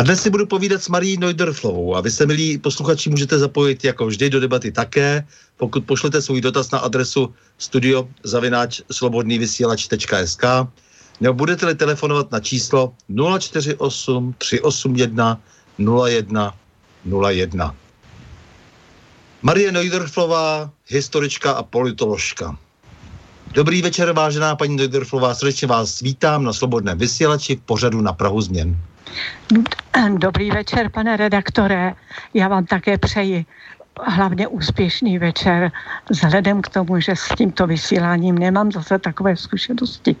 [0.00, 3.84] A dnes si budu povídat s Marí Neudorflovou a vy se, milí posluchači, můžete zapojit
[3.84, 10.44] jako vždy do debaty také, pokud pošlete svůj dotaz na adresu studiozavináč.slobodnývysílač.sk
[11.20, 12.92] nebo budete-li telefonovat na číslo
[13.38, 15.40] 048 381
[16.08, 16.54] 01
[17.30, 17.74] 01.
[19.42, 22.58] Marie Neudorflová, historička a politoložka.
[23.52, 28.40] Dobrý večer, vážená paní Neudorflová, srdečně vás vítám na Slobodném vysílači v pořadu na Prahu
[28.40, 28.89] změn.
[30.18, 31.92] Dobrý večer, pane redaktore.
[32.34, 33.44] Já vám také přeji
[34.02, 35.72] hlavně úspěšný večer,
[36.10, 40.16] vzhledem k tomu, že s tímto vysíláním nemám zase takové zkušenosti.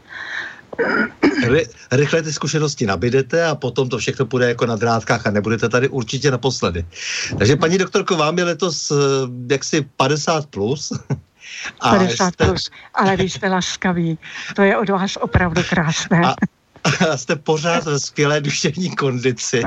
[1.48, 5.68] Ry, rychle ty zkušenosti nabídete a potom to všechno půjde jako na drátkách a nebudete
[5.68, 6.84] tady určitě naposledy.
[7.38, 8.94] Takže paní doktorko, vám je letos eh,
[9.50, 10.92] jaksi 50 plus.
[11.80, 12.44] A 50 jste...
[12.44, 14.18] plus, ale vy jste laskaví.
[14.56, 16.20] To je od vás opravdu krásné.
[16.26, 16.34] A,
[16.84, 19.62] a jste pořád ve skvělé duševní kondici.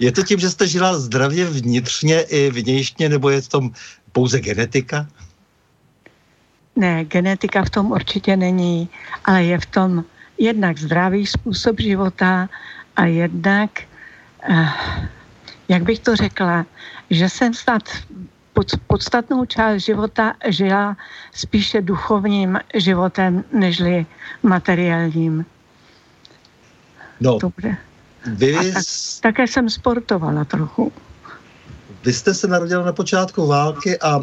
[0.00, 3.70] Je to tím, že jste žila zdravě vnitřně i vnějšně, nebo je to
[4.12, 5.06] pouze genetika?
[6.76, 8.88] Ne, genetika v tom určitě není,
[9.24, 10.04] ale je v tom
[10.38, 12.48] jednak zdravý způsob života
[12.96, 13.70] a jednak,
[14.50, 14.68] eh,
[15.68, 16.66] jak bych to řekla,
[17.10, 17.82] že jsem snad
[18.52, 20.96] pod, podstatnou část života žila
[21.34, 24.06] spíše duchovním životem, nežli
[24.42, 25.44] materiálním.
[27.20, 27.76] No, Dobře.
[28.34, 28.56] Vy...
[28.56, 28.84] A tak,
[29.20, 30.92] také jsem sportovala trochu.
[32.04, 34.20] Vy jste se narodila na počátku války a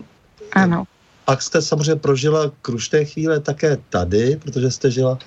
[0.51, 0.83] ano.
[1.25, 5.17] pak jste samozřejmě prožila krušté chvíle také tady, protože jste žila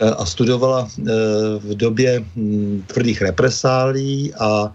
[0.00, 1.12] Eh, a studovala eh,
[1.58, 4.72] v době hm, tvrdých represálí a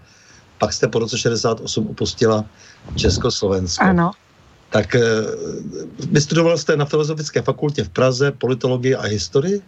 [0.58, 2.44] pak jste po roce 68 opustila
[2.96, 3.84] Československo.
[3.84, 4.10] Ano.
[4.70, 5.00] Tak eh,
[6.10, 9.62] vystudovala jste na Filozofické fakultě v Praze politologii a historii?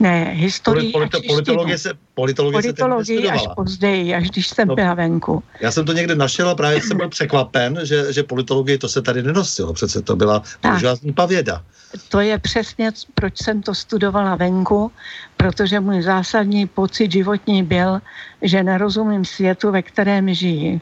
[0.00, 4.94] Ne, historii Polito, politologie se, politologie politologie se až později, až když jsem no, byla
[4.94, 5.42] venku.
[5.60, 9.02] Já jsem to někde našel a právě jsem byl překvapen, že, že politologie to se
[9.02, 9.72] tady nenosilo.
[9.72, 10.42] Přece to byla
[10.74, 11.62] úžasná pavěda.
[12.08, 14.92] To je přesně, proč jsem to studovala venku,
[15.36, 18.00] protože můj zásadní pocit životní byl,
[18.42, 20.80] že nerozumím světu, ve kterém žijí.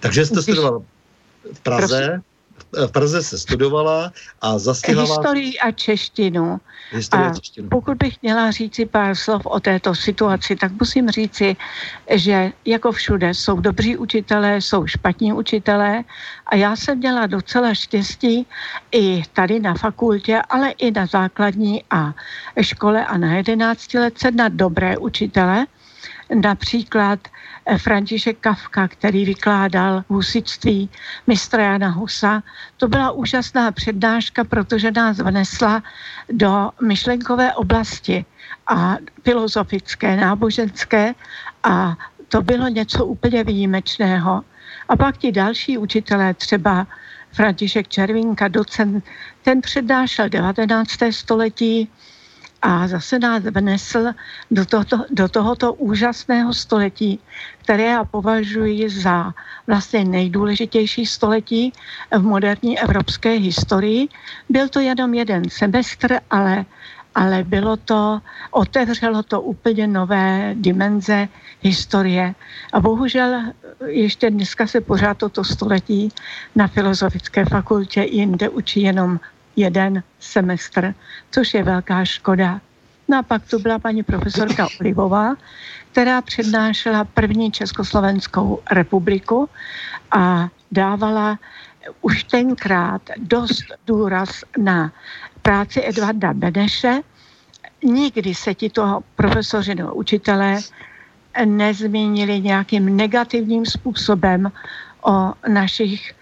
[0.00, 0.82] Takže jste studoval
[1.52, 2.29] v Praze, v
[2.72, 6.60] v Praze se studovala a zastihla Historii a češtinu.
[6.90, 7.68] Historii a češtinu.
[7.68, 11.56] Pokud bych měla říci pár slov o této situaci, tak musím říci,
[12.10, 16.04] že jako všude jsou dobří učitelé, jsou špatní učitelé
[16.46, 18.46] a já jsem měla docela štěstí
[18.92, 22.14] i tady na fakultě, ale i na základní a
[22.60, 25.66] škole a na 11 let na dobré učitele.
[26.34, 30.90] Například Eh, František Kafka, který vykládal husitství
[31.26, 32.42] mistra Jana Husa.
[32.76, 35.82] To byla úžasná přednáška, protože nás vnesla
[36.32, 38.24] do myšlenkové oblasti
[38.66, 41.14] a filozofické, náboženské
[41.62, 41.96] a
[42.28, 44.42] to bylo něco úplně výjimečného.
[44.88, 46.86] A pak ti další učitelé, třeba
[47.32, 49.04] František Červinka, docent,
[49.42, 50.90] ten přednášel 19.
[51.10, 51.88] století,
[52.62, 54.12] a zase nás vnesl
[54.50, 57.20] do, tohoto, do tohoto úžasného století,
[57.62, 59.34] které já považuji za
[59.66, 61.72] vlastně nejdůležitější století
[62.18, 64.08] v moderní evropské historii.
[64.48, 66.64] Byl to jenom jeden semestr, ale,
[67.14, 68.20] ale bylo to,
[68.50, 71.28] otevřelo to úplně nové dimenze
[71.60, 72.34] historie.
[72.72, 73.42] A bohužel
[73.86, 76.08] ještě dneska se pořád toto století
[76.56, 79.20] na Filozofické fakultě jinde učí jenom
[79.56, 80.94] jeden semestr,
[81.30, 82.60] což je velká škoda.
[83.08, 85.34] No a pak tu byla paní profesorka Olivová,
[85.92, 89.48] která přednášela první Československou republiku
[90.10, 91.38] a dávala
[92.00, 94.92] už tenkrát dost důraz na
[95.42, 97.00] práci Edvarda Beneše.
[97.82, 100.60] Nikdy se tito profesoři nebo učitelé
[101.44, 104.52] nezmínili nějakým negativním způsobem
[105.02, 106.14] o našich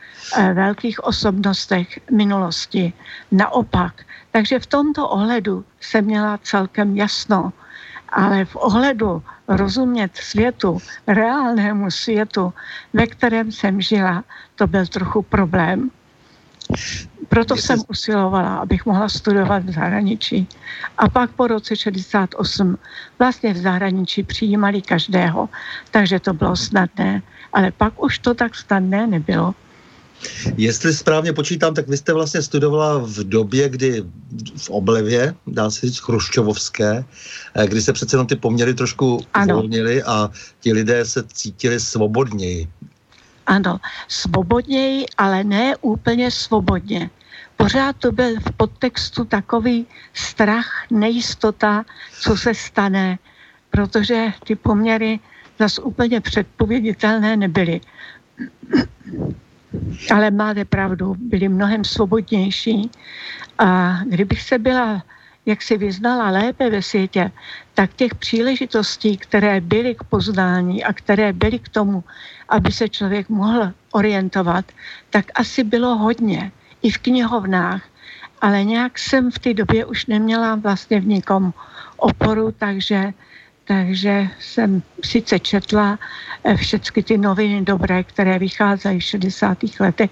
[0.54, 2.92] velkých osobnostech minulosti.
[3.32, 3.94] Naopak.
[4.30, 7.52] Takže v tomto ohledu jsem měla celkem jasno.
[8.08, 12.52] Ale v ohledu rozumět světu, reálnému světu,
[12.92, 15.90] ve kterém jsem žila, to byl trochu problém.
[17.28, 17.66] Proto Jestli...
[17.66, 20.48] jsem usilovala, abych mohla studovat v zahraničí.
[20.98, 22.78] A pak po roce 68
[23.18, 25.48] vlastně v zahraničí přijímali každého,
[25.90, 27.22] takže to bylo snadné.
[27.52, 29.54] Ale pak už to tak snadné nebylo.
[30.56, 34.04] Jestli správně počítám, tak vy jste vlastně studovala v době, kdy
[34.56, 37.04] v oblevě, dá se říct chruščovovské,
[37.54, 40.30] eh, kdy se přece jenom ty poměry trošku uvolnily a
[40.60, 42.68] ti lidé se cítili svobodněji.
[43.46, 43.78] Ano,
[44.08, 47.10] svobodněji, ale ne úplně svobodně.
[47.56, 51.84] Pořád to byl v podtextu takový strach, nejistota,
[52.20, 53.18] co se stane,
[53.70, 55.20] protože ty poměry
[55.58, 57.80] zase úplně předpověditelné nebyly.
[60.14, 62.90] Ale máte pravdu, byli mnohem svobodnější.
[63.58, 65.02] A kdybych se byla,
[65.46, 67.30] jak si vyznala lépe ve světě,
[67.74, 72.04] tak těch příležitostí, které byly k poznání a které byly k tomu,
[72.48, 74.64] aby se člověk mohl orientovat,
[75.10, 76.52] tak asi bylo hodně.
[76.82, 77.82] I v knihovnách.
[78.40, 81.52] Ale nějak jsem v té době už neměla vlastně v nikom
[81.96, 83.12] oporu, takže
[83.68, 85.98] takže jsem sice četla
[86.44, 89.58] eh, všechny ty noviny dobré, které vycházejí v 60.
[89.80, 90.10] letech,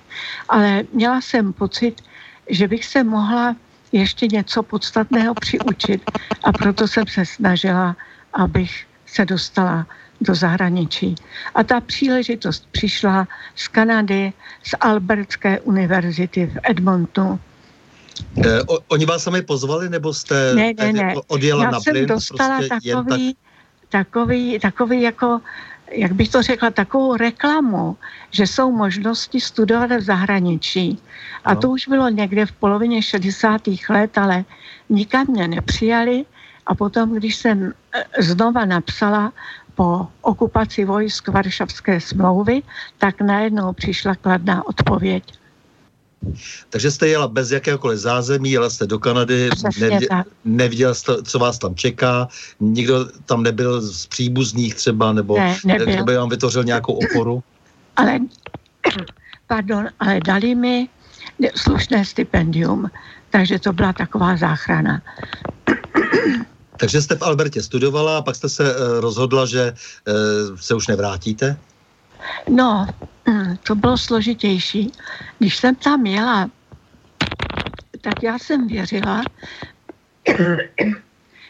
[0.49, 2.03] ale měla jsem pocit,
[2.51, 3.57] že bych se mohla
[3.93, 6.11] ještě něco podstatného přiučit
[6.45, 7.97] a proto jsem se snažila,
[8.33, 9.87] abych se dostala
[10.21, 11.15] do zahraničí.
[11.55, 14.33] A ta příležitost přišla z Kanady,
[14.63, 17.41] z Albertské univerzity v Edmontonu.
[18.45, 21.15] Eh, oni vás sami pozvali, nebo jste ne, ne, ne.
[21.27, 22.07] odjela Já na jsem plyn?
[22.07, 23.46] dostala prostě takový, tak
[23.97, 25.41] takový, takový jako,
[25.89, 27.97] jak bych to řekla, takovou reklamu,
[28.31, 31.01] že jsou možnosti studovat v zahraničí.
[31.45, 31.61] A no.
[31.61, 33.73] to už bylo někde v polovině 60.
[33.89, 34.45] let, ale
[34.93, 36.29] nikam mě nepřijali.
[36.67, 39.33] A potom, když jsem e, znova napsala
[39.75, 42.63] po okupaci vojsk Varšavské smlouvy,
[42.99, 45.25] tak najednou přišla kladná odpověď.
[46.71, 50.09] Takže jste jela bez jakéhokoliv zázemí, jela jste do Kanady, nevě,
[50.45, 52.29] neviděla jste, co vás tam čeká,
[52.61, 57.43] nikdo tam nebyl z příbuzných třeba, nebo ne, kdo by vám vytvořil nějakou oporu?
[57.97, 58.19] Ale,
[59.47, 60.89] pardon, ale dali mi
[61.55, 62.91] slušné stipendium,
[63.31, 65.03] takže to byla taková záchrana.
[66.77, 70.87] Takže jste v Albertě studovala a pak jste se uh, rozhodla, že uh, se už
[70.87, 71.57] nevrátíte?
[72.49, 72.87] No,
[73.63, 74.93] to bylo složitější.
[75.39, 76.51] Když jsem tam jela,
[78.01, 79.23] tak já jsem věřila,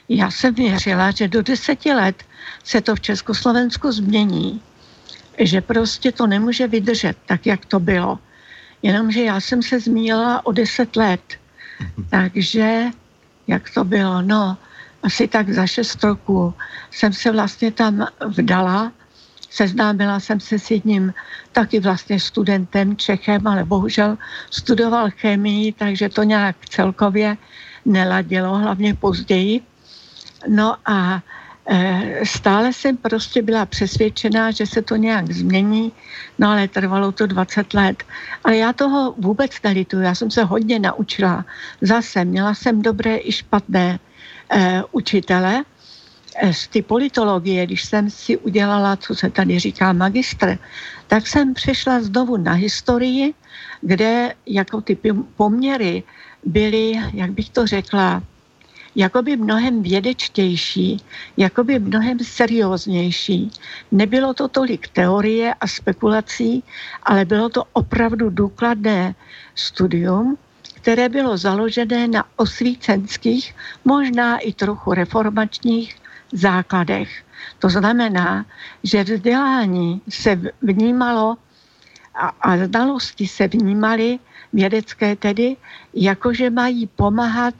[0.09, 2.25] já jsem věřila, že do deseti let
[2.64, 4.62] se to v Československu změní.
[5.38, 8.18] Že prostě to nemůže vydržet tak, jak to bylo.
[8.83, 11.21] Jenomže já jsem se zmínila o deset let.
[12.11, 12.85] Takže,
[13.47, 14.23] jak to bylo?
[14.23, 14.56] No,
[15.02, 16.54] asi tak za šest roků
[16.90, 18.92] jsem se vlastně tam vdala
[19.56, 21.14] Seznámila jsem se s jedním
[21.56, 24.20] taky vlastně studentem Čechem, ale bohužel
[24.52, 27.36] studoval chemii, takže to nějak celkově
[27.88, 29.64] neladilo, hlavně později.
[30.48, 31.25] No a
[31.64, 35.92] e, stále jsem prostě byla přesvědčená, že se to nějak změní,
[36.38, 38.04] no ale trvalo to 20 let.
[38.44, 41.44] Ale já toho vůbec nelituju, já jsem se hodně naučila.
[41.80, 45.64] Zase měla jsem dobré i špatné e, učitele,
[46.36, 50.60] e, z ty politologie, když jsem si udělala, co se tady říká magistr,
[51.06, 53.34] tak jsem přešla znovu na historii,
[53.80, 54.98] kde jako ty
[55.36, 56.02] poměry
[56.44, 58.22] byly, jak bych to řekla,
[58.96, 61.00] jakoby mnohem vědečtější,
[61.36, 63.50] jakoby mnohem serióznější.
[63.92, 66.64] Nebylo to tolik teorie a spekulací,
[67.02, 69.14] ale bylo to opravdu důkladné
[69.54, 70.38] studium,
[70.75, 75.96] které bylo založené na osvícenských, možná i trochu reformačních
[76.32, 77.25] základech.
[77.58, 78.46] To znamená,
[78.82, 81.36] že vzdělání se vnímalo
[82.14, 84.18] a, a znalosti se vnímaly
[84.52, 85.56] vědecké tedy,
[85.94, 87.54] jakože mají pomáhat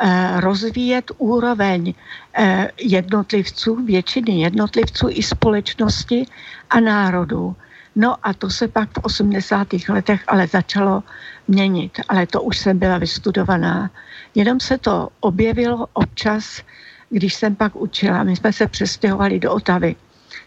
[0.00, 1.94] eh, rozvíjet úroveň
[2.34, 6.26] eh, jednotlivců, většiny jednotlivců i společnosti
[6.70, 7.56] a národů.
[7.96, 9.68] No a to se pak v 80.
[9.88, 11.02] letech ale začalo
[11.48, 13.90] měnit, ale to už jsem byla vystudovaná.
[14.34, 16.62] Jenom se to objevilo občas,
[17.10, 18.22] když jsem pak učila.
[18.22, 19.96] My jsme se přestěhovali do Otavy.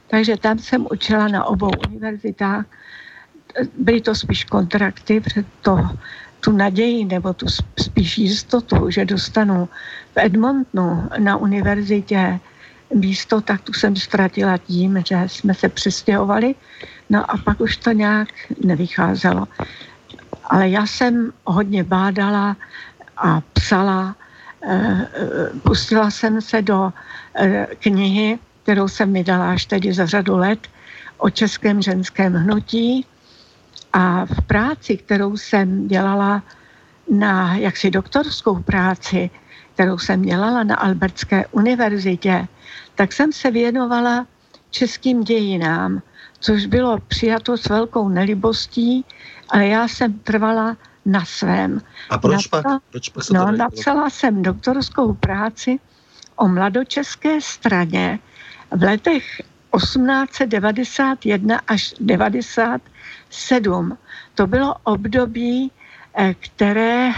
[0.07, 2.65] Takže tam jsem učila na obou univerzitách
[3.77, 5.89] byly to spíš kontrakty, před to,
[6.39, 7.45] tu naději nebo tu
[7.79, 9.69] spíš jistotu, že dostanu
[10.13, 12.39] v Edmontonu na univerzitě
[12.95, 16.55] místo, tak tu jsem ztratila tím, že jsme se přestěhovali,
[17.09, 18.27] no a pak už to nějak
[18.63, 19.47] nevycházelo.
[20.43, 22.57] Ale já jsem hodně bádala
[23.17, 24.15] a psala,
[25.63, 26.93] pustila jsem se do
[27.35, 30.67] eh, knihy, kterou jsem mi dala až tedy za řadu let,
[31.17, 33.05] o českém ženském hnutí,
[33.93, 36.43] a v práci, kterou jsem dělala
[37.09, 39.29] na jaksi doktorskou práci,
[39.73, 42.47] kterou jsem dělala na Albertské univerzitě,
[42.95, 44.27] tak jsem se věnovala
[44.69, 46.01] českým dějinám,
[46.39, 49.05] což bylo přijato s velkou nelibostí,
[49.49, 51.81] ale já jsem trvala na svém.
[52.09, 52.83] A proč napsala, pak?
[52.91, 55.79] Proč pak no, to napsala jsem doktorskou práci
[56.35, 58.19] o mladočeské straně
[58.71, 59.41] v letech
[59.77, 62.81] 1891 až 90
[63.29, 63.97] 7.
[64.35, 65.71] To bylo období,
[66.17, 67.11] eh, které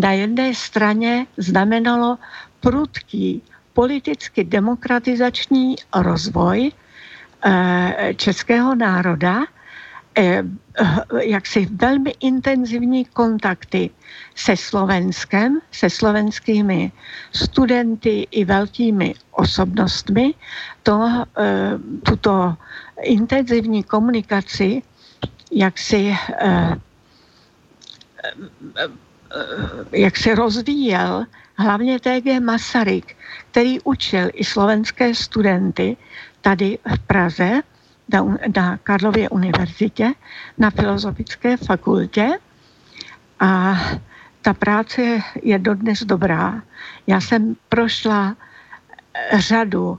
[0.00, 2.18] na jedné straně znamenalo
[2.60, 3.42] prudký
[3.72, 6.72] politicky demokratizační rozvoj
[7.46, 9.44] eh, českého národa,
[11.22, 13.90] jaksi velmi intenzivní kontakty
[14.34, 16.92] se Slovenskem, se slovenskými
[17.32, 20.34] studenty i velkými osobnostmi.
[20.82, 21.24] To,
[22.02, 22.54] tuto
[23.02, 24.82] intenzivní komunikaci
[25.54, 26.76] jak si, eh,
[28.76, 28.88] eh,
[29.92, 31.24] jak se rozvíjel
[31.56, 33.16] hlavně TG Masaryk,
[33.50, 35.96] který učil i slovenské studenty
[36.40, 37.62] tady v Praze
[38.08, 40.12] na, na Karlově univerzitě,
[40.58, 42.28] na Filozofické fakultě
[43.40, 43.80] a
[44.42, 46.62] ta práce je dodnes dobrá.
[47.06, 48.36] Já jsem prošla
[49.38, 49.98] řadu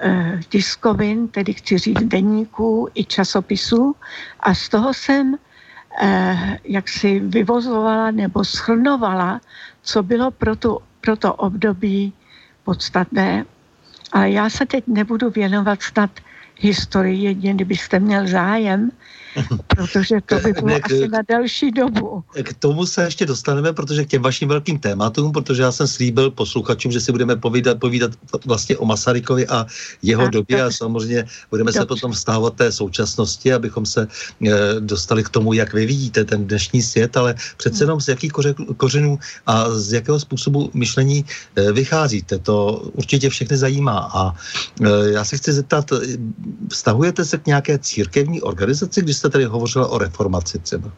[0.00, 3.96] Eh, tiskovin, tedy chci říct deníků i časopisů
[4.40, 5.38] a z toho jsem
[6.02, 9.40] eh, jak si vyvozovala nebo schrnovala,
[9.82, 12.12] co bylo pro, tu, pro to období
[12.64, 13.44] podstatné.
[14.12, 16.10] Ale já se teď nebudu věnovat snad
[16.60, 18.90] historii, jedině kdybyste měl zájem,
[19.68, 22.24] protože to by bylo k, asi na další dobu.
[22.42, 26.30] K tomu se ještě dostaneme, protože k těm vašim velkým tématům, protože já jsem slíbil
[26.30, 28.12] posluchačům, že si budeme povídat, povídat
[28.46, 29.66] vlastně o Masarykovi a
[30.02, 30.66] jeho tak, době tak.
[30.66, 31.80] a samozřejmě budeme Dobře.
[31.80, 34.08] se potom vztahovat té současnosti, abychom se
[34.46, 34.50] e,
[34.80, 37.82] dostali k tomu, jak vy vidíte ten dnešní svět, ale přece hmm.
[37.82, 38.32] jenom z jakých
[38.76, 41.24] kořenů a z jakého způsobu myšlení
[41.56, 42.38] e, vycházíte.
[42.38, 44.34] To určitě všechny zajímá a
[44.80, 45.92] e, já se chci zeptat,
[46.68, 50.90] vztahujete se k nějaké církevní organizaci, když jste tady hovořila o reformaci třeba?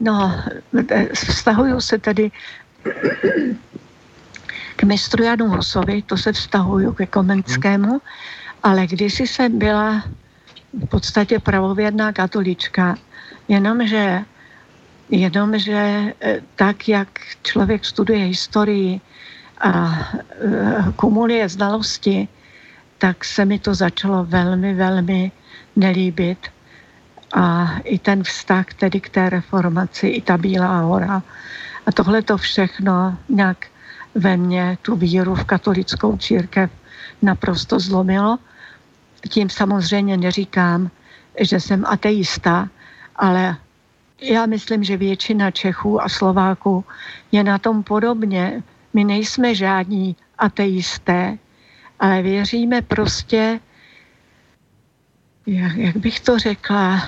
[0.00, 0.40] No,
[1.14, 2.30] vztahuju se tady
[4.76, 8.00] k mistru Janu Husovi, to se vztahuju ke Komenskému, hmm.
[8.62, 10.02] ale když jsem byla
[10.72, 12.96] v podstatě pravověrná katolička,
[13.48, 14.24] jenomže,
[15.10, 17.08] jenomže eh, tak, jak
[17.42, 19.00] člověk studuje historii
[19.60, 20.00] a
[20.40, 22.28] eh, kumuluje znalosti,
[22.98, 25.32] tak se mi to začalo velmi, velmi
[25.76, 26.38] nelíbit
[27.34, 31.22] a i ten vztah tedy k té reformaci, i ta Bílá hora.
[31.86, 33.66] A tohle to všechno nějak
[34.14, 36.70] ve mně tu víru v katolickou církev
[37.22, 38.38] naprosto zlomilo.
[39.28, 40.90] tím samozřejmě neříkám,
[41.40, 42.68] že jsem ateista,
[43.16, 43.56] ale
[44.20, 46.84] já myslím, že většina Čechů a Slováků
[47.32, 48.62] je na tom podobně.
[48.94, 51.38] My nejsme žádní ateisté,
[52.00, 53.60] ale věříme prostě,
[55.48, 57.02] jak, jak bych to řekla,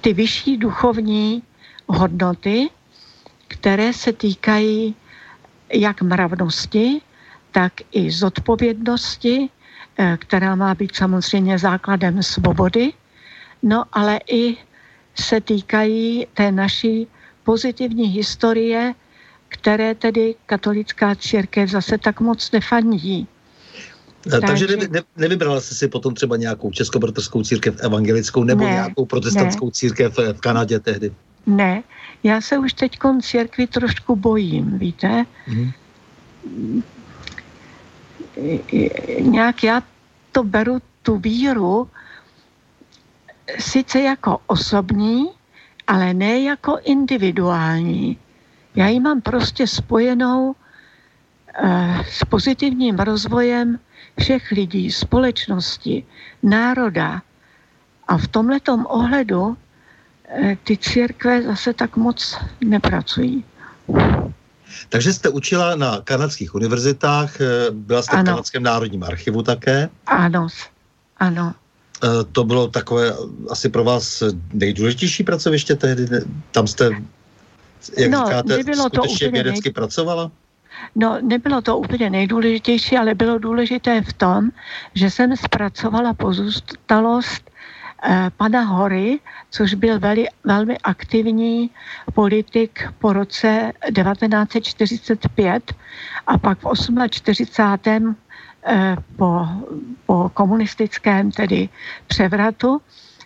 [0.00, 1.42] ty vyšší duchovní
[1.86, 2.68] hodnoty,
[3.48, 4.94] které se týkají
[5.72, 7.00] jak mravnosti,
[7.52, 9.48] tak i zodpovědnosti,
[9.98, 12.92] eh, která má být samozřejmě základem svobody,
[13.62, 14.56] no ale i
[15.14, 17.06] se týkají té naší
[17.44, 18.94] pozitivní historie,
[19.48, 23.28] které tedy katolická církev zase tak moc nefandí.
[24.30, 28.70] Takže, Takže ne, ne, nevybrala jsi si potom třeba nějakou českobratrskou církev evangelickou nebo ne,
[28.70, 29.72] nějakou protestantskou ne.
[29.72, 31.12] církev v Kanadě tehdy?
[31.46, 31.82] Ne,
[32.22, 35.24] já se už teď církvi trošku bojím, víte?
[35.46, 35.72] Hmm.
[39.20, 39.82] Nějak já
[40.32, 41.88] to beru, tu víru,
[43.58, 45.26] sice jako osobní,
[45.86, 48.18] ale ne jako individuální.
[48.74, 50.63] Já ji mám prostě spojenou eh,
[52.08, 53.78] s pozitivním rozvojem
[54.20, 56.04] všech lidí, společnosti,
[56.42, 57.22] národa.
[58.08, 59.56] A v tomhletom ohledu
[60.28, 63.44] eh, ty církve zase tak moc nepracují.
[64.88, 68.22] Takže jste učila na kanadských univerzitách, eh, byla jste ano.
[68.22, 69.88] v Kanadském národním archivu také?
[70.06, 70.48] Ano,
[71.16, 71.54] ano.
[72.04, 73.14] Eh, to bylo takové
[73.50, 76.06] asi pro vás nejdůležitější pracoviště tehdy?
[76.52, 76.90] Tam jste,
[77.98, 79.72] jak no, říkáte, skutečně to vědecky nej...
[79.72, 80.30] pracovala?
[80.94, 84.50] No, nebylo to úplně nejdůležitější, ale bylo důležité v tom,
[84.94, 87.50] že jsem zpracovala pozůstalost
[88.02, 91.70] eh, pana Hory, což byl veli, velmi aktivní
[92.14, 95.74] politik po roce 1945
[96.26, 98.16] a pak v 48.
[98.66, 99.46] Eh, po,
[100.06, 101.68] po komunistickém tedy
[102.06, 102.80] převratu,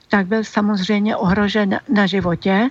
[0.08, 2.70] tak byl samozřejmě ohrožen na životě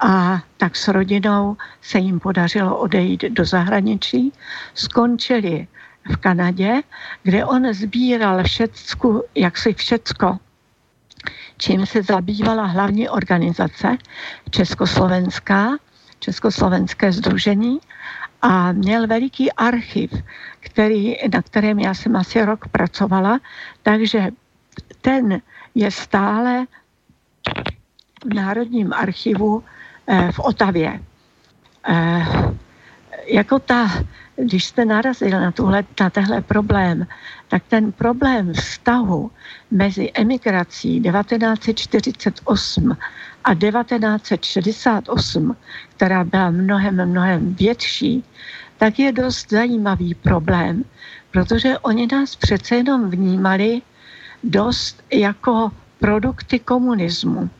[0.00, 4.32] a tak s rodinou se jim podařilo odejít do zahraničí.
[4.74, 5.66] Skončili
[6.12, 6.82] v Kanadě,
[7.22, 10.38] kde on sbíral všecku, jak si všecko,
[11.58, 13.96] čím se zabývala hlavní organizace
[14.50, 15.76] Československá,
[16.18, 17.80] Československé združení
[18.42, 20.10] a měl veliký archiv,
[20.60, 23.40] který, na kterém já jsem asi rok pracovala,
[23.82, 24.28] takže
[25.00, 25.40] ten
[25.74, 26.66] je stále
[28.30, 29.64] v Národním archivu
[30.30, 31.00] v Otavě.
[31.88, 32.26] Eh,
[33.26, 34.04] jako ta,
[34.36, 37.06] když jste narazil na, tuhle, na tehle problém,
[37.48, 39.30] tak ten problém vztahu
[39.70, 42.96] mezi emigrací 1948
[43.44, 45.56] a 1968,
[45.96, 48.24] která byla mnohem, mnohem větší,
[48.78, 50.84] tak je dost zajímavý problém,
[51.30, 53.82] protože oni nás přece jenom vnímali
[54.44, 57.50] dost jako produkty komunismu.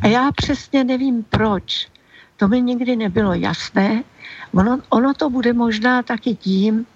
[0.00, 1.88] A já přesně nevím proč.
[2.36, 4.04] To mi nikdy nebylo jasné.
[4.54, 6.86] Ono, ono to bude možná taky tím,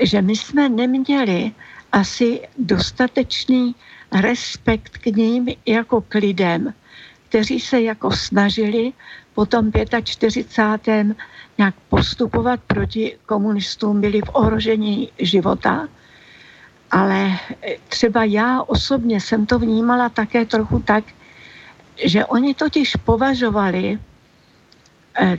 [0.00, 1.52] že my jsme neměli
[1.92, 3.74] asi dostatečný
[4.12, 6.74] respekt k ním jako k lidem,
[7.28, 8.92] kteří se jako snažili
[9.34, 9.70] po tom
[10.04, 11.16] 45
[11.58, 15.88] nějak postupovat proti komunistům, byli v ohrožení života.
[16.90, 17.38] Ale
[17.88, 21.04] třeba já osobně jsem to vnímala také trochu tak,
[22.04, 23.98] že oni totiž považovali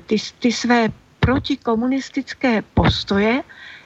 [0.05, 3.43] ty, ty své protikomunistické postoje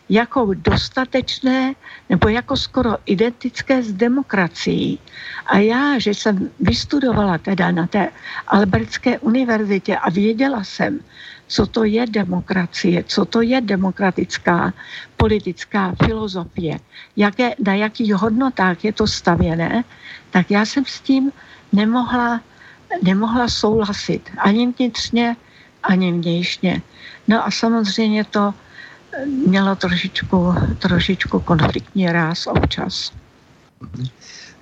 [0.10, 1.74] jako dostatečné
[2.10, 5.00] nebo jako skoro identické s demokracií.
[5.46, 8.10] A já, že jsem vystudovala teda na té
[8.48, 11.00] Albertské univerzitě a věděla jsem,
[11.48, 14.74] co to je demokracie, co to je demokratická
[15.18, 16.80] politická filozofie,
[17.18, 19.84] jaké, na jakých hodnotách je to stavěné,
[20.32, 21.32] tak já jsem s tím
[21.74, 22.42] nemohla,
[23.04, 25.36] nemohla souhlasit ani vnitřně,
[25.90, 26.82] ani vnějšně.
[27.28, 28.54] No a samozřejmě to
[29.48, 33.12] mělo trošičku, trošičku konfliktní ráz občas.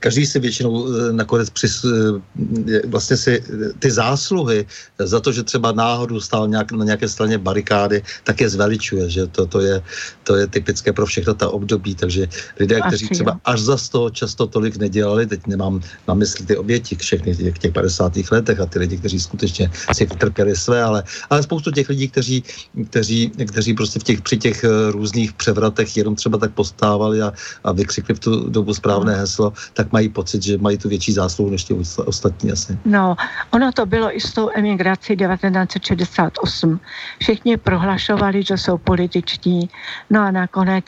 [0.03, 4.67] Každý si většinou eh, nakonec přis, eh, vlastně si eh, ty zásluhy
[4.99, 9.31] za to, že třeba náhodou stál nějak, na nějaké straně barikády, tak je zveličuje, že
[9.31, 9.79] to, to, je,
[10.27, 12.27] to je typické pro všechno ta období, takže
[12.59, 16.57] lidé, Asi kteří třeba až za toho často tolik nedělali, teď nemám na mysli ty
[16.59, 18.27] oběti všechny těch, těch 50.
[18.31, 22.43] letech a ty lidi, kteří skutečně si trpěli své, ale, ale spoustu těch lidí, kteří,
[22.91, 27.31] kteří, kteří prostě v těch, při těch různých převratech jenom třeba tak postávali a,
[27.63, 31.51] a vykřikli v tu dobu správné heslo, tak mají pocit, že mají tu větší zásluhu
[31.51, 31.73] než ty
[32.05, 32.77] ostatní asi.
[32.85, 33.15] No,
[33.51, 36.79] ono to bylo i s tou emigrací 1968.
[37.19, 39.69] Všichni prohlašovali, že jsou političtí,
[40.09, 40.85] no a nakonec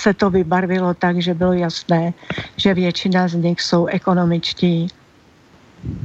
[0.00, 2.14] se to vybarvilo tak, že bylo jasné,
[2.56, 4.88] že většina z nich jsou ekonomičtí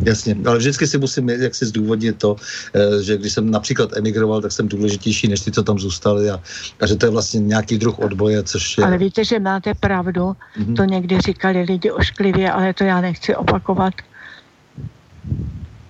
[0.04, 2.36] Jasně, ale vždycky si musím jak si zdůvodnit to,
[2.74, 6.40] eh, že když jsem například emigroval, tak jsem důležitější než ty, co tam zůstali a,
[6.80, 8.86] a že to je vlastně nějaký druh odboje, což je...
[8.86, 10.76] Ale víte, že máte pravdu, mm-hmm.
[10.76, 13.94] to někdy říkali lidi ošklivě, ale to já nechci opakovat.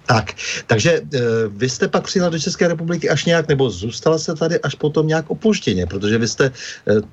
[0.09, 0.33] Tak,
[0.67, 4.59] takže e, vy jste pak přijela do České republiky až nějak, nebo zůstala se tady
[4.59, 6.51] až potom nějak opuštěně, protože vy jste, e,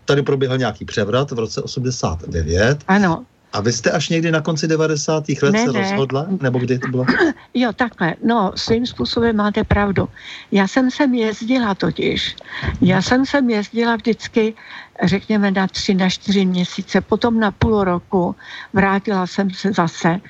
[0.05, 2.85] tady proběhl nějaký převrat v roce 89.
[2.89, 3.25] Ano.
[3.57, 5.25] A vy jste až někdy na konci 90.
[5.43, 5.81] let ne, se ne.
[5.81, 6.27] rozhodla?
[6.43, 7.07] Nebo kdy to bylo?
[7.55, 8.15] Jo, takhle.
[8.25, 10.09] No, svým způsobem máte pravdu.
[10.53, 12.37] Já jsem sem jezdila totiž.
[12.81, 14.55] Já jsem sem jezdila vždycky,
[15.03, 18.37] řekněme, na tři, na čtyři měsíce, potom na půl roku.
[18.73, 20.21] Vrátila jsem se zase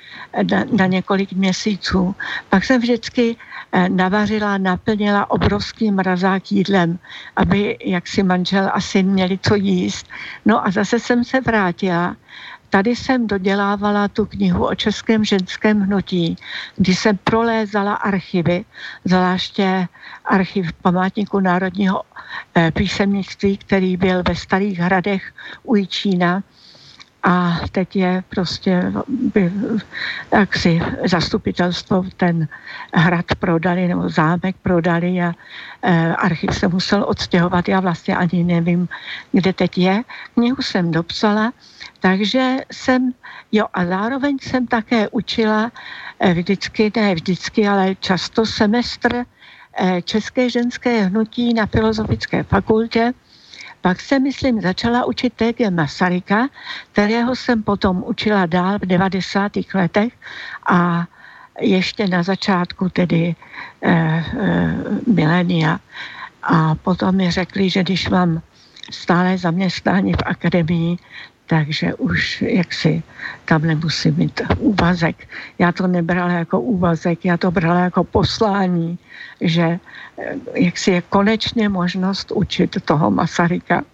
[0.50, 2.14] na, na několik měsíců.
[2.48, 3.36] Pak jsem vždycky
[3.72, 6.98] eh, navařila, naplnila obrovský mrazák jídlem,
[7.36, 10.06] aby jak si manžel a syn měli co jíst.
[10.44, 12.16] No a zase jsem se vrátila
[12.76, 16.36] Tady jsem dodělávala tu knihu o českém ženském hnutí,
[16.76, 18.64] kdy jsem prolézala archivy,
[19.04, 19.88] zvláště
[20.24, 22.02] archiv památníku národního
[22.54, 26.42] eh, písemnictví, který byl ve Starých hradech u Jičína.
[27.22, 28.92] A teď je prostě,
[30.32, 32.48] jak si zastupitelstvo ten
[32.94, 35.34] hrad prodali, nebo zámek prodali a
[35.82, 37.68] e, archiv se musel odstěhovat.
[37.68, 38.88] Já vlastně ani nevím,
[39.32, 40.02] kde teď je.
[40.34, 41.52] Knihu jsem dopsala
[42.06, 43.10] takže jsem,
[43.52, 45.72] jo a zároveň jsem také učila
[46.20, 49.24] eh, vždycky, ne vždycky, ale často semestr
[49.74, 53.12] eh, České ženské hnutí na Filozofické fakultě.
[53.80, 55.70] Pak jsem, myslím, začala učit T.G.
[55.70, 56.48] Masaryka,
[56.92, 59.52] kterého jsem potom učila dál v 90.
[59.74, 60.12] letech
[60.66, 61.06] a
[61.60, 63.34] ještě na začátku tedy
[63.82, 64.74] eh, eh,
[65.06, 65.80] milénia.
[66.42, 68.42] A potom mi řekli, že když mám
[68.90, 70.96] stále zaměstnání v akademii,
[71.46, 73.02] takže už jaksi
[73.44, 75.28] tam nemusím mít úvazek.
[75.58, 78.98] Já to nebrala jako úvazek, já to brala jako poslání,
[79.40, 79.62] že
[80.18, 83.84] eh, jaksi je konečně možnost učit toho Masaryka.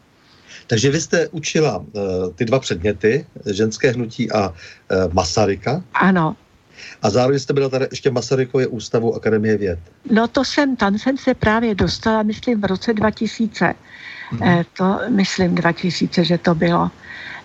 [0.67, 1.85] Takže vy jste učila uh,
[2.35, 4.55] ty dva předměty, ženské hnutí a uh,
[5.12, 5.83] Masaryka.
[5.95, 6.37] Ano.
[7.03, 9.79] A zároveň jste byla tady ještě Masarykově ústavu Akademie věd.
[10.11, 13.75] No to jsem, tam jsem se právě dostala, myslím, v roce 2000.
[14.31, 14.43] Hmm.
[14.43, 16.91] Eh, to myslím 2000, že to bylo.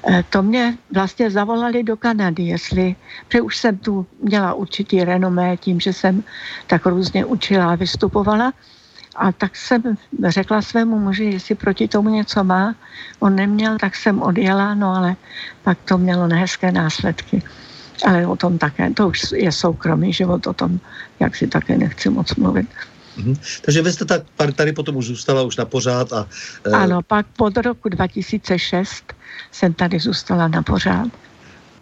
[0.09, 2.95] Eh, to mě vlastně zavolali do Kanady, jestli,
[3.27, 6.23] protože už jsem tu měla určitý renomé tím, že jsem
[6.67, 8.53] tak různě učila a vystupovala.
[9.15, 9.81] A tak jsem
[10.27, 12.75] řekla svému muži, jestli proti tomu něco má.
[13.19, 15.15] On neměl, tak jsem odjela, no ale
[15.63, 17.43] pak to mělo nehezké následky.
[18.05, 20.79] Ale o tom také, to už je soukromý život, o tom,
[21.19, 22.67] jak si také nechci moc mluvit.
[23.17, 23.61] Mm-hmm.
[23.65, 24.23] Takže vy jste tak
[24.55, 26.27] tady potom už zůstala už na pořád a...
[26.65, 26.71] E...
[26.71, 29.16] Ano, pak pod roku 2006
[29.51, 31.07] jsem tady zůstala na pořád.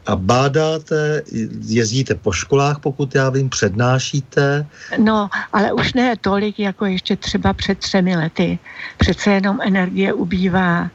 [0.06, 1.24] A bádáte,
[1.66, 4.66] jezdíte po školách, pokud já vím, přednášíte?
[4.98, 8.60] No, ale už ne tolik, jako ještě třeba před třemi lety.
[8.98, 10.90] Přece jenom energie ubývá.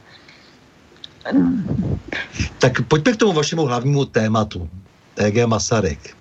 [2.58, 4.68] Tak pojďme k tomu vašemu hlavnímu tématu.
[5.14, 6.16] TG Masaryk.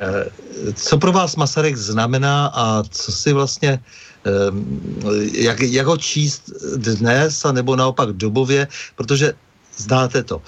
[0.00, 0.24] Eh,
[0.74, 3.78] co pro vás Masaryk znamená a co si vlastně
[5.32, 9.32] jak, jak ho číst dnes, a nebo naopak dobově, protože
[9.76, 10.42] znáte to.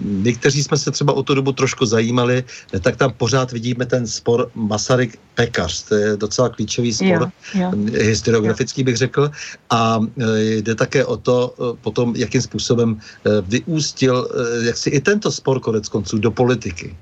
[0.00, 2.44] Někteří jsme se třeba o tu dobu trošku zajímali,
[2.80, 5.88] tak tam pořád vidíme ten spor Masaryk-Pekař.
[5.88, 7.72] To je docela klíčový spor, jo, jo.
[7.98, 9.30] historiografický bych řekl.
[9.70, 14.28] A e, jde také o to e, potom, jakým způsobem e, vyústil
[14.62, 16.96] jak si i tento spor konec konců do politiky.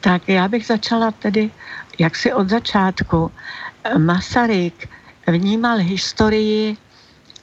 [0.00, 1.50] Tak já bych začala tedy
[1.98, 3.30] jaksi od začátku.
[3.98, 4.88] Masaryk
[5.26, 6.76] vnímal historii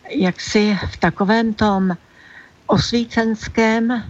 [0.09, 1.97] jaksi v takovém tom
[2.67, 4.03] osvícenském eh,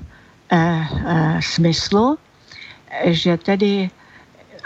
[0.51, 2.17] eh, smyslu,
[3.05, 3.89] že tedy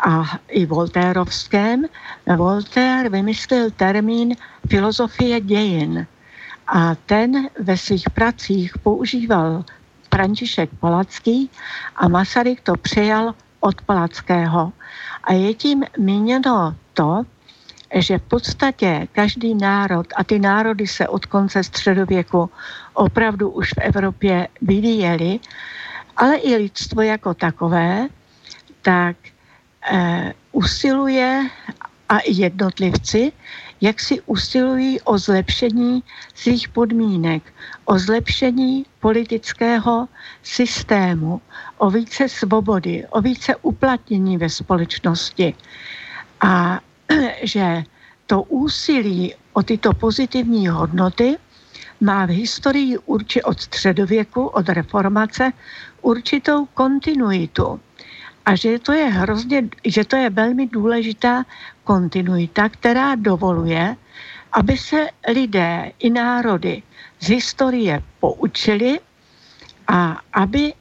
[0.05, 1.85] a i voltérovském,
[2.35, 4.35] Voltaire vymyslel termín
[4.69, 6.07] filozofie dějin
[6.67, 9.65] a ten ve svých pracích používal
[10.13, 11.49] František Palacký
[11.95, 14.73] a Masaryk to přijal od Palackého.
[15.23, 17.23] A je tím míněno to,
[17.95, 22.49] že v podstatě každý národ, a ty národy se od konce středověku
[22.93, 25.39] opravdu už v Evropě vyvíjely,
[26.17, 28.07] ale i lidstvo jako takové,
[28.81, 29.15] tak
[29.91, 31.49] eh, usiluje
[32.09, 33.31] a i jednotlivci
[33.81, 36.03] jak si usilují o zlepšení
[36.33, 37.53] svých podmínek,
[37.85, 40.07] o zlepšení politického
[40.43, 41.41] systému,
[41.77, 45.53] o více svobody, o více uplatnění ve společnosti.
[46.41, 46.79] A
[47.43, 47.83] že
[48.25, 51.37] to úsilí o tyto pozitivní hodnoty
[52.01, 55.51] má v historii urči od středověku, od reformace,
[56.01, 57.79] určitou kontinuitu.
[58.45, 61.45] A že to je hrozně, že to je velmi důležitá
[61.83, 63.95] kontinuita, která dovoluje,
[64.51, 66.83] aby se lidé i národy
[67.19, 68.99] z historie poučili
[69.87, 70.73] a aby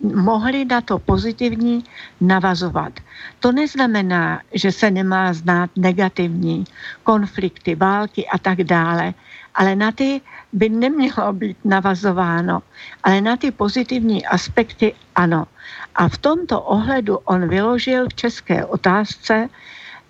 [0.00, 1.84] mohli na to pozitivní
[2.20, 2.92] navazovat.
[3.40, 6.64] To neznamená, že se nemá znát negativní
[7.02, 9.14] konflikty, války a tak dále,
[9.54, 10.20] ale na ty
[10.52, 12.62] by nemělo být navazováno,
[13.02, 15.46] ale na ty pozitivní aspekty ano.
[15.94, 19.48] A v tomto ohledu on vyložil v české otázce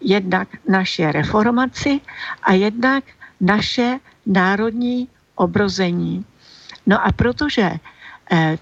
[0.00, 2.00] jednak naše reformaci
[2.42, 3.04] a jednak
[3.40, 6.24] naše národní obrození.
[6.86, 7.70] No a protože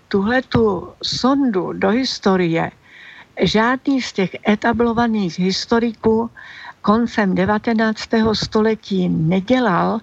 [0.08, 2.70] tuhle tu sondu do historie
[3.40, 6.30] žádný z těch etablovaných historiků
[6.82, 8.08] koncem 19.
[8.32, 10.00] století nedělal,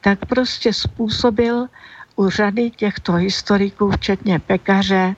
[0.00, 1.66] tak prostě způsobil
[2.16, 5.16] u řady těchto historiků, včetně pekaře,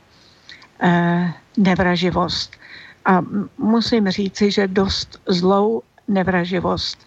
[0.81, 2.57] eh, nevraživost.
[3.05, 3.23] A
[3.59, 6.99] musím říci, že dost zlou nevraživost.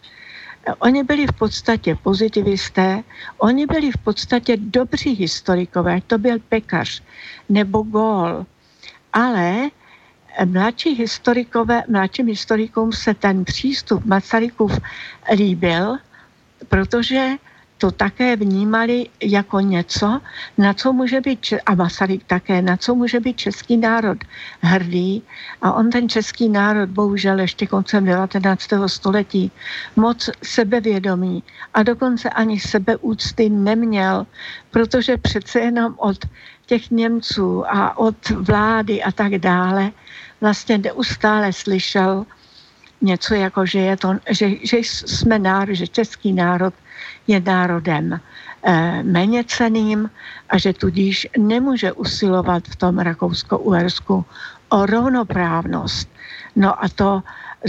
[0.79, 3.03] Oni byli v podstatě pozitivisté,
[3.37, 7.03] oni byli v podstatě dobří historikové, to byl pekař
[7.49, 8.45] nebo gól.
[9.13, 9.69] Ale
[10.45, 14.79] mladší historikové, mladším historikům se ten přístup Masarykův
[15.35, 15.97] líbil,
[16.69, 17.29] protože
[17.77, 20.21] to také vnímali jako něco,
[20.57, 24.17] na co může být, a Masaryk také, na co může být český národ
[24.61, 25.23] hrdý.
[25.61, 28.67] A on ten český národ bohužel ještě koncem 19.
[28.87, 29.51] století
[29.95, 34.25] moc sebevědomý a dokonce ani sebeúcty neměl,
[34.71, 36.17] protože přece jenom od
[36.65, 39.91] těch Němců a od vlády a tak dále
[40.41, 42.25] vlastně neustále slyšel
[43.01, 46.73] něco jako, že, je to, že, že jsme národ, že český národ
[47.27, 48.19] je národem
[48.63, 50.09] eh, méně ceným
[50.49, 54.25] a že tudíž nemůže usilovat v tom Rakousko-Uhersku
[54.69, 56.09] o rovnoprávnost.
[56.55, 57.23] No a to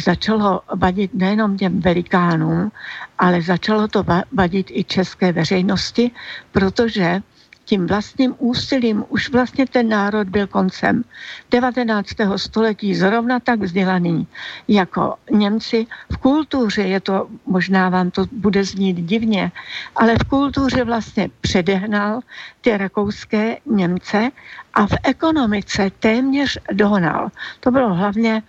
[0.05, 2.73] začalo vadit nejenom těm velikánům,
[3.19, 6.11] ale začalo to vadit i české veřejnosti,
[6.53, 7.23] protože
[7.69, 11.05] tím vlastním úsilím už vlastně ten národ byl koncem
[11.51, 12.09] 19.
[12.37, 14.27] století zrovna tak vzdělaný
[14.69, 15.87] jako Němci.
[16.13, 19.53] V kultuře je to, možná vám to bude znít divně,
[19.97, 22.21] ale v kultuře vlastně předehnal
[22.61, 24.31] ty rakouské Němce
[24.75, 27.29] a v ekonomice téměř dohnal.
[27.61, 28.43] To bylo hlavně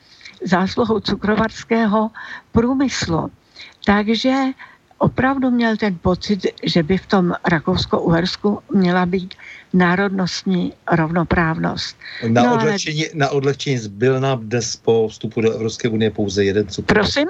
[0.46, 2.12] zásluhou cukrovarského
[2.52, 3.32] průmyslu.
[3.86, 4.56] Takže
[5.00, 9.34] opravdu měl ten pocit, že by v tom Rakousko-Uhersku měla být
[9.74, 11.98] národnostní rovnoprávnost.
[12.28, 13.12] Na, no, odlehčení, ale...
[13.16, 17.04] na odlehčení zbyl nám dnes po vstupu do Evropské unie pouze jeden cukrovar.
[17.04, 17.28] Prosím?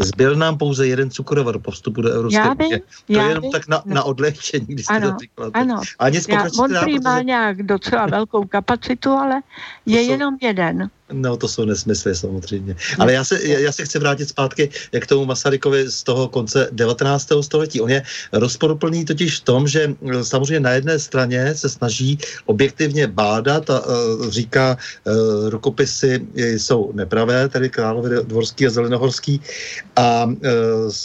[0.00, 2.80] Zbyl nám pouze jeden cukrovar po vstupu do Evropské já unie.
[3.06, 3.52] To je jenom vím.
[3.52, 5.50] tak na, na odlehčení, když jste ano, to říkala.
[5.54, 9.40] Ano, a nic já, Montreal má nějak docela velkou kapacitu, ale
[9.86, 10.10] je jsou...
[10.10, 10.90] jenom jeden.
[11.12, 12.76] No, to jsou nesmysly samozřejmě.
[12.98, 14.68] Ale já se, já se chci vrátit zpátky
[15.00, 17.28] k tomu Masarykovi z toho konce 19.
[17.40, 17.80] století.
[17.80, 23.70] On je rozporuplný totiž v tom, že samozřejmě na jedné straně se snaží objektivně bádat
[23.70, 29.40] a uh, říká, uh, rukopisy jsou nepravé, tedy Královy dvorský a Zelenohorský
[29.96, 30.30] a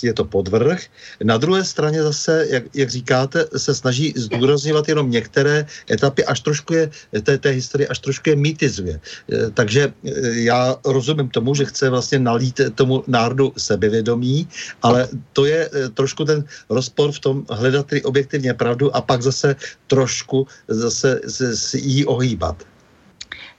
[0.04, 0.80] je to podvrh.
[1.24, 6.74] Na druhé straně zase, jak, jak říkáte, se snaží zdůrazňovat jenom některé etapy, až trošku
[6.74, 6.90] je
[7.24, 9.00] té, té historie, až trošku je mýtizuje.
[9.28, 14.48] Uh, takže já rozumím tomu, že chce vlastně nalít tomu národu sebevědomí,
[14.82, 19.56] ale to je trošku ten rozpor v tom hledat tedy objektivně pravdu a pak zase
[19.88, 22.64] trošku zase se, jí ohýbat.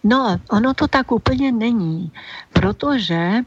[0.04, 2.12] No, ono to tak úplně není,
[2.52, 3.44] protože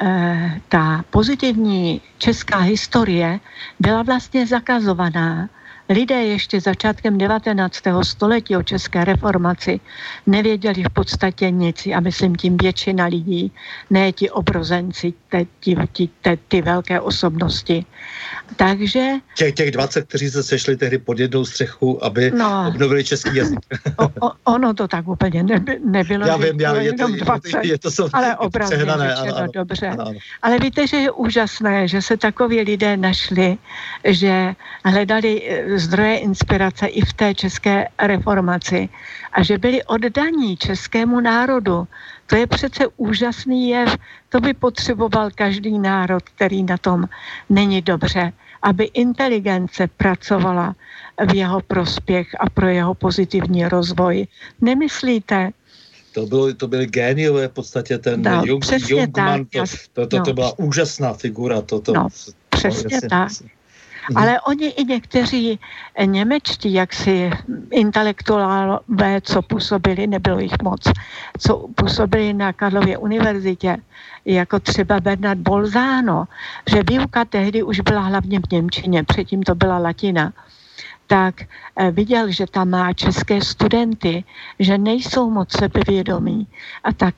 [0.00, 3.40] eh, ta pozitivní česká historie
[3.80, 5.48] byla vlastně zakazovaná
[5.90, 7.82] Lidé ještě začátkem 19.
[8.02, 9.80] století o české reformaci
[10.26, 13.52] nevěděli v podstatě nic, a myslím tím většina lidí,
[13.90, 17.84] ne ti obrozenci, te, ti, ti, te, ty velké osobnosti.
[18.56, 19.10] Takže...
[19.36, 23.58] Těch, těch 20, kteří se sešli tehdy pod jednou střechu, aby no, obnovili český jazyk.
[23.96, 26.26] O, o, ono to tak úplně neby, nebylo.
[26.26, 29.88] Já vím, já, je, to, 20, je to, jsou, ale obrazně řečeno, ano, ano, dobře.
[29.88, 30.18] Ano, ano.
[30.42, 33.58] Ale víte, že je úžasné, že se takoví lidé našli,
[34.04, 35.42] že hledali
[35.80, 38.88] zdroje inspirace i v té české reformaci
[39.32, 41.88] a že byli oddaní českému národu.
[42.26, 43.96] To je přece úžasný jev.
[44.28, 47.04] To by potřeboval každý národ, který na tom
[47.48, 50.74] není dobře, aby inteligence pracovala
[51.28, 54.26] v jeho prospěch a pro jeho pozitivní rozvoj.
[54.60, 55.50] Nemyslíte?
[56.14, 59.62] To, bylo, to byly géniové v podstatě, ten no, Jung, Jungman, to,
[59.92, 60.24] to, to, no.
[60.24, 61.62] to byla úžasná figura.
[61.62, 62.08] To, to, no,
[62.48, 63.30] přesně tak.
[63.40, 63.59] Mhm.
[64.14, 65.60] Ale oni i někteří
[66.04, 67.30] němečtí, jaksi
[67.70, 70.92] intelektuálové, co působili, nebylo jich moc,
[71.38, 73.76] co působili na Karlově univerzitě,
[74.24, 76.24] jako třeba Bernard Bolzano,
[76.70, 80.32] že výuka tehdy už byla hlavně v Němčině, předtím to byla latina
[81.10, 84.24] tak eh, viděl, že tam má české studenty,
[84.58, 86.46] že nejsou moc sebevědomí.
[86.84, 87.14] A tak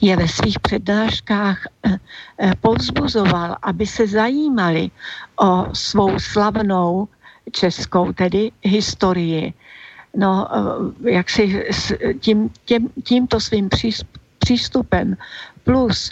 [0.00, 1.98] je ve svých přednáškách eh,
[2.38, 4.90] eh, povzbuzoval, aby se zajímali
[5.40, 7.08] o svou slavnou
[7.52, 9.52] českou, tedy historii.
[10.16, 10.48] No,
[11.06, 11.66] jak si
[12.20, 13.68] tím, tím, tímto svým
[14.38, 15.16] přístupem
[15.64, 16.10] plus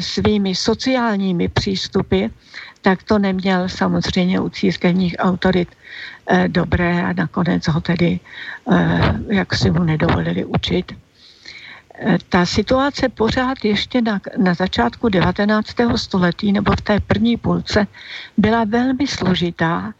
[0.00, 2.26] svými sociálními přístupy
[2.86, 5.68] tak to neměl samozřejmě u církevních autorit
[6.30, 8.20] eh, dobré a nakonec ho tedy
[8.70, 10.94] eh, jak si mu nedovolili učit.
[12.28, 15.66] Ta situace pořád ještě na, na začátku 19.
[15.96, 17.86] století nebo v té první půlce
[18.36, 19.94] byla velmi složitá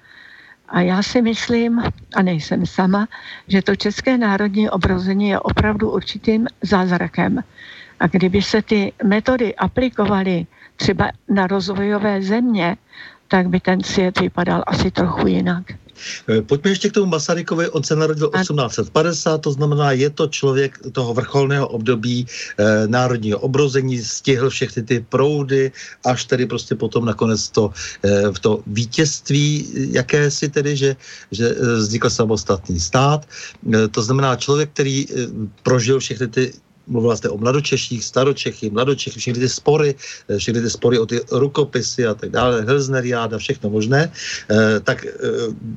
[0.68, 1.82] a já si myslím,
[2.16, 3.08] a nejsem sama,
[3.48, 7.44] že to české národní obrození je opravdu určitým zázrakem.
[8.00, 12.76] A kdyby se ty metody aplikovaly třeba na rozvojové země,
[13.28, 15.64] tak by ten svět vypadal asi trochu jinak.
[16.28, 20.78] Eh, pojďme ještě k tomu Masarykovi, on se narodil 1850, to znamená, je to člověk
[20.92, 25.72] toho vrcholného období eh, národního obrození, stihl všechny ty proudy,
[26.04, 27.70] až tedy prostě potom nakonec to,
[28.02, 30.96] eh, v to vítězství, jaké si tedy, že,
[31.30, 33.28] že vznikl samostatný stát.
[33.74, 35.28] Eh, to znamená člověk, který eh,
[35.62, 36.52] prožil všechny ty
[36.86, 39.94] mluvila jste o mladočeších, staročechy, mladočechy, všechny ty spory,
[40.28, 44.12] eh, všechny ty spory o ty rukopisy a tak dále, Helzneriáda, všechno možné,
[44.50, 45.10] eh, tak eh,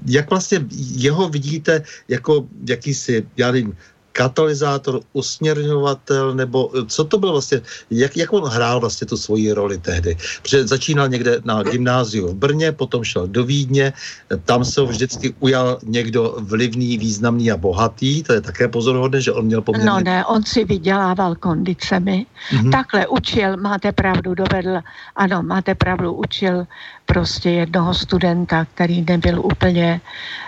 [0.05, 3.77] jak vlastně jeho vidíte jako jakýsi, já nevím,
[4.11, 9.51] katalyzátor, usměrňovatel, nebo eh, co to bylo vlastně, jak, jak on hrál vlastně tu svoji
[9.51, 10.17] roli tehdy.
[10.41, 14.87] Protože začínal někde na gymnáziu v Brně, potom šel do Vídně, eh, tam se ho
[14.87, 19.89] vždycky ujal někdo vlivný, významný a bohatý, to je také pozoruhodné, že on měl poměrně...
[19.89, 22.25] No ne, on si vydělával kondicemi.
[22.51, 22.71] Mm-hmm.
[22.71, 24.79] Takhle učil, máte pravdu, dovedl,
[25.15, 26.67] ano, máte pravdu, učil
[27.09, 30.01] prostě jednoho studenta, který nebyl úplně,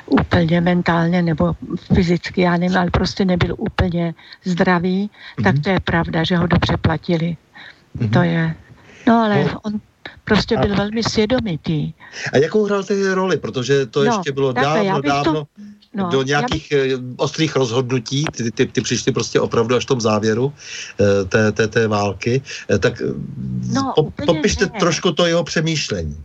[0.05, 1.53] úplně mentálně nebo
[1.93, 4.13] fyzicky, já nevím, ale prostě nebyl úplně
[4.45, 5.43] zdravý, mm-hmm.
[5.43, 7.37] tak to je pravda, že ho dobře platili.
[7.97, 8.09] Mm-hmm.
[8.13, 8.55] To je,
[9.07, 9.59] no ale no.
[9.63, 9.73] on
[10.23, 10.75] prostě byl a...
[10.75, 11.93] velmi svědomitý.
[12.33, 13.37] A jakou hrál ty roli?
[13.37, 15.33] Protože to no, ještě bylo takhle, dávno, dávno...
[15.33, 15.45] To...
[15.93, 16.93] No, do nějakých bych...
[16.93, 20.53] Eh, ostrých rozhodnutí, ty, ty, ty přišly prostě opravdu až v tom závěru
[20.99, 23.01] eh, té, té, té války, eh, tak
[23.73, 24.79] no, po, popište ne.
[24.79, 26.17] trošku to jeho přemýšlení.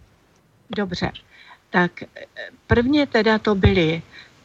[0.70, 1.12] Dobře,
[1.70, 2.06] tak eh,
[2.66, 4.02] prvně teda to byly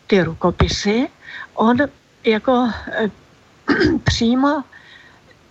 [0.07, 1.07] ty rukopisy.
[1.53, 1.77] On
[2.23, 3.09] jako eh,
[4.03, 4.63] přímo,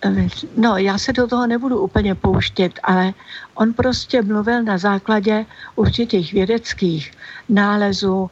[0.05, 3.13] eh, no já se do toho nebudu úplně pouštět, ale
[3.55, 7.13] on prostě mluvil na základě určitých vědeckých
[7.49, 8.31] nálezů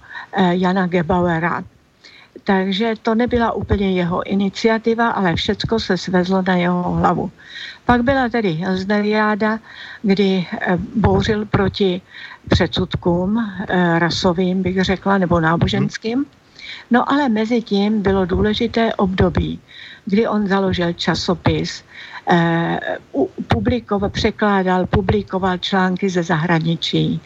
[0.50, 1.64] Jana Gebauera.
[2.44, 7.30] Takže to nebyla úplně jeho iniciativa, ale všecko se svezlo na jeho hlavu.
[7.88, 9.58] Pak byla tedy Hilsneriáda,
[10.02, 12.00] kdy eh, bouřil proti
[12.48, 16.26] předsudkům eh, rasovým, bych řekla, nebo náboženským.
[16.90, 19.60] No ale mezi tím bylo důležité období,
[20.04, 21.84] kdy on založil časopis,
[23.48, 27.20] publikoval, překládal, publikoval články ze zahraničí,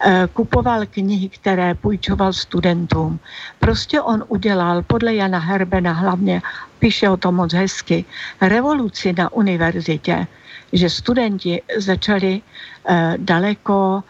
[0.00, 3.18] eh, kupoval knihy, které půjčoval studentům.
[3.58, 6.42] Prostě on udělal podle Jana Herbena hlavně,
[6.78, 8.04] píše o tom moc hezky,
[8.40, 10.26] revoluci na univerzitě,
[10.72, 14.02] že studenti začali eh, daleko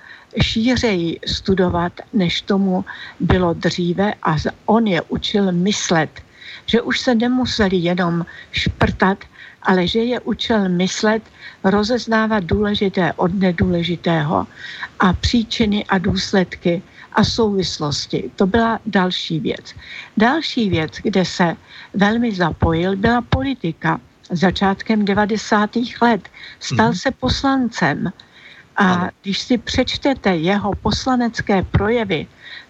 [0.42, 2.84] šířeji studovat, než tomu
[3.20, 6.10] bylo dříve a on je učil myslet,
[6.66, 9.18] že už se nemuseli jenom šprtat,
[9.62, 11.22] ale že je učil myslet,
[11.64, 14.46] rozeznávat důležité od nedůležitého
[15.00, 18.30] a příčiny a důsledky a souvislosti.
[18.36, 19.74] To byla další věc.
[20.16, 21.56] Další věc, kde se
[21.94, 24.00] velmi zapojil, byla politika.
[24.30, 25.70] Začátkem 90.
[26.02, 26.28] let
[26.60, 27.02] stal mm-hmm.
[27.02, 28.12] se poslancem
[28.76, 32.26] a když si přečtete jeho poslanecké projevy,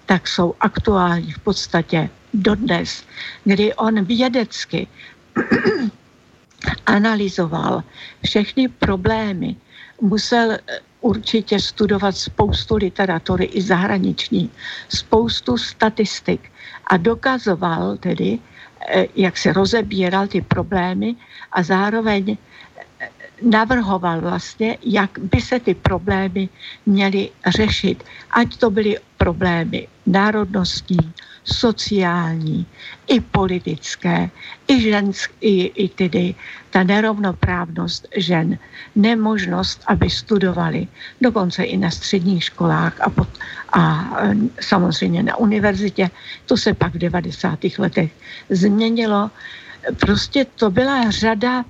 [0.06, 3.04] tak jsou aktuální v podstatě dodnes,
[3.44, 4.86] kdy on vědecky
[6.86, 7.82] analyzoval
[8.24, 9.56] všechny problémy,
[10.00, 10.58] musel
[11.00, 14.50] určitě studovat spoustu literatury i zahraniční,
[14.88, 16.52] spoustu statistik
[16.86, 18.38] a dokazoval tedy,
[18.88, 21.16] eh, jak se rozebíral ty problémy
[21.52, 22.36] a zároveň
[23.42, 26.48] navrhoval vlastně, jak by se ty problémy
[26.86, 28.04] měly řešit.
[28.30, 31.12] Ať to byly problémy národnostní,
[31.44, 32.66] sociální,
[33.06, 34.30] i politické,
[34.68, 36.34] i žensk, i, i tedy
[36.70, 38.58] ta nerovnoprávnost žen,
[38.96, 40.88] nemožnost, aby studovali,
[41.20, 43.28] dokonce i na středních školách a, pod,
[43.72, 46.10] a e, samozřejmě na univerzitě.
[46.46, 47.58] To se pak v 90.
[47.78, 48.10] letech
[48.50, 49.30] změnilo.
[50.00, 51.64] Prostě to byla řada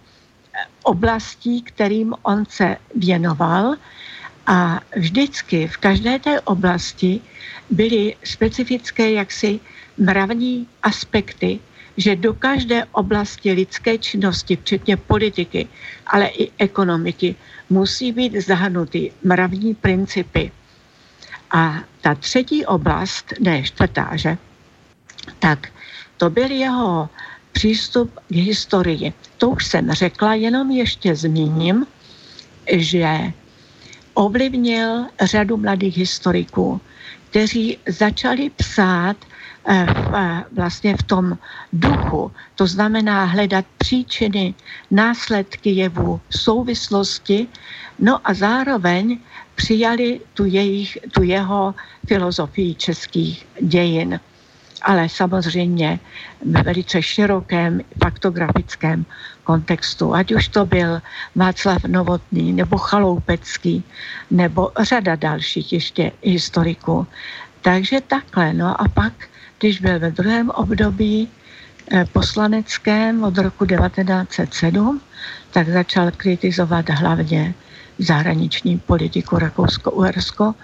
[0.82, 3.74] oblastí, kterým on se věnoval
[4.46, 7.20] a vždycky v každé té oblasti
[7.70, 9.60] byly specifické jaksi
[9.98, 11.60] mravní aspekty,
[11.96, 15.68] že do každé oblasti lidské činnosti, včetně politiky,
[16.06, 17.34] ale i ekonomiky,
[17.70, 20.52] musí být zahrnuty mravní principy.
[21.50, 24.38] A ta třetí oblast, ne čtvrtá, že?
[25.38, 25.68] Tak
[26.16, 27.08] to byl jeho
[27.52, 29.12] přístup k historii.
[29.38, 31.86] To už jsem řekla, jenom ještě zmíním,
[32.72, 33.32] že
[34.14, 36.80] ovlivnil řadu mladých historiků,
[37.30, 39.16] kteří začali psát
[39.64, 41.38] eh, v, eh, vlastně v tom
[41.72, 44.54] duchu, to znamená hledat příčiny,
[44.90, 47.48] následky jevu, souvislosti,
[47.98, 49.18] no a zároveň
[49.54, 51.74] přijali tu, jejich, tu jeho
[52.06, 54.20] filozofii českých dějin
[54.82, 55.98] ale samozřejmě
[56.46, 59.04] ve velice širokém faktografickém
[59.44, 60.14] kontextu.
[60.14, 61.02] Ať už to byl
[61.34, 63.84] Václav Novotný, nebo Chaloupecký,
[64.30, 67.06] nebo řada dalších ještě historiků.
[67.62, 68.52] Takže takhle.
[68.52, 69.12] No a pak,
[69.58, 75.00] když byl ve druhém období eh, poslaneckém od roku 1907,
[75.50, 77.54] tak začal kritizovat hlavně
[77.98, 80.54] zahraniční politiku Rakousko-Uhersko,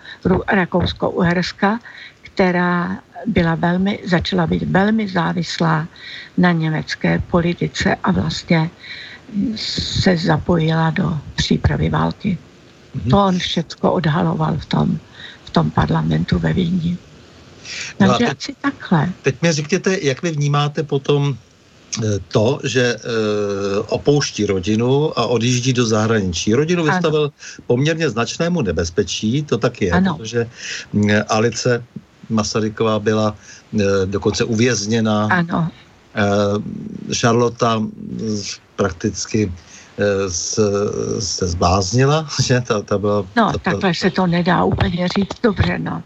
[0.49, 1.79] Rakousko-Uherska,
[2.23, 5.89] která byla velmi, začala být velmi závislá
[6.39, 8.71] na německé politice a vlastně
[9.57, 12.39] se zapojila do přípravy války.
[12.97, 13.11] Mm-hmm.
[13.11, 14.99] To on všechno odhaloval v tom,
[15.45, 16.99] v tom parlamentu ve Vídni.
[18.01, 19.13] No Takže no teď, asi takhle.
[19.23, 22.99] Teď mi řekněte, jak vy vnímáte potom eh, to, že e,
[23.89, 26.55] opouští rodinu a odjíždí do zahraničí.
[26.55, 27.33] Rodinu vystavil ano.
[27.67, 30.17] poměrně značnému nebezpečí, to tak je, ano.
[30.17, 30.47] protože
[31.29, 31.85] Alice
[32.31, 33.35] Masaryková byla
[33.81, 35.29] e, dokonce uvězněna.
[35.31, 35.69] Ano.
[36.15, 37.83] E, Charlotta
[38.77, 39.53] prakticky
[39.99, 40.31] e,
[41.21, 43.27] se zbláznila, že ta, ta byla...
[43.37, 46.03] No, ta, takhle se to nedá úplně říct dobře, no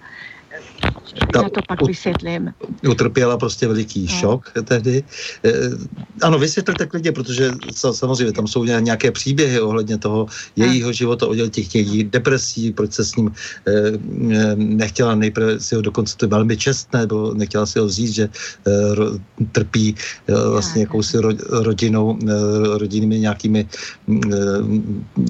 [1.32, 2.54] ta, to pak vysvětlím.
[2.90, 4.08] Utrpěla prostě veliký no.
[4.08, 5.04] šok tehdy.
[5.44, 5.52] E,
[6.22, 10.26] ano, vysvětlete klidně, protože samozřejmě tam jsou nějaké příběhy ohledně toho
[10.56, 10.92] jejího no.
[10.92, 13.32] života, o těch, těch depresí, proč se s ním
[13.68, 13.92] e,
[14.56, 18.24] nechtěla nejprve si ho dokonce to velmi čestné, bylo, nechtěla si ho vzít, že
[18.66, 19.06] e, ro,
[19.52, 19.94] trpí
[20.28, 24.36] e, vlastně jakousi ro, rodinou, e, rodinnými nějakými e,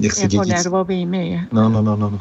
[0.01, 1.47] jak se jako nervovými.
[1.51, 2.09] No, no, no, no.
[2.09, 2.19] no.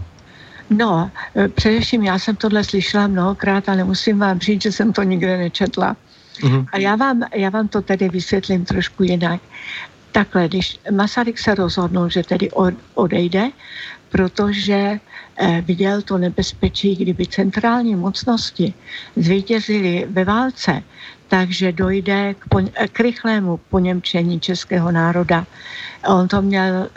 [0.71, 5.03] No, e, především já jsem tohle slyšela mnohokrát, ale musím vám říct, že jsem to
[5.03, 5.97] nikde nečetla.
[6.41, 6.66] Mm-hmm.
[6.73, 9.41] A já vám, já vám to tedy vysvětlím trošku jinak.
[10.12, 12.51] Takhle, když Masaryk se rozhodnul, že tedy
[12.95, 13.51] odejde,
[14.09, 15.01] protože
[15.37, 18.75] eh, viděl to nebezpečí, kdyby centrální mocnosti
[19.16, 20.83] zvítězily ve válce,
[21.31, 22.59] takže dojde k, po,
[22.93, 25.47] k rychlému poněmčení českého národa.
[26.07, 26.89] On to měl eh,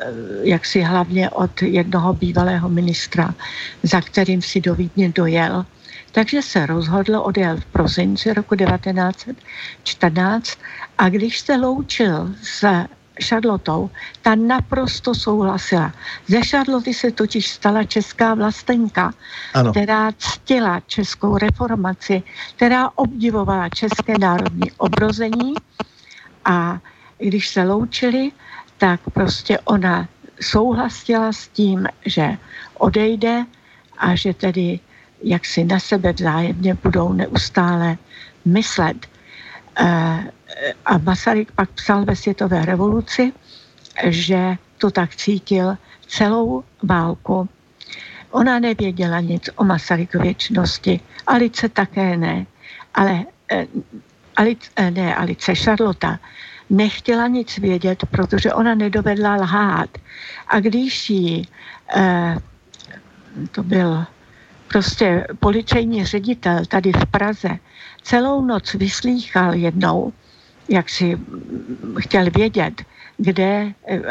[0.43, 3.35] jaksi hlavně od jednoho bývalého ministra,
[3.83, 5.65] za kterým si do Vídně dojel.
[6.11, 10.57] Takže se rozhodl, odjel v prosinci roku 1914
[10.97, 12.85] a když se loučil s
[13.19, 13.89] Šarlotou,
[14.21, 15.93] ta naprosto souhlasila.
[16.27, 19.13] Ze Šarloty se totiž stala česká vlastenka,
[19.53, 19.71] ano.
[19.71, 22.23] která ctila českou reformaci,
[22.55, 25.53] která obdivovala české národní obrození
[26.45, 26.79] a
[27.17, 28.31] když se loučili,
[28.77, 30.07] tak prostě ona
[30.41, 32.37] souhlasila s tím, že
[32.77, 33.45] odejde
[33.97, 34.79] a že tedy
[35.23, 37.97] jak si na sebe vzájemně budou neustále
[38.45, 39.07] myslet.
[39.79, 39.87] E,
[40.85, 43.33] a Masaryk pak psal ve světové revoluci,
[44.03, 45.77] že to tak cítil
[46.07, 47.49] celou válku.
[48.31, 52.45] Ona nevěděla nic o Masarykově činnosti, Alice také ne,
[52.93, 53.67] ale eh,
[54.35, 56.17] Alice, eh, ne, Alice, Charlotte
[56.69, 59.89] nechtěla nic vědět, protože ona nedovedla lhát.
[60.47, 61.47] A když jí,
[61.95, 62.37] eh,
[63.51, 64.05] to byl
[64.67, 67.49] prostě policejní ředitel tady v Praze,
[68.01, 70.13] celou noc vyslýchal jednou,
[70.69, 71.17] jak si
[71.99, 72.81] chtěl vědět,
[73.17, 74.01] kde eh,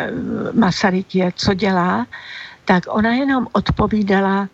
[0.53, 2.07] Masaryk je, co dělá,
[2.65, 4.49] tak ona jenom odpovídala,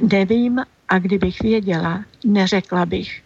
[0.00, 3.22] nevím a kdybych věděla, neřekla bych.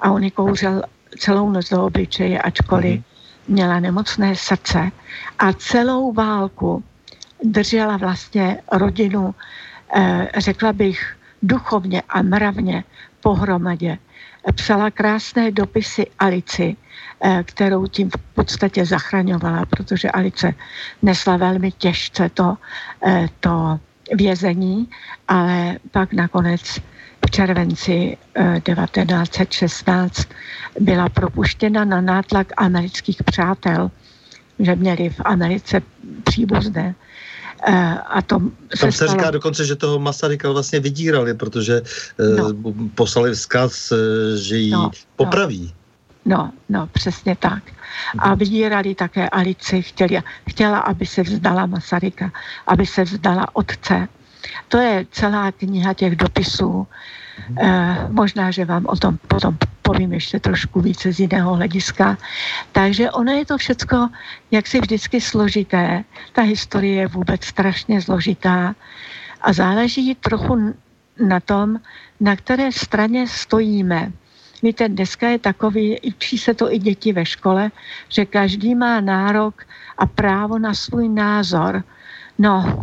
[0.00, 0.82] A on kouřil
[1.18, 3.12] celou noc do obličeje, ačkoliv mm
[3.48, 4.90] měla nemocné srdce
[5.38, 6.84] a celou válku
[7.44, 9.34] držela vlastně rodinu,
[9.96, 12.84] eh, řekla bych, duchovně a mravně
[13.20, 13.98] pohromadě.
[14.54, 16.81] Psala krásné dopisy Alici, eh,
[17.42, 20.54] kterou tím v podstatě zachraňovala, protože Alice
[21.02, 22.56] nesla velmi těžce to,
[23.06, 23.80] eh, to
[24.14, 24.88] vězení,
[25.28, 26.62] ale pak nakonec
[27.26, 28.16] v červenci
[28.62, 30.28] 1916
[30.80, 33.90] byla propuštěna na nátlak amerických přátel,
[34.58, 35.82] že měli v Americe
[36.24, 36.94] příbuzné.
[37.66, 38.40] Eh, a to
[38.74, 39.10] se Tam se stalo...
[39.12, 41.82] říká dokonce, že toho Masaryka vlastně vydírali, protože
[42.20, 42.74] eh, no.
[42.94, 43.96] poslali vzkaz, eh,
[44.36, 45.72] že ji no, popraví.
[45.74, 45.81] No.
[46.24, 47.62] No, no, přesně tak.
[48.18, 48.38] A mhm.
[48.38, 52.32] vydírali také Alici, chtěli, chtěla, aby se vzdala Masaryka,
[52.66, 54.08] aby se vzdala otce.
[54.68, 56.86] To je celá kniha těch dopisů.
[57.60, 62.18] Eh, možná, že vám o tom potom povím ještě trošku více z jiného hlediska.
[62.72, 64.08] Takže ono je to všecko
[64.50, 66.04] jaksi vždycky složité.
[66.32, 68.74] Ta historie je vůbec strašně složitá
[69.40, 70.74] a záleží trochu
[71.26, 71.80] na tom,
[72.20, 74.12] na které straně stojíme.
[74.62, 77.70] Víte, dneska je takový, učí se to i děti ve škole,
[78.08, 79.66] že každý má nárok
[79.98, 81.82] a právo na svůj názor.
[82.38, 82.82] No,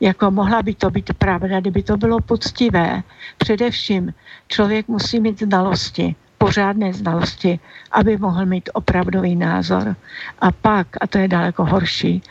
[0.00, 3.02] jako mohla by to být pravda, kdyby to bylo poctivé.
[3.38, 4.14] Především
[4.48, 7.58] člověk musí mít znalosti, pořádné znalosti,
[7.92, 9.96] aby mohl mít opravdový názor.
[10.38, 12.22] A pak, a to je daleko horší,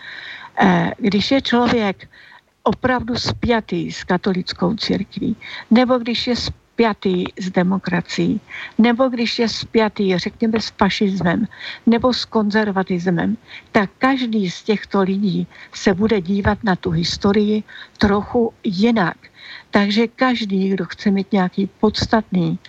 [0.62, 2.10] eh, když je člověk
[2.64, 5.36] opravdu spjatý s katolickou církví,
[5.72, 6.63] nebo když je spjatý
[7.40, 8.42] s demokracií,
[8.78, 11.48] nebo když je spjatý, řekněme, s fašismem,
[11.86, 13.38] nebo s konzervatismem,
[13.72, 17.64] tak každý z těchto lidí se bude dívat na tu historii
[17.98, 19.18] trochu jinak.
[19.72, 22.60] Takže každý, kdo chce mít nějaký podstatný,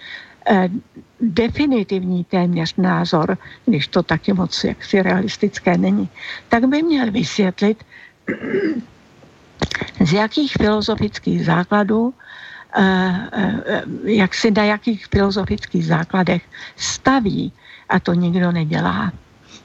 [0.46, 0.68] eh,
[1.20, 6.08] definitivní téměř názor, když to taky moc jaksi realistické není,
[6.48, 7.84] tak by měl vysvětlit,
[10.00, 12.14] z jakých filozofických základů
[14.04, 16.42] jak si na jakých filozofických základech
[16.76, 17.52] staví
[17.88, 19.12] a to nikdo nedělá.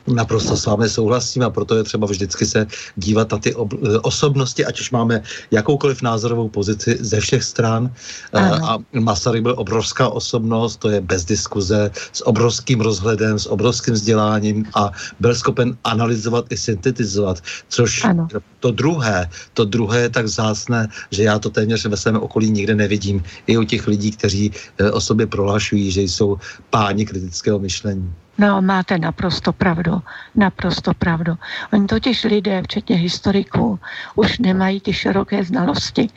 [0.09, 3.99] Naprosto s vámi souhlasím a proto je třeba vždycky se dívat na ty ob- eh,
[3.99, 7.93] osobnosti, ať už máme jakoukoliv názorovou pozici ze všech stran.
[8.33, 8.65] Ano.
[8.65, 14.65] A Masaryk byl obrovská osobnost, to je bez diskuze, s obrovským rozhledem, s obrovským vzděláním
[14.75, 18.27] a byl schopen analyzovat i syntetizovat, což ano.
[18.59, 22.75] to druhé, to druhé je tak zásné, že já to téměř ve svém okolí nikde
[22.75, 23.23] nevidím.
[23.47, 26.37] I u těch lidí, kteří eh, o sobě prohlašují, že jsou
[26.69, 28.13] páni kritického myšlení.
[28.39, 30.01] No, máte naprosto pravdu,
[30.35, 31.35] naprosto pravdu.
[31.73, 33.79] Oni totiž lidé, včetně historiků,
[34.15, 36.09] už nemají ty široké znalosti,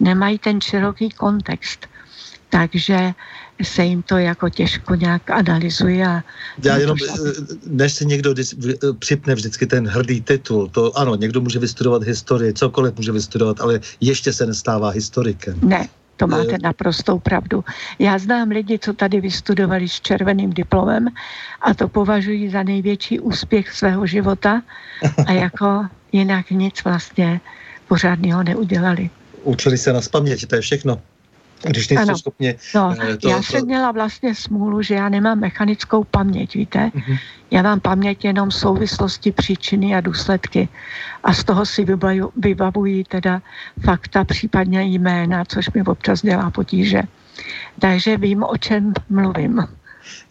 [0.00, 1.86] nemají ten široký kontext.
[2.48, 3.12] Takže
[3.62, 6.06] se jim to jako těžko nějak analyzuje.
[6.06, 6.22] A
[6.62, 7.32] Já jenom, eh,
[7.66, 8.34] než si někdo
[8.98, 13.80] připne vždycky ten hrdý titul, to ano, někdo může vystudovat historii, cokoliv může vystudovat, ale
[14.00, 15.58] ještě se nestává historikem.
[15.62, 17.64] Ne, to máte naprostou pravdu.
[17.98, 21.08] Já znám lidi, co tady vystudovali s červeným diplomem
[21.60, 24.62] a to považují za největší úspěch svého života
[25.26, 27.40] a jako jinak nic vlastně
[27.88, 29.10] pořádného neudělali.
[29.42, 31.00] Učili se na spaměť, to je všechno.
[31.62, 32.18] Když nejste ano.
[32.18, 32.54] schopni...
[32.74, 33.66] No, eh, to, já jsem to...
[33.66, 36.90] měla vlastně smůlu, že já nemám mechanickou paměť, víte?
[36.94, 37.18] Mm-hmm.
[37.50, 40.68] Já mám paměť jenom souvislosti, příčiny a důsledky.
[41.24, 43.42] A z toho si vybavuji, vybavuji teda
[43.84, 47.02] fakta, případně jména, což mi občas dělá potíže.
[47.78, 49.66] Takže vím, o čem mluvím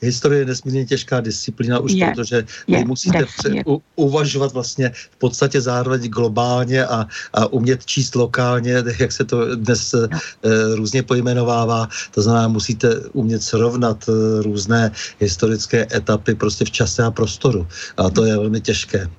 [0.01, 2.35] historie je nesmírně těžká disciplína už je, protože
[2.67, 8.15] je, vy musíte pře- u, uvažovat vlastně v podstatě zároveň globálně a, a umět číst
[8.15, 10.07] lokálně, jak se to dnes no.
[10.11, 11.87] e, různě pojmenovává.
[12.11, 14.11] To znamená, musíte umět srovnat e,
[14.43, 17.67] různé historické etapy prostě v čase a prostoru.
[17.97, 18.99] A to je velmi těžké.
[19.01, 19.09] E,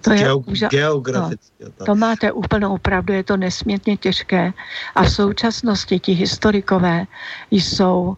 [0.00, 1.64] to je úža- geograficky.
[1.80, 4.52] No, to máte úplnou pravdu, je to nesmírně těžké.
[4.94, 7.06] A v současnosti ti historikové
[7.50, 8.16] jsou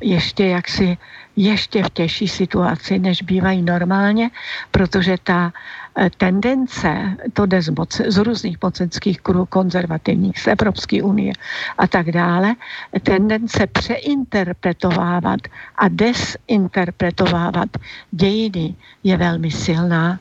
[0.00, 0.96] ještě jaksi
[1.36, 4.30] ještě v těžší situaci, než bývají normálně,
[4.70, 5.52] protože ta
[5.98, 11.32] eh, tendence, to jde z, moc, z různých mocenských kruhů konzervativních, z Evropské unie
[11.78, 12.54] a tak dále,
[13.02, 15.40] tendence přeinterpretovávat
[15.76, 17.68] a desinterpretovávat
[18.10, 18.74] dějiny
[19.04, 20.18] je velmi silná.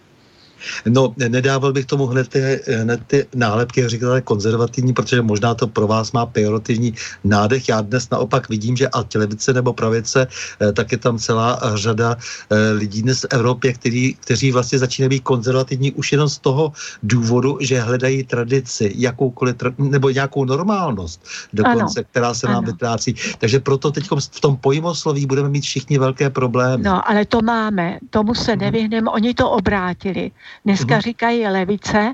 [0.86, 5.68] No, nedával bych tomu hned ty, hned ty nálepky, jak říkáte, konzervativní, protože možná to
[5.68, 6.94] pro vás má pejorativní
[7.24, 7.70] nádech.
[7.70, 12.16] Já dnes naopak vidím, že ať levice nebo pravice, eh, tak je tam celá řada
[12.50, 16.72] eh, lidí dnes v Evropě, který, kteří vlastně začínají být konzervativní už jenom z toho
[17.04, 22.08] důvodu, že hledají tradici, jakoukoliv, nebo nějakou normálnost dokonce, ano.
[22.12, 22.72] která se nám ano.
[22.72, 23.16] vytrácí.
[23.38, 26.84] Takže proto teď v tom pojmosloví budeme mít všichni velké problémy.
[26.84, 28.60] No, ale to máme, tomu se mhm.
[28.60, 30.32] nevyhneme, oni to obrátili.
[30.66, 31.02] Dneska mm-hmm.
[31.02, 32.14] říkají levice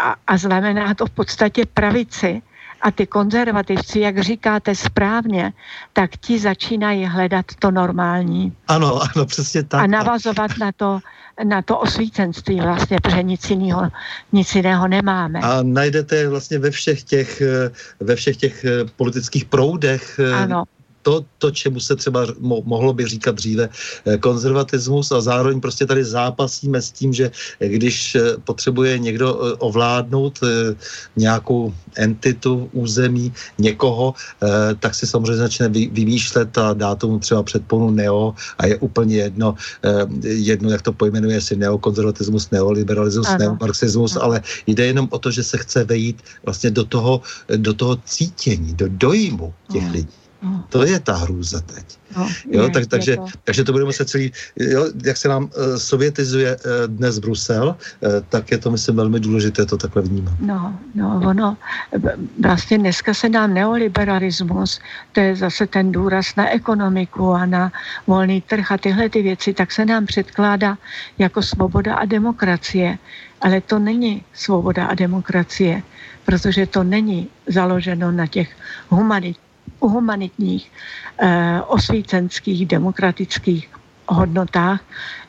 [0.00, 2.42] a, a znamená to v podstatě pravici.
[2.82, 5.52] A ty konzervativci, jak říkáte správně,
[5.92, 8.52] tak ti začínají hledat to normální.
[8.68, 9.80] Ano, ano, přesně tak.
[9.80, 11.00] A navazovat na to,
[11.44, 13.88] na to osvícenství vlastně, protože nic jiného,
[14.32, 15.40] nic jiného nemáme.
[15.40, 17.42] A najdete vlastně ve všech těch,
[18.00, 20.64] ve všech těch eh, politických proudech eh, ano
[21.04, 26.04] to, to, čemu se třeba mohlo by říkat dříve eh, konzervatismus a zároveň prostě tady
[26.04, 27.30] zápasíme s tím, že
[27.60, 30.40] když eh, potřebuje někdo eh, ovládnout
[31.16, 34.14] nějakou entitu, území, někoho,
[34.80, 39.54] tak si samozřejmě začne vymýšlet a dá tomu třeba předponu neo a je úplně jedno,
[40.22, 43.38] jedno jak to pojmenuje, jestli neokonzervatismus, neoliberalismus, ano.
[43.38, 47.20] neomarxismus, ale jde jenom o to, že se chce vejít vlastně do toho,
[47.56, 50.23] do toho cítění, do dojmu těch lidí.
[50.68, 51.98] To je ta hrůza teď.
[52.16, 53.26] No, jo, je, tak, takže, to.
[53.44, 58.10] takže to bude muset celý, jo, jak se nám uh, sovětizuje uh, dnes Brusel, uh,
[58.28, 60.34] tak je to, myslím, velmi důležité to takhle vnímat.
[60.40, 61.56] No, no, ono,
[62.42, 64.80] vlastně dneska se nám neoliberalismus,
[65.12, 67.72] to je zase ten důraz na ekonomiku a na
[68.06, 70.78] volný trh a tyhle ty věci, tak se nám předkládá
[71.18, 72.98] jako svoboda a demokracie.
[73.40, 75.82] Ale to není svoboda a demokracie,
[76.24, 78.48] protože to není založeno na těch
[78.88, 79.36] humanit,
[79.88, 80.72] humanitních,
[81.18, 83.70] eh, osvícenských, demokratických
[84.08, 84.80] hodnotách,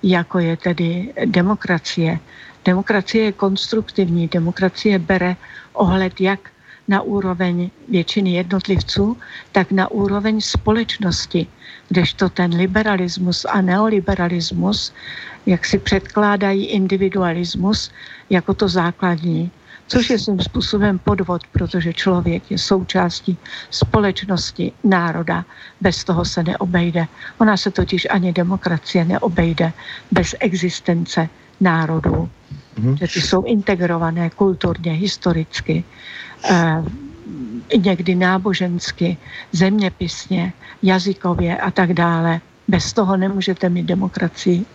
[0.04, 2.20] jako je tedy demokracie.
[2.66, 5.36] Demokracie je konstruktivní, demokracie bere
[5.74, 6.40] ohled jak
[6.88, 9.18] na úroveň většiny jednotlivců,
[9.52, 11.48] tak na úroveň společnosti,
[11.90, 14.94] kdežto ten liberalismus a neoliberalismus,
[15.46, 17.92] jak si předkládají individualismus
[18.30, 19.52] jako to základní
[19.88, 23.38] což je svým způsobem podvod, protože člověk je součástí
[23.70, 25.46] společnosti, národa.
[25.82, 27.08] Bez toho se neobejde.
[27.38, 29.74] Ona se totiž ani demokracie neobejde
[30.12, 31.30] bez existence
[31.62, 32.30] národů.
[32.80, 32.98] Mm-hmm.
[32.98, 35.84] Že ty jsou integrované kulturně, historicky,
[36.50, 36.84] eh,
[37.78, 39.18] někdy nábožensky,
[39.52, 42.42] zeměpisně, jazykově a tak dále.
[42.68, 44.66] Bez toho nemůžete mít demokracii.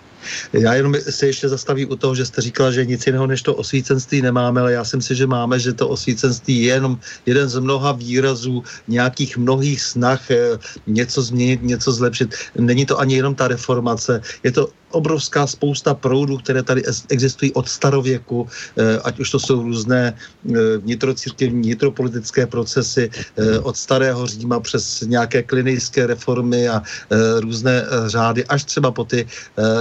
[0.53, 3.55] Já jenom se ještě zastavím u toho, že jste říkala, že nic jiného než to
[3.55, 7.59] osvícenství nemáme, ale já si myslím, že máme, že to osvícenství je jenom jeden z
[7.59, 12.35] mnoha výrazů nějakých mnohých snah eh, něco změnit, něco zlepšit.
[12.59, 17.69] Není to ani jenom ta reformace, je to obrovská spousta proudů, které tady existují od
[17.69, 23.11] starověku, eh, ať už to jsou různé eh, vnitrocirkevní, vnitropolitické procesy
[23.63, 26.83] od starého Říma přes nějaké klinické reformy a
[27.41, 29.27] různé řády, až třeba po ty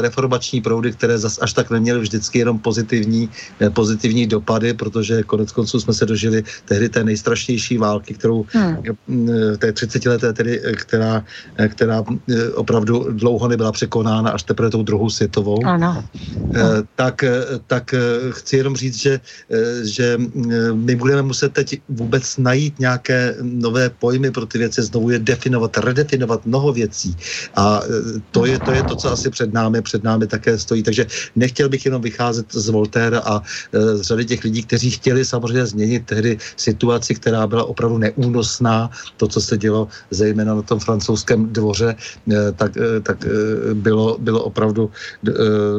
[0.02, 3.30] reformy informační proudy, které zas až tak neměly vždycky jenom pozitivní,
[3.64, 8.84] eh, pozitivní dopady, protože konec konců jsme se dožili tehdy té nejstrašnější války, kterou hmm.
[8.84, 11.24] Eh, té 30 leté tedy, eh, která,
[11.72, 12.04] která
[12.60, 15.66] opravdu dlouho nebyla překonána až teprve tou druhou světovou.
[15.66, 16.04] Ano.
[16.96, 17.24] Tak,
[17.68, 17.96] tak
[18.30, 19.20] chci jenom říct, že,
[19.84, 20.20] že
[20.74, 25.78] my budeme muset teď vůbec najít nějaké nové pojmy pro ty věci, znovu je definovat,
[25.78, 27.16] redefinovat mnoho věcí.
[27.56, 27.82] A
[28.32, 30.84] to je to, je to co asi před námi, před námi také stojí.
[30.84, 33.42] Takže nechtěl bych jenom vycházet z Voltaire a
[33.72, 38.90] z řady těch lidí, kteří chtěli samozřejmě změnit tehdy situaci, která byla opravdu neúnosná.
[39.18, 41.96] To, co se dělo zejména na tom francouzském dvoře,
[42.56, 42.72] tak,
[43.04, 43.26] tak
[43.74, 44.89] bylo, bylo opravdu,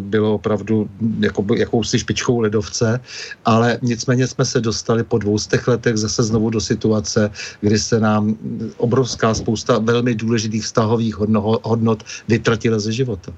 [0.00, 0.88] bylo opravdu
[1.20, 3.00] jako, jakousi špičkou ledovce,
[3.44, 7.30] ale nicméně jsme se dostali po dvoustech letech zase znovu do situace,
[7.60, 8.36] kdy se nám
[8.76, 11.16] obrovská spousta velmi důležitých vztahových
[11.62, 13.32] hodnot vytratila ze života.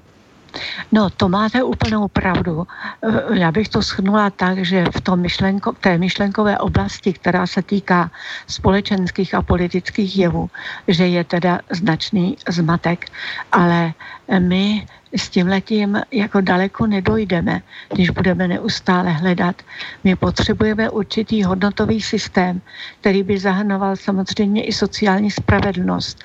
[0.91, 2.67] No, to máte úplnou pravdu.
[3.01, 7.61] Eh, já bych to shrnula tak, že v tom myšlenko, té myšlenkové oblasti, která se
[7.61, 8.11] týká
[8.47, 10.49] společenských a politických jevů,
[10.87, 13.05] že je teda značný zmatek,
[13.51, 13.93] ale
[14.39, 17.61] my s tím letím jako daleko nedojdeme,
[17.93, 19.61] když budeme neustále hledat.
[20.03, 22.61] My potřebujeme určitý hodnotový systém,
[23.01, 26.23] který by zahrnoval samozřejmě i sociální spravedlnost.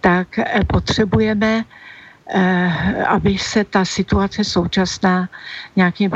[0.00, 1.64] Tak eh, potřebujeme
[2.34, 5.28] Eh, aby se ta situace současná
[5.76, 6.10] nějakým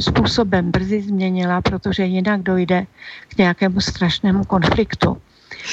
[0.00, 2.86] způsobem brzy změnila, protože jinak dojde
[3.28, 5.22] k nějakému strašnému konfliktu.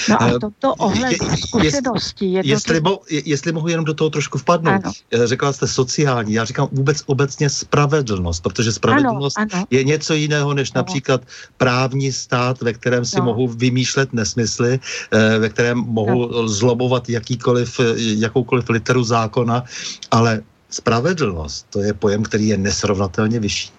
[0.10, 4.86] No a toto ohled zkušenosti je, jestli, mo, jestli mohu jenom do toho trošku vpadnout.
[4.86, 4.92] Ano.
[5.12, 9.66] Eh, řekla jste sociální, já říkám vůbec obecně spravedlnost, protože spravedlnost ano, ano.
[9.70, 10.80] je něco jiného než ano.
[10.80, 11.22] například
[11.58, 13.26] právní stát, ve kterém si no.
[13.26, 14.80] mohu vymýšlet nesmysly,
[15.12, 16.48] eh, ve kterém mohu no.
[16.48, 19.64] zlobovat jakýkoliv, jakoukoliv literu zákona,
[20.12, 23.75] ale spravedlnost to je pojem, který je nesrovnatelně vyšší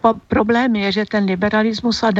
[0.00, 2.10] po, problém je, že ten liberalismus a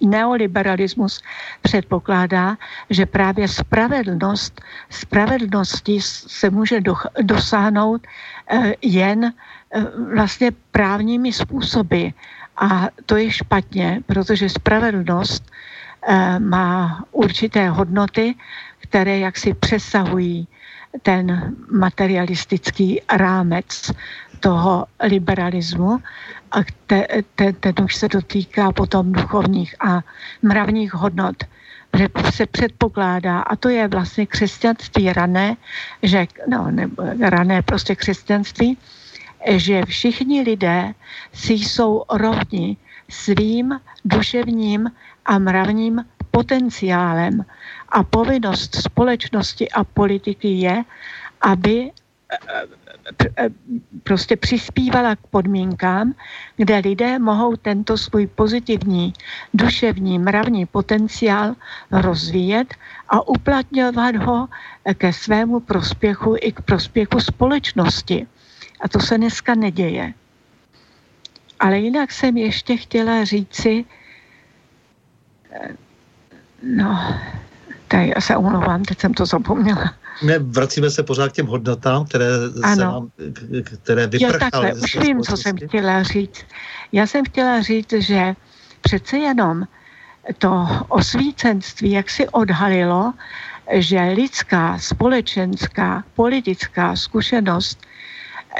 [0.00, 1.20] neoliberalismus
[1.62, 2.56] předpokládá,
[2.90, 8.06] že právě spravedlnost, spravedlnosti se může do, dosáhnout
[8.50, 9.32] eh, jen eh,
[10.14, 12.06] vlastně právními způsoby.
[12.56, 15.50] A to je špatně, protože spravedlnost
[16.08, 18.34] eh, má určité hodnoty,
[18.78, 20.48] které jaksi přesahují
[21.02, 23.90] ten materialistický rámec
[24.40, 25.98] toho liberalismu
[26.50, 30.00] a te, te, ten už se dotýká potom duchovních a
[30.42, 31.44] mravních hodnot,
[31.98, 35.56] že se předpokládá, a to je vlastně křesťanství rané,
[36.02, 36.90] že, no, ne,
[37.20, 38.78] rané prostě křesťanství,
[39.50, 40.94] že všichni lidé
[41.32, 42.76] si jsou rovni
[43.08, 44.90] svým duševním
[45.26, 47.44] a mravním potenciálem.
[47.88, 50.84] A povinnost společnosti a politiky je,
[51.40, 51.90] aby
[54.02, 56.14] prostě přispívala k podmínkám,
[56.56, 59.12] kde lidé mohou tento svůj pozitivní
[59.54, 61.54] duševní mravní potenciál
[61.90, 62.74] rozvíjet
[63.08, 64.48] a uplatňovat ho
[64.94, 68.26] ke svému prospěchu i k prospěchu společnosti.
[68.80, 70.14] A to se dneska neděje.
[71.60, 73.84] Ale jinak jsem ještě chtěla říci,
[76.62, 77.20] no,
[77.88, 79.99] tady já se omlouvám, teď jsem to zapomněla.
[80.22, 82.26] Ne, vracíme se pořád k těm hodnotám, které,
[82.62, 82.74] ano.
[82.74, 83.10] se nám,
[83.82, 84.32] které vyprchaly.
[84.32, 86.44] Jo, takhle, už vím, co jsem chtěla říct.
[86.92, 88.34] Já jsem chtěla říct, že
[88.80, 89.64] přece jenom
[90.38, 93.12] to osvícenství, jak si odhalilo,
[93.72, 97.78] že lidská, společenská, politická zkušenost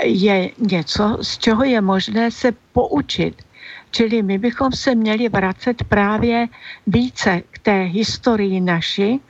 [0.05, 3.43] je něco, z čeho je možné se poučit.
[3.91, 6.47] Čili my bychom se měli vracet právě
[6.87, 9.21] více té historii naší,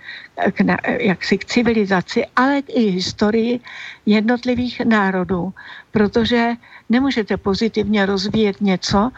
[0.53, 3.61] k, na, jaksi k civilizaci, ale i historii
[4.07, 5.53] jednotlivých národů,
[5.91, 6.53] protože
[6.89, 9.11] nemůžete pozitivně rozvíjet něco,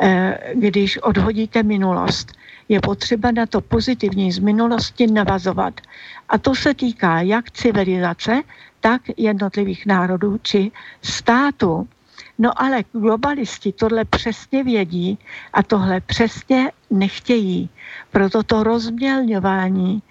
[0.00, 2.32] eh, když odhodíte minulost.
[2.68, 5.80] Je potřeba na to pozitivní z minulosti navazovat.
[6.28, 8.42] A to se týká jak civilizace,
[8.80, 10.70] tak jednotlivých národů či
[11.02, 11.88] států.
[12.38, 15.18] No ale globalisti tohle přesně vědí
[15.52, 17.70] a tohle přesně nechtějí.
[18.10, 20.02] Proto to rozmělňování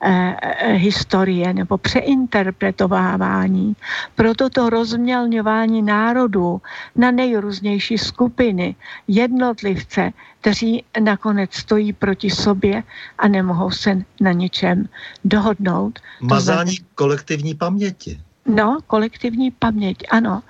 [0.00, 3.76] Eh, eh, historie nebo přeinterpretovávání.
[4.14, 6.60] Proto to rozmělňování národů
[6.96, 8.76] na nejrůznější skupiny,
[9.08, 12.82] jednotlivce, kteří nakonec stojí proti sobě
[13.18, 14.88] a nemohou se na ničem
[15.24, 15.98] dohodnout.
[16.20, 18.20] Mazání to kolektivní paměti.
[18.46, 20.42] No, kolektivní paměť, ano.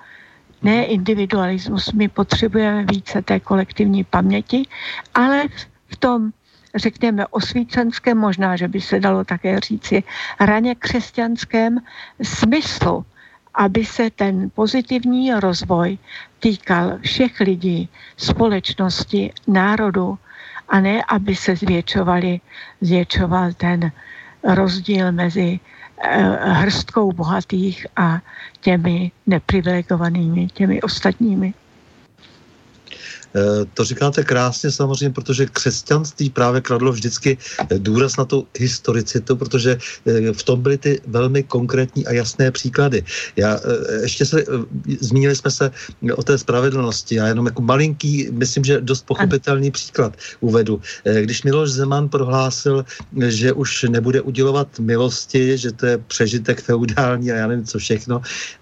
[0.63, 4.63] Ne individualismus, my potřebujeme více té kolektivní paměti,
[5.15, 5.45] ale
[5.87, 6.31] v tom
[6.77, 10.03] řekněme, osvícenském, možná, že by se dalo také říci,
[10.41, 11.79] raně křesťanském
[12.23, 13.05] smyslu,
[13.55, 15.99] aby se ten pozitivní rozvoj
[16.39, 20.19] týkal všech lidí, společnosti, národu
[20.69, 22.41] a ne, aby se zvětšovali,
[22.81, 23.93] zvětšoval ten
[24.45, 25.61] rozdíl mezi
[26.03, 28.21] eh, hrstkou bohatých a
[28.67, 31.55] těmi neprivilegovanými, těmi ostatními.
[33.37, 39.37] Eh, to říkáte krásně samozřejmě, protože křesťanství právě kladlo vždycky eh, důraz na tu historicitu,
[39.37, 43.05] protože eh, v tom byly ty velmi konkrétní a jasné příklady.
[43.37, 43.61] Já
[44.03, 44.45] ještě se,
[45.01, 45.71] zmínili jsme se
[46.17, 47.15] o té spravedlnosti.
[47.15, 50.81] Já jenom jako malinký, myslím, že dost pochopitelný příklad uvedu.
[51.21, 52.85] Když Miloš Zeman prohlásil,
[53.29, 58.21] že už nebude udělovat milosti, že to je přežitek feudální a já nevím co všechno,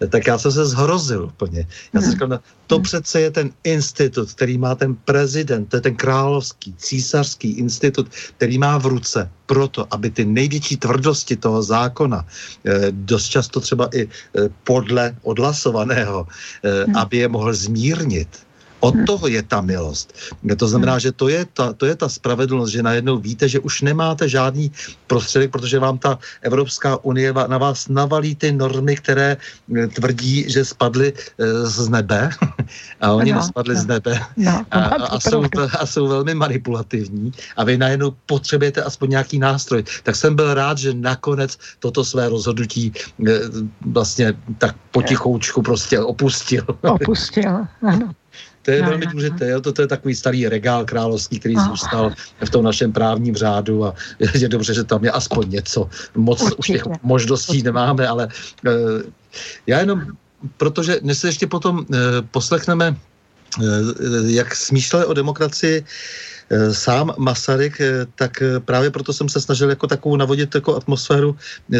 [0.08, 1.66] tak já jsem se zhrozil úplně.
[1.92, 5.92] Já jsem říkal, no, to přece je ten institut, který má ten prezident, to je
[5.92, 8.08] ten královský, císařský institut,
[8.40, 13.92] který má v ruce proto, aby ty největší tvrdosti toho zákona, eh, dost často třeba
[13.92, 16.24] i eh, podle odhlasovaného,
[16.64, 16.96] eh, hmm.
[16.96, 18.43] aby je mohl zmírnit
[18.84, 19.04] od hm.
[19.08, 20.12] toho je ta milost.
[20.44, 21.00] To znamená, hm.
[21.00, 24.68] že to je ta, to je ta spravedlnost, že najednou víte, že už nemáte žádný
[25.08, 30.64] prostředek, protože vám ta Evropská unie na vás navalí ty normy, které eh, tvrdí, že
[30.64, 32.30] spadly eh, z nebe
[33.00, 34.78] a oni no, nespadli no, z nebe no, a,
[35.16, 35.42] a, jsou,
[35.78, 39.84] a jsou velmi manipulativní a vy najednou potřebujete aspoň nějaký nástroj.
[40.02, 43.32] Tak jsem byl rád, že nakonec toto své rozhodnutí eh,
[43.80, 46.64] vlastně tak potichoučku prostě opustil.
[46.82, 48.12] Opustil, ano.
[48.64, 49.60] To je no, velmi důležité, jo?
[49.60, 51.64] To, to je takový starý regál královský, který no.
[51.64, 52.12] zůstal
[52.44, 53.94] v tom našem právním řádu a
[54.34, 55.88] je dobře, že tam je aspoň něco.
[56.14, 56.56] Moc Určitě.
[56.58, 57.68] už těch možností Určitě.
[57.68, 58.28] nemáme, ale
[58.66, 58.72] uh,
[59.66, 60.02] já jenom,
[60.56, 61.84] protože dnes se ještě potom uh,
[62.30, 65.84] poslechneme, uh, jak smýšleli o demokracii
[66.72, 67.80] sám Masaryk,
[68.14, 71.36] tak právě proto jsem se snažil jako takovou navodit jako atmosféru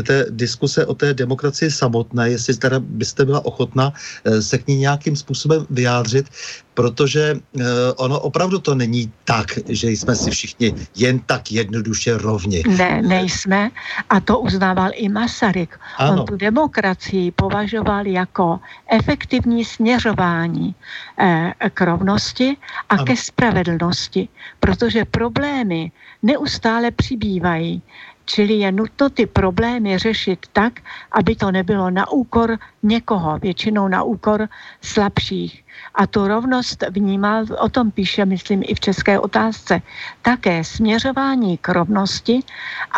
[0.07, 3.93] té diskuse o té demokracii samotné, jestli teda byste byla ochotna
[4.41, 6.27] se k ní nějakým způsobem vyjádřit,
[6.75, 7.63] protože uh,
[7.97, 12.63] ono opravdu to není tak, že jsme si všichni jen tak jednoduše rovni.
[12.69, 13.71] Ne, nejsme
[14.11, 15.81] a to uznával i Masaryk.
[15.97, 16.21] Ano.
[16.21, 18.61] On tu demokracii považoval jako
[18.91, 20.75] efektivní směřování
[21.19, 22.57] eh, k rovnosti
[22.91, 23.05] a ano.
[23.05, 24.29] ke spravedlnosti,
[24.61, 27.83] protože problémy neustále přibývají.
[28.25, 30.81] Čili je nutno ty problémy řešit tak,
[31.13, 34.49] aby to nebylo na úkor někoho, většinou na úkor
[34.81, 35.64] slabších.
[35.95, 39.83] A tu rovnost vnímal, o tom píše, myslím, i v české otázce,
[40.23, 42.41] také směřování k rovnosti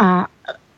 [0.01, 0.27] a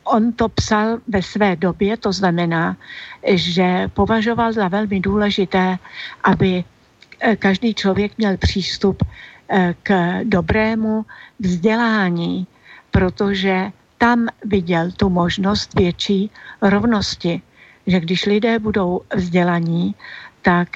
[0.05, 2.77] on to psal ve své době, to znamená,
[3.25, 5.79] že považoval za velmi důležité,
[6.25, 6.64] aby
[7.21, 9.91] eh, každý člověk měl přístup eh, k
[10.25, 11.05] dobrému
[11.39, 12.47] vzdělání,
[12.91, 16.31] protože tam viděl tu možnost větší
[16.62, 17.43] rovnosti,
[17.87, 19.95] že když lidé budou vzdělaní,
[20.43, 20.69] tak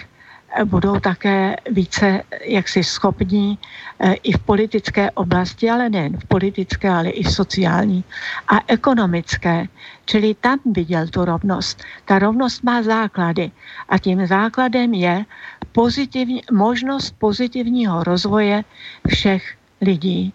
[0.64, 3.59] budou také více jaksi schopní
[4.00, 8.05] eh, i v politické oblasti, ale nejen v politické, ale i sociální
[8.48, 9.66] a ekonomické.
[10.05, 11.82] Čili tam viděl tu rovnost.
[12.05, 13.50] Ta rovnost má základy
[13.88, 15.24] a tím základem je
[15.72, 18.64] pozitivní, možnost pozitivního rozvoje
[19.09, 20.32] všech lidí.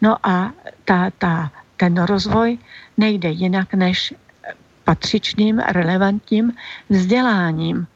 [0.00, 0.52] No a
[0.84, 1.50] ta, ta
[1.80, 2.58] ten rozvoj
[2.96, 4.14] nejde jinak než
[4.84, 6.52] patřičným, relevantním
[6.88, 7.86] vzděláním,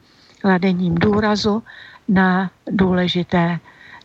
[0.45, 1.63] kladením důrazu
[2.07, 3.59] na důležité,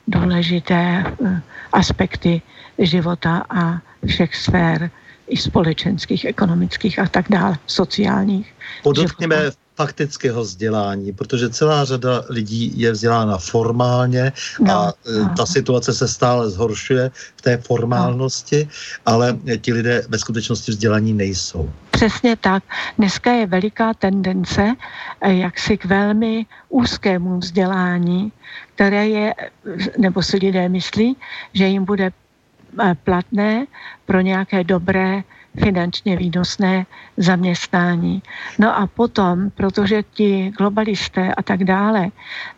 [0.09, 2.43] důležité eh, aspekty
[2.79, 4.91] života a všech sfér
[5.29, 8.55] i společenských, ekonomických a tak dále, sociálních.
[8.83, 15.47] Podotkněme života faktického vzdělání, protože celá řada lidí je vzdělána formálně no, a e, ta
[15.47, 18.71] situace se stále zhoršuje v té formálnosti, no.
[19.07, 21.65] ale ti lidé ve skutečnosti vzdělaní nejsou.
[21.97, 22.61] Přesně tak.
[22.99, 24.77] Dneska je veliká tendence
[25.21, 28.33] e, jak si k velmi úzkému vzdělání,
[28.77, 29.35] které je,
[29.97, 31.17] nebo si lidé myslí,
[31.57, 33.65] že jim bude e, platné
[34.05, 35.25] pro nějaké dobré
[35.59, 36.87] finančně výnosné
[37.17, 38.23] zaměstnání.
[38.59, 42.09] No a potom, protože ti globalisté a tak dále,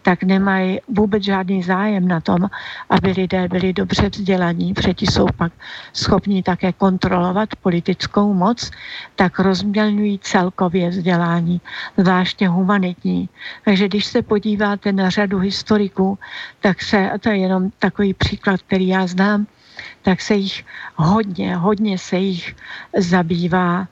[0.03, 2.49] tak nemají vůbec žádný zájem na tom,
[2.90, 5.53] aby lidé byli dobře vzdělaní, protože jsou pak
[5.93, 8.70] schopni také kontrolovat politickou moc,
[9.16, 11.61] tak rozmělňují celkově vzdělání,
[11.97, 13.28] zvláště humanitní.
[13.64, 16.18] Takže když se podíváte na řadu historiků,
[16.61, 19.47] tak se, a to je jenom takový příklad, který já znám,
[20.02, 20.64] tak se jich
[20.96, 22.56] hodně, hodně se jich
[22.96, 23.88] zabývá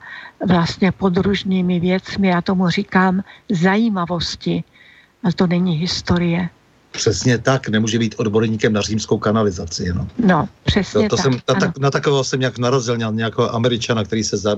[0.47, 2.27] vlastně podružnými věcmi.
[2.27, 4.63] Já tomu říkám zajímavosti,
[5.23, 6.49] ale to není historie.
[6.91, 9.93] Přesně tak, nemůže být odborníkem na římskou kanalizaci.
[9.93, 11.23] No, no přesně to, to tak.
[11.23, 14.55] Jsem, na, tak, na takového jsem nějak narazil, nějakého američana, který se za,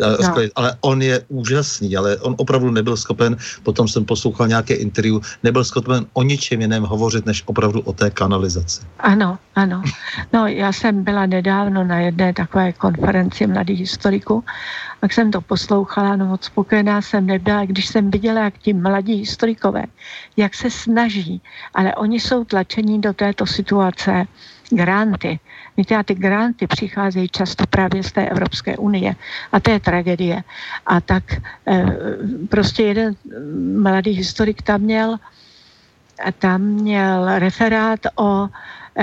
[0.00, 0.36] no.
[0.54, 5.64] ale on je úžasný, ale on opravdu nebyl schopen, potom jsem poslouchal nějaké interview, nebyl
[5.64, 8.80] schopen o ničem jiném hovořit, než opravdu o té kanalizaci.
[8.98, 9.82] Ano, ano.
[10.32, 14.44] No, já jsem byla nedávno na jedné takové konferenci mladých historiků
[15.04, 19.14] tak jsem to poslouchala, no moc spokojená jsem nebyla, když jsem viděla, jak ti mladí
[19.14, 19.84] historikové,
[20.36, 21.42] jak se snaží,
[21.74, 24.24] ale oni jsou tlačení do této situace
[24.70, 25.40] granty.
[25.76, 29.16] Víte, a ty granty přicházejí často právě z té Evropské unie
[29.52, 30.42] a to je tragédie.
[30.86, 31.84] A tak e,
[32.48, 33.14] prostě jeden
[33.76, 35.16] mladý historik tam měl,
[36.38, 38.48] tam měl referát o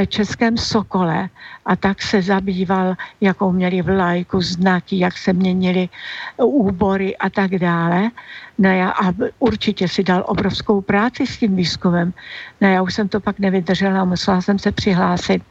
[0.08, 1.30] českém Sokole
[1.66, 5.90] a tak se zabýval, jakou měli vlajku, znaky, jak se měnili
[6.38, 8.12] úbory a tak dále.
[8.58, 12.14] No já, a určitě si dal obrovskou práci s tím výzkumem.
[12.62, 15.44] No já už jsem to pak nevydržela, musela jsem se přihlásit.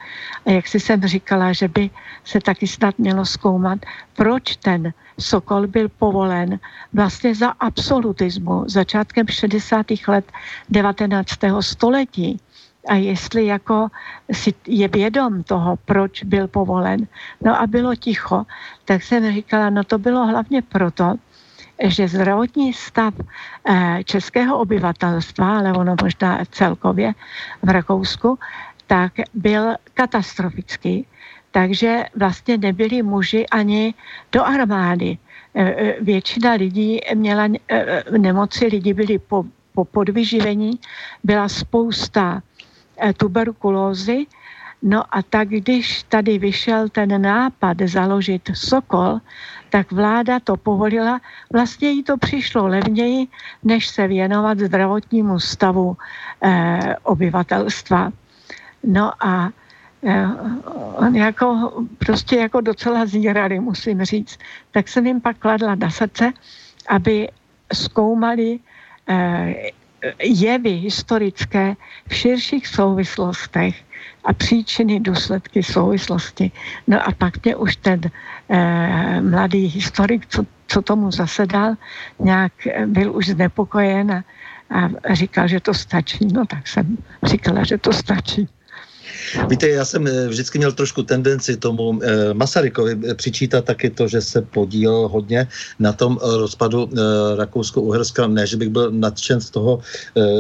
[0.47, 1.91] A jak si jsem říkala, že by
[2.25, 3.79] se taky snad mělo zkoumat,
[4.17, 6.59] proč ten Sokol byl povolen
[6.93, 9.87] vlastně za absolutismu začátkem 60.
[10.09, 10.33] let
[10.69, 11.29] 19.
[11.61, 12.41] století
[12.89, 13.89] a jestli jako
[14.33, 17.07] si je vědom toho, proč byl povolen.
[17.41, 18.47] No a bylo ticho,
[18.85, 21.15] tak jsem říkala, no to bylo hlavně proto,
[21.85, 23.15] že zdravotní stav
[23.65, 27.13] eh, českého obyvatelstva, ale ono možná celkově
[27.63, 28.39] v Rakousku,
[28.87, 31.07] tak byl katastrofický.
[31.51, 33.95] Takže vlastně nebyli muži ani
[34.33, 35.19] do armády.
[35.55, 37.49] Eh, eh, většina lidí měla
[38.19, 40.79] nemoci, lidi byli po, po podvyživení,
[41.25, 42.43] byla spousta
[43.17, 44.27] tuberkulózy.
[44.83, 49.21] No a tak, když tady vyšel ten nápad založit Sokol,
[49.71, 51.21] tak vláda to povolila.
[51.53, 53.27] Vlastně jí to přišlo levněji,
[53.65, 55.97] než se věnovat zdravotnímu stavu
[56.43, 58.11] eh, obyvatelstva.
[58.85, 59.51] No a
[60.05, 60.27] eh,
[60.97, 64.39] on jako, prostě jako docela zírali, musím říct.
[64.71, 66.33] Tak jsem jim pak kladla na srdce,
[66.89, 67.29] aby
[67.73, 68.59] zkoumali
[69.09, 69.55] eh,
[70.23, 71.77] jevy historické
[72.09, 73.77] v širších souvislostech
[74.25, 76.51] a příčiny, důsledky, souvislosti.
[76.87, 78.01] No a pak mě už ten
[78.49, 81.75] eh, mladý historik, co, co tomu zasedal,
[82.19, 82.53] nějak
[82.87, 84.25] byl už znepokojen
[84.71, 86.29] a, a říkal, že to stačí.
[86.33, 88.49] No tak jsem říkala, že to stačí.
[89.49, 94.09] Víte, já jsem eh, vždycky měl trošku tendenci tomu eh, Masarykovi eh, přičítat taky to,
[94.09, 96.91] že se podílel hodně na tom rozpadu
[97.37, 98.27] Rakousko-Uherska.
[98.27, 99.81] Ne, že bych byl nadšen z toho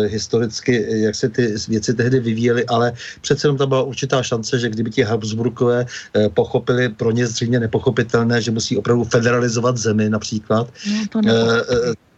[0.06, 4.68] historicky, jak se ty věci tehdy vyvíjely, ale přece jenom tam byla určitá šance, že
[4.68, 5.86] kdyby ti Habsburkové
[6.34, 11.20] pochopili pro ně zřejmě nepochopitelné, že musí opravdu federalizovat zemi například, no, to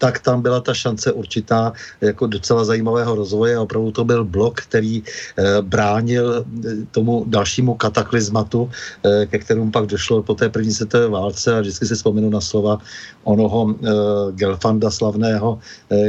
[0.03, 3.55] tak tam byla ta šance určitá jako docela zajímavého rozvoje.
[3.55, 9.71] A opravdu to byl blok, který eh, bránil eh, tomu dalšímu kataklizmatu, eh, ke kterému
[9.71, 11.55] pak došlo po té první světové válce.
[11.55, 12.83] A vždycky si vzpomenu na slova
[13.23, 13.79] onoho
[14.35, 15.63] Gelfanda slavného,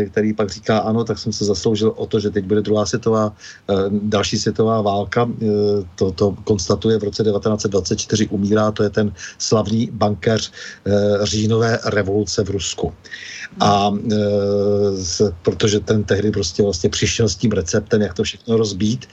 [0.09, 3.29] který pak říká, ano, tak jsem se zasloužil o to, že teď bude druhá světová,
[4.09, 5.29] další světová válka,
[5.95, 10.51] to, to konstatuje v roce 1924, umírá, to je ten slavný bankéř
[11.23, 12.93] říjnové revoluce v Rusku.
[13.59, 14.15] A e,
[14.95, 19.05] z, protože ten tehdy prostě vlastně přišel s tím receptem, jak to všechno rozbít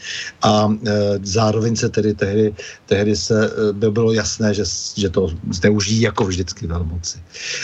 [0.43, 2.55] a e, zároveň se tedy tehdy,
[2.87, 4.65] tehdy se e, by bylo jasné, že,
[4.97, 7.19] že to zneužijí jako vždycky velmoci.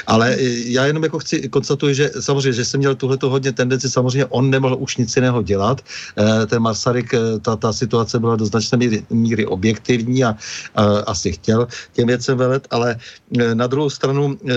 [0.06, 3.90] Ale e, já jenom jako chci konstatuji, že samozřejmě, že jsem měl tuhle hodně tendenci,
[3.90, 5.80] samozřejmě on nemohl už nic jiného dělat.
[6.18, 10.36] E, ten Masaryk, e, ta, ta situace byla do značné míry, míry objektivní a,
[10.74, 12.96] a asi chtěl těm věcem velet, ale
[13.38, 14.54] e, na druhou stranu e,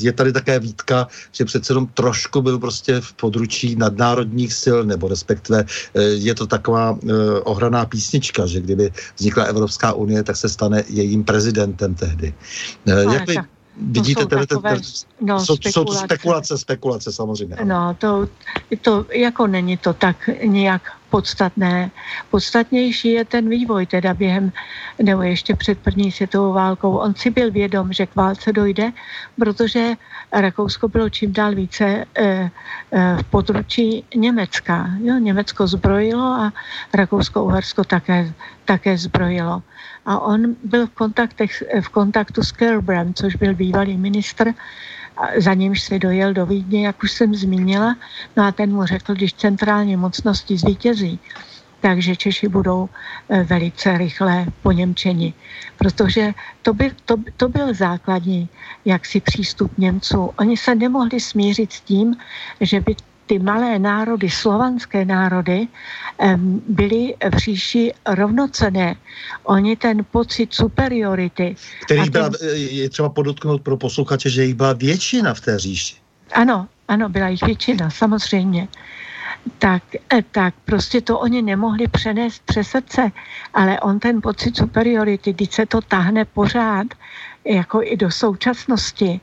[0.00, 5.08] je tady také výtka že přece jenom trošku byl prostě v područí nadnárodních sil, nebo
[5.08, 5.64] respektive
[5.94, 10.84] eh, je to taková eh, ohraná písnička, že kdyby vznikla Evropská unie, tak se stane
[10.88, 12.34] jejím prezidentem tehdy.
[12.86, 13.36] Eh, jak vy,
[13.76, 14.76] Vidíte, to jsou, takové,
[15.20, 15.98] no, jsou, spekulace.
[15.98, 17.56] jsou spekulace, spekulace samozřejmě.
[17.64, 18.28] No, to,
[18.80, 20.82] to jako není to tak nějak
[21.12, 21.92] podstatné.
[22.32, 24.52] Podstatnější je ten vývoj, teda během,
[24.96, 26.96] nebo ještě před první světovou válkou.
[26.96, 28.96] On si byl vědom, že k válce dojde,
[29.36, 30.00] protože
[30.32, 32.48] Rakousko bylo čím dál více e, e,
[33.20, 34.88] v područí Německa.
[35.04, 36.52] Jo, Německo zbrojilo a
[36.96, 38.32] Rakousko-Uhersko také,
[38.64, 39.62] také zbrojilo
[40.06, 44.56] a on byl v, kontaktech, v kontaktu s Kerbrem, což byl bývalý ministr,
[45.36, 47.96] za nímž se dojel do Vídně, jak už jsem zmínila,
[48.36, 51.18] no a ten mu řekl, když centrální mocnosti zvítězí,
[51.80, 52.88] takže Češi budou
[53.28, 55.34] eh, velice rychle poněmčeni.
[55.78, 56.32] Protože
[56.62, 58.48] to, by, to, to byl základní
[58.84, 60.30] jaksi přístup Němců.
[60.38, 62.16] Oni se nemohli smířit s tím,
[62.60, 62.96] že by
[63.32, 65.68] ty malé národy, slovanské národy,
[66.68, 68.96] byly v říši rovnocené.
[69.44, 71.56] Oni ten pocit superiority.
[71.84, 72.12] Který ten...
[72.12, 75.96] byla, je třeba podotknout pro posluchače, že jich byla většina v té říši.
[76.32, 78.68] Ano, ano, byla jich většina, samozřejmě.
[79.58, 83.10] Tak, eh, tak prostě to oni nemohli přenést přes srdce,
[83.54, 86.86] ale on ten pocit superiority, když se to tahne pořád,
[87.44, 89.20] jako i do současnosti,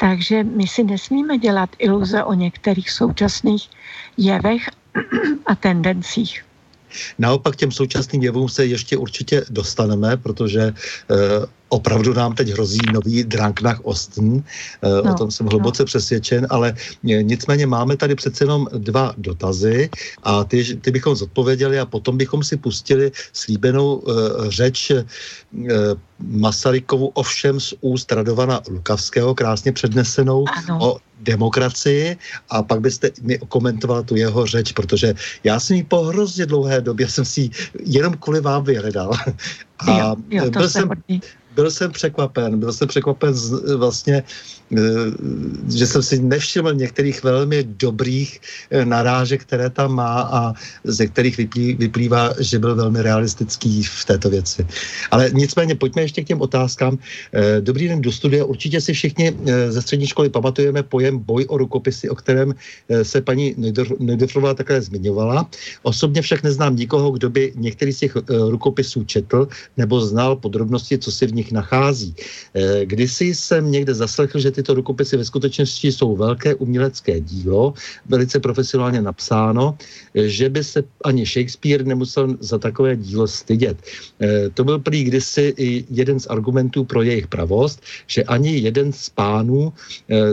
[0.00, 3.68] takže my si nesmíme dělat iluze o některých současných
[4.16, 4.62] jevech
[5.46, 6.44] a tendencích.
[7.18, 10.72] Naopak těm současným jevům se ještě určitě dostaneme, protože e,
[11.70, 14.42] opravdu nám teď hrozí nový Dranknach Osten,
[14.82, 15.86] e, no, o tom jsem hluboce no.
[15.86, 16.74] přesvědčen, ale
[17.10, 19.90] e, nicméně máme tady přece jenom dva dotazy
[20.22, 24.12] a ty, ty bychom zodpověděli a potom bychom si pustili slíbenou e,
[24.50, 25.04] řeč e,
[26.20, 30.78] Masarykovu ovšem z úst Radovana Lukavského, krásně přednesenou ano.
[30.82, 32.16] o demokracii
[32.48, 35.14] a pak byste mi komentoval tu jeho řeč, protože
[35.44, 37.50] já jsem ji po hrozně dlouhé době jsem si
[37.84, 39.12] jenom kvůli vám vyhledal.
[39.80, 40.88] A jo, jo, byl, jsem,
[41.60, 44.22] byl jsem překvapen, byl jsem překvapen z, vlastně
[45.68, 48.40] že jsem si nevšiml některých velmi dobrých
[48.70, 50.52] eh, narážek, které tam má a
[50.84, 51.36] ze kterých
[51.78, 54.66] vyplývá, že byl velmi realistický v této věci.
[55.10, 56.98] Ale nicméně pojďme ještě k těm otázkám.
[57.32, 58.44] Eh, dobrý den do studia.
[58.44, 59.36] Určitě si všichni
[59.68, 62.54] ze střední školy pamatujeme pojem boj o rukopisy, o kterém
[63.02, 63.54] se paní
[63.98, 65.46] Nejdorfová také zmiňovala.
[65.82, 68.16] Osobně však neznám nikoho, kdo by některý z těch
[68.48, 72.14] rukopisů četl nebo znal podrobnosti, co si v nich nachází.
[72.54, 77.74] Eh, kdysi jsem někde zaslechl, že tyto rukopisy ve skutečnosti jsou velké umělecké dílo,
[78.08, 79.74] velice profesionálně napsáno,
[80.14, 83.76] eh, že by se ani Shakespeare nemusel za takové dílo stydět.
[84.54, 89.08] To byl prý kdysi i jeden z argumentů pro jejich pravost, že ani jeden z
[89.08, 89.72] pánů,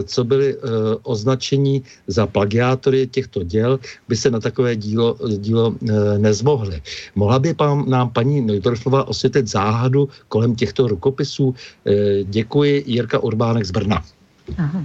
[0.04, 0.56] co byli
[1.04, 5.76] označení za plagiátory těchto děl, by se na takové dílo, dílo
[6.18, 6.82] nezmohli.
[7.16, 7.56] Mohla by
[7.88, 11.56] nám paní Neudorfová osvětlit záhadu kolem těchto rukopisů?
[11.86, 14.17] Eh, děkuji, Jirka Urbánek z Brna.
[14.58, 14.82] Aha.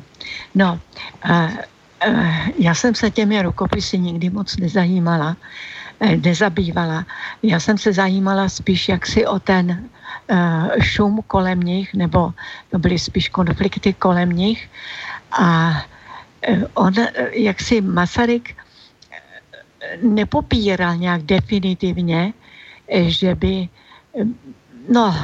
[0.54, 0.80] No,
[2.58, 5.36] já jsem se těmi rukopisy nikdy moc nezajímala,
[6.24, 7.06] nezabývala.
[7.42, 9.88] Já jsem se zajímala spíš jaksi o ten
[10.80, 12.34] šum kolem nich, nebo
[12.70, 14.70] to byly spíš konflikty kolem nich.
[15.32, 15.72] A
[16.74, 16.92] on,
[17.32, 18.56] jak si Masaryk
[20.02, 22.32] nepopíral nějak definitivně,
[22.90, 23.68] že by,
[24.88, 25.14] no,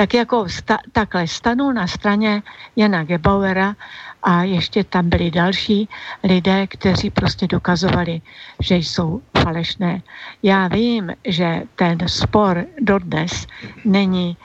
[0.00, 2.42] tak jako sta, takhle stanul na straně
[2.76, 3.76] Jana Gebauera
[4.22, 5.88] a ještě tam byli další
[6.24, 8.20] lidé, kteří prostě dokazovali,
[8.60, 10.02] že jsou falešné.
[10.42, 13.46] Já vím, že ten spor dodnes
[13.84, 14.36] není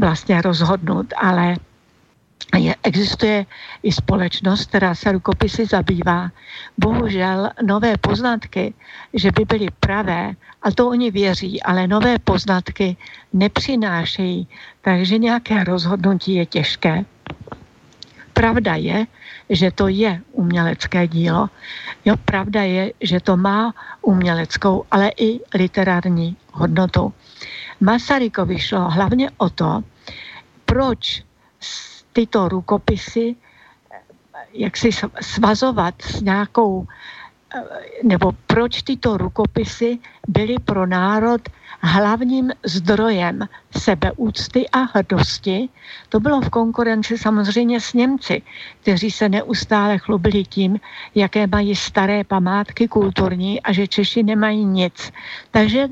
[0.00, 1.56] vlastně rozhodnut, ale
[2.58, 3.46] je, existuje
[3.82, 6.30] i společnost, která se rukopisy zabývá.
[6.78, 8.74] Bohužel nové poznatky,
[9.14, 12.96] že by byly pravé, a to oni věří, ale nové poznatky
[13.32, 14.48] nepřinášejí,
[14.80, 17.04] takže nějaké rozhodnutí je těžké.
[18.32, 19.06] Pravda je,
[19.50, 21.48] že to je umělecké dílo.
[22.04, 27.12] Jo, pravda je, že to má uměleckou, ale i literární hodnotu.
[27.80, 29.82] Masarykovi šlo hlavně o to,
[30.64, 31.22] proč
[32.12, 33.36] tyto rukopisy
[34.52, 34.90] jak si
[35.20, 36.86] svazovat s nějakou,
[38.02, 39.98] nebo proč tyto rukopisy
[40.28, 41.40] byly pro národ
[41.80, 45.68] hlavním zdrojem sebeúcty a hrdosti.
[46.08, 48.42] To bylo v konkurenci samozřejmě s Němci,
[48.82, 50.80] kteří se neustále chlubili tím,
[51.14, 55.12] jaké mají staré památky kulturní a že Češi nemají nic.
[55.50, 55.88] Takže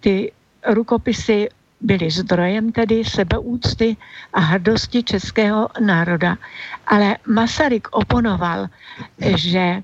[0.00, 0.32] ty
[0.66, 1.48] rukopisy
[1.82, 3.96] byly zdrojem tedy sebeúcty
[4.32, 6.36] a hrdosti českého národa.
[6.86, 8.66] Ale Masaryk oponoval,
[9.36, 9.82] že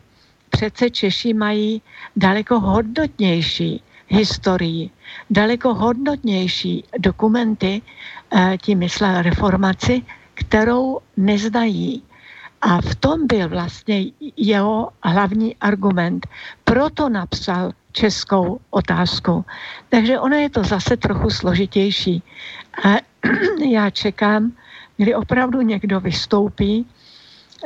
[0.50, 1.82] přece Češi mají
[2.16, 4.90] daleko hodnotnější historii,
[5.30, 7.82] daleko hodnotnější dokumenty,
[8.32, 10.02] eh, tím myslel reformaci,
[10.34, 12.02] kterou neznají.
[12.60, 14.04] A v tom byl vlastně
[14.36, 16.26] jeho hlavní argument.
[16.64, 19.44] Proto napsal českou otázku.
[19.90, 22.22] Takže ono je to zase trochu složitější.
[22.84, 23.02] A
[23.70, 24.52] já čekám,
[24.96, 26.86] kdy opravdu někdo vystoupí,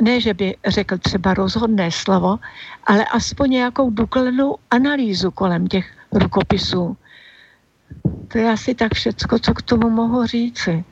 [0.00, 2.38] ne, že by řekl třeba rozhodné slovo,
[2.84, 6.96] ale aspoň nějakou důkladnou analýzu kolem těch rukopisů.
[8.32, 10.84] To je asi tak všecko, co k tomu mohu říci.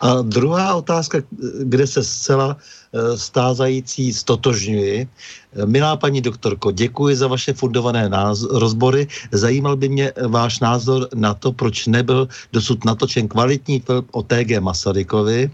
[0.00, 1.18] A druhá otázka,
[1.64, 2.56] kde se zcela
[2.92, 5.08] Eh, stázající stotožňuji.
[5.56, 9.06] Eh, milá paní doktorko, děkuji za vaše fundované názor, rozbory.
[9.32, 14.60] Zajímal by mě váš názor na to, proč nebyl dosud natočen kvalitní film o TG
[14.60, 15.50] Masarykovi.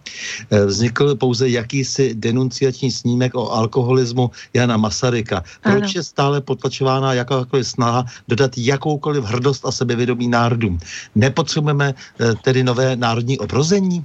[0.51, 5.45] Eh, vznikl pouze jakýsi denunciační snímek o alkoholismu Jana Masaryka.
[5.63, 5.93] Proč ano.
[5.95, 10.79] je stále potlačována jakákoliv snaha dodat jakoukoliv hrdost a sebevědomí národům?
[11.15, 11.95] Nepotřebujeme
[12.43, 14.05] tedy nové národní obrození?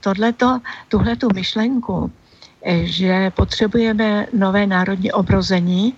[0.00, 2.21] tohleto, tuhletu myšlenku, eh,
[2.82, 5.94] že potřebujeme nové národní obrození,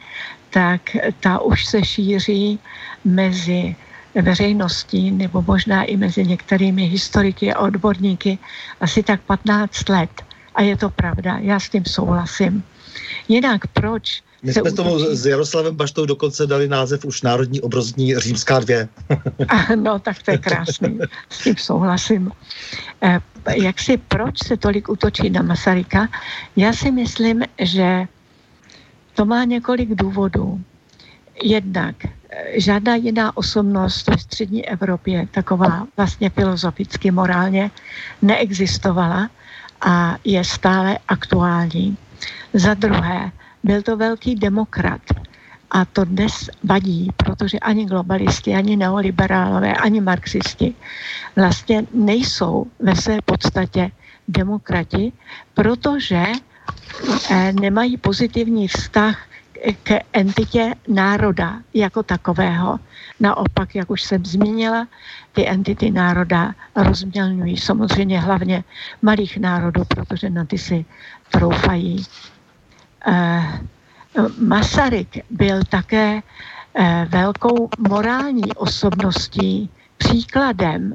[0.50, 0.80] tak
[1.20, 2.58] ta už se šíří
[3.04, 3.76] mezi
[4.14, 8.38] veřejností nebo možná i mezi některými historiky a odborníky
[8.80, 10.10] asi tak 15 let.
[10.54, 12.62] A je to pravda, já s tím souhlasím.
[13.28, 18.60] Jinak proč my jsme tomu s Jaroslavem Baštou dokonce dali název už Národní obrozní římská
[18.60, 18.88] dvě.
[19.76, 20.98] no, tak to je krásný.
[21.28, 22.30] S tím souhlasím.
[23.02, 23.20] Eh,
[23.56, 26.08] jak si, proč se tolik útočí na Masaryka?
[26.56, 28.04] Já si myslím, že
[29.14, 30.60] to má několik důvodů.
[31.42, 37.70] Jednak eh, žádná jiná osobnost ve střední Evropě, taková vlastně filozoficky, morálně,
[38.22, 39.30] neexistovala
[39.80, 41.96] a je stále aktuální.
[42.54, 43.32] Za druhé,
[43.64, 45.00] byl to velký demokrat.
[45.70, 50.74] A to dnes vadí, protože ani globalisti, ani neoliberálové, ani marxisti
[51.36, 53.90] vlastně nejsou ve své podstatě
[54.28, 55.12] demokrati,
[55.54, 56.22] protože
[57.30, 59.26] eh, nemají pozitivní vztah
[59.82, 62.80] k entitě národa jako takového.
[63.20, 64.86] Naopak, jak už jsem zmínila,
[65.32, 68.64] ty entity národa rozmělňují samozřejmě hlavně
[69.02, 70.84] malých národů, protože na ty si
[71.30, 72.06] troufají
[74.38, 76.22] Masaryk byl také
[76.74, 80.94] eh, velkou morální osobností, příkladem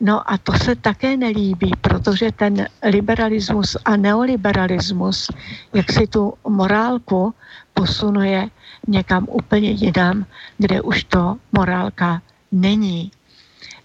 [0.00, 5.30] No a to se také nelíbí, protože ten liberalismus a neoliberalismus,
[5.72, 7.34] jak si tu morálku
[7.74, 8.48] posunuje
[8.88, 10.26] někam úplně jinam,
[10.58, 12.22] kde už to morálka
[12.52, 13.10] není.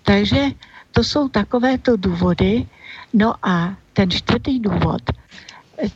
[0.04, 0.46] Takže
[0.92, 2.68] to jsou takovéto důvody.
[3.14, 5.02] No a ten čtvrtý důvod,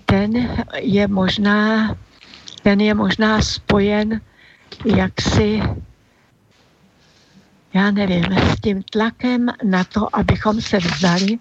[0.05, 1.95] ten je možná,
[2.63, 4.21] ten je možná spojen
[4.85, 5.61] jaksi
[7.73, 11.39] já nevím, s tím tlakem na to, abychom se vzdali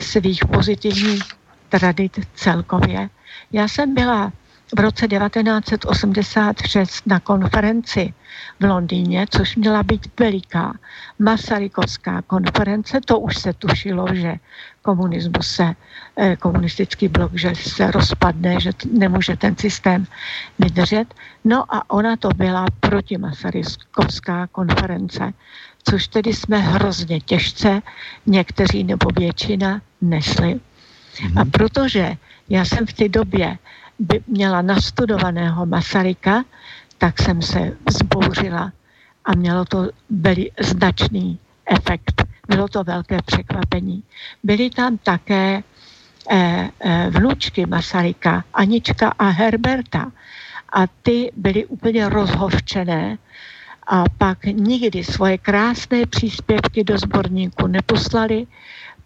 [0.00, 1.22] svých pozitivních
[1.68, 3.10] tradit celkově.
[3.52, 4.32] Já jsem byla
[4.76, 8.14] v roce 1986 na konferenci
[8.60, 10.72] v Londýně, což měla být veliká
[11.18, 13.00] Masarykovská konference.
[13.04, 14.34] To už se tušilo, že
[14.82, 15.74] komunismus se,
[16.16, 20.06] eh, komunistický blok, že se rozpadne, že nemůže ten systém
[20.58, 21.14] vydržet.
[21.44, 25.32] No a ona to byla proti Masarykovská konference,
[25.84, 27.82] což tedy jsme hrozně těžce,
[28.26, 30.60] někteří nebo většina, nesli.
[31.36, 32.16] A protože
[32.48, 33.58] já jsem v té době
[34.00, 36.44] by měla nastudovaného Masaryka,
[36.98, 38.72] tak jsem se vzbouřila
[39.24, 42.24] a mělo to veli, značný efekt.
[42.48, 44.02] Bylo to velké překvapení.
[44.42, 45.62] Byly tam také
[46.30, 50.12] eh, eh, vnučky Masaryka, Anička a Herberta.
[50.72, 53.18] A ty byly úplně rozhořčené
[53.86, 58.46] a pak nikdy svoje krásné příspěvky do sborníku neposlali,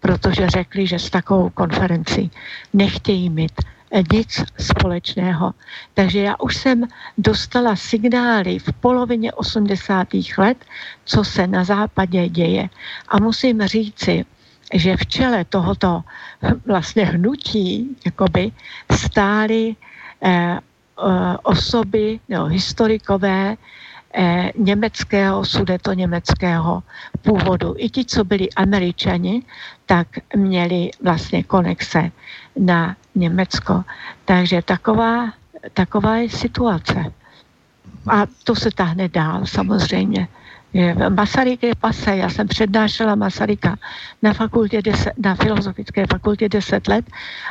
[0.01, 2.31] protože řekli, že s takovou konferencí
[2.73, 3.53] nechtějí mít
[4.13, 5.55] nic společného.
[5.95, 6.85] Takže já už jsem
[7.19, 10.09] dostala signály v polovině 80.
[10.39, 10.65] let,
[11.05, 12.69] co se na západě děje.
[13.09, 14.25] A musím říci,
[14.75, 16.03] že v čele tohoto
[16.67, 18.53] vlastně hnutí jakoby
[18.91, 19.77] stály
[20.23, 20.61] eh, eh,
[21.43, 23.57] osoby, no, historikové,
[24.15, 26.83] eh, německého, sudeto německého
[27.23, 27.75] původu.
[27.79, 29.43] I ti, co byli američani,
[29.87, 30.07] tak
[30.37, 32.11] měli vlastně konexe
[32.59, 33.85] na Německo.
[34.25, 35.33] Takže taková,
[35.75, 37.13] taková je situace.
[38.11, 40.29] A to se tahne dál samozřejmě.
[41.09, 42.17] Masaryk je pase.
[42.17, 43.77] Já jsem přednášela Masaryka
[44.23, 47.05] na, fakultě deset, na filozofické fakultě 10 let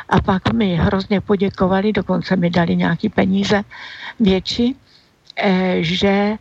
[0.08, 3.62] a pak mi hrozně poděkovali, dokonce mi dali nějaký peníze
[4.20, 4.76] větší,
[5.36, 6.36] eh, že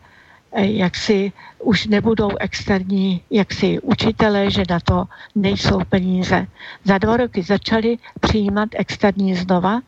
[0.54, 5.06] Eh, jaksi už nebudou externí jaksi učitelé, že na to
[5.36, 6.48] nejsou peníze.
[6.84, 9.82] Za dva roky začali přijímat externí znova,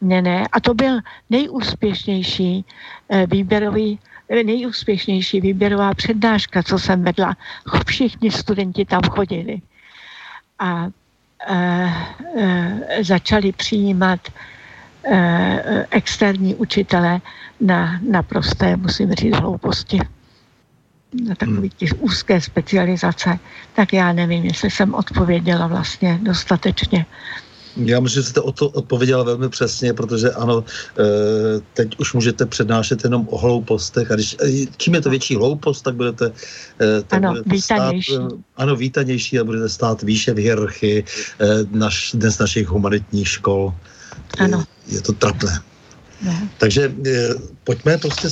[0.00, 0.48] ne, ne.
[0.52, 0.98] A to byl
[1.30, 2.64] nejúspěšnější
[3.08, 7.36] eh, výběrový eh, nejúspěšnější výběrová přednáška, co jsem vedla.
[7.86, 9.60] Všichni studenti tam chodili.
[10.58, 10.86] A
[11.46, 11.92] e,
[12.38, 14.32] e, začali přijímat e,
[15.90, 17.20] externí učitele
[17.60, 19.98] na, na prosté, musím říct, hlouposti.
[21.28, 21.76] Na takový hmm.
[21.76, 23.38] těch úzké specializace.
[23.76, 27.06] Tak já nevím, jestli jsem odpověděla vlastně dostatečně.
[27.76, 30.64] Já myslím, že jste o to odpověděla velmi přesně, protože ano,
[30.98, 31.02] eh,
[31.74, 35.82] teď už můžete přednášet jenom o hloupostech a když, eh, čím je to větší hloupost,
[35.82, 36.32] tak budete,
[36.80, 38.12] eh, tak ano, budete vítanější.
[38.12, 41.04] stát, ano, vítanější a budete stát výše v hierarchii
[41.70, 43.74] naš, dnes našich humanitních škol.
[44.38, 44.64] Ano.
[44.86, 45.60] Je, je to trapné.
[46.22, 46.48] Ne.
[46.58, 46.94] Takže
[47.64, 48.28] pojďme prostě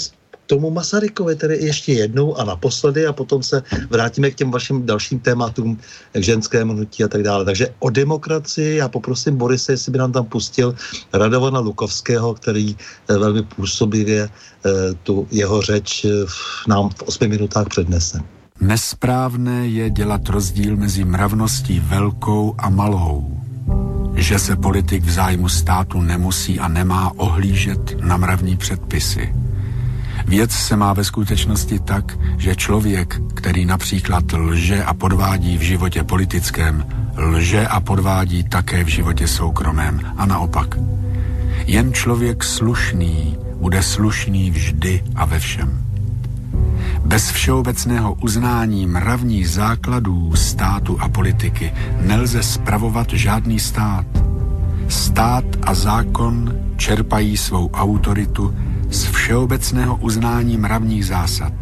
[0.51, 5.19] tomu Masarykovi tedy ještě jednou a naposledy a potom se vrátíme k těm vašim dalším
[5.19, 5.79] tématům,
[6.13, 7.45] k ženskému hnutí a tak dále.
[7.45, 10.75] Takže o demokracii já poprosím Borise, jestli by nám tam pustil
[11.13, 14.71] Radovana Lukovského, který eh, velmi působivě eh,
[15.03, 16.11] tu jeho řeč eh,
[16.69, 18.19] nám v osmi minutách přednese.
[18.61, 23.41] Nesprávné je dělat rozdíl mezi mravností velkou a malou.
[24.15, 29.35] Že se politik v zájmu státu nemusí a nemá ohlížet na mravní předpisy
[30.27, 36.05] Věc se má ve skutečnosti tak, že člověk, který například lže a podvádí v životě
[36.05, 40.79] politickém, lže a podvádí také v životě soukromém a naopak.
[41.67, 45.90] Jen člověk slušný bude slušný vždy a ve všem.
[47.05, 54.07] Bez všeobecného uznání mravních základů státu a politiky nelze spravovat žádný stát.
[54.89, 58.55] Stát a zákon čerpají svou autoritu
[58.91, 61.53] z všeobecného uznání mravních zásad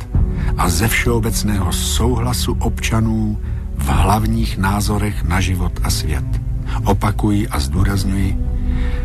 [0.57, 3.39] a ze všeobecného souhlasu občanů
[3.77, 6.25] v hlavních názorech na život a svět.
[6.85, 8.39] Opakuji a zdůrazňuji,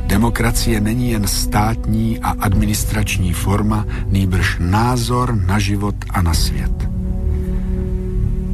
[0.05, 6.89] demokracie není jen státní a administrační forma, nýbrž názor na život a na svět.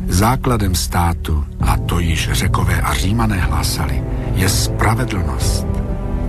[0.08, 5.68] Základem státu, a to již řekové a římané hlásali, je spravedlnost.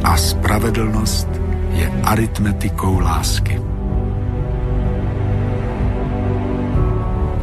[0.04, 1.28] A spravedlnost
[1.72, 3.60] je aritmetikou lásky.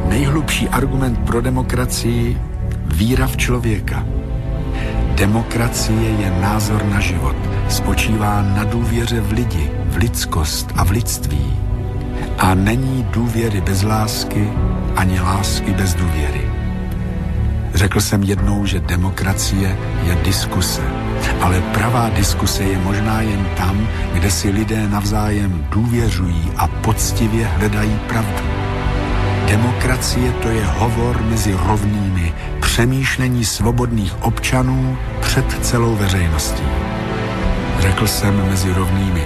[0.08, 2.38] Nejhlubší argument pro demokracii
[2.86, 4.06] víra v člověka.
[5.18, 7.36] Demokracie je názor na život,
[7.68, 11.58] spočívá na důvěře v lidi, v lidskost a v lidství.
[12.38, 14.50] A není důvěry bez lásky,
[14.96, 16.46] ani lásky bez důvěry.
[17.74, 20.82] Řekl jsem jednou, že demokracie je diskuse.
[21.40, 27.98] Ale pravá diskuse je možná jen tam, kde si lidé navzájem důvěřují a poctivě hledají
[28.08, 28.46] pravdu.
[29.48, 32.32] Demokracie to je hovor mezi rovnými,
[32.78, 36.62] přemýšlení svobodných občanů před celou veřejností.
[37.78, 39.24] Řekl jsem mezi rovnými.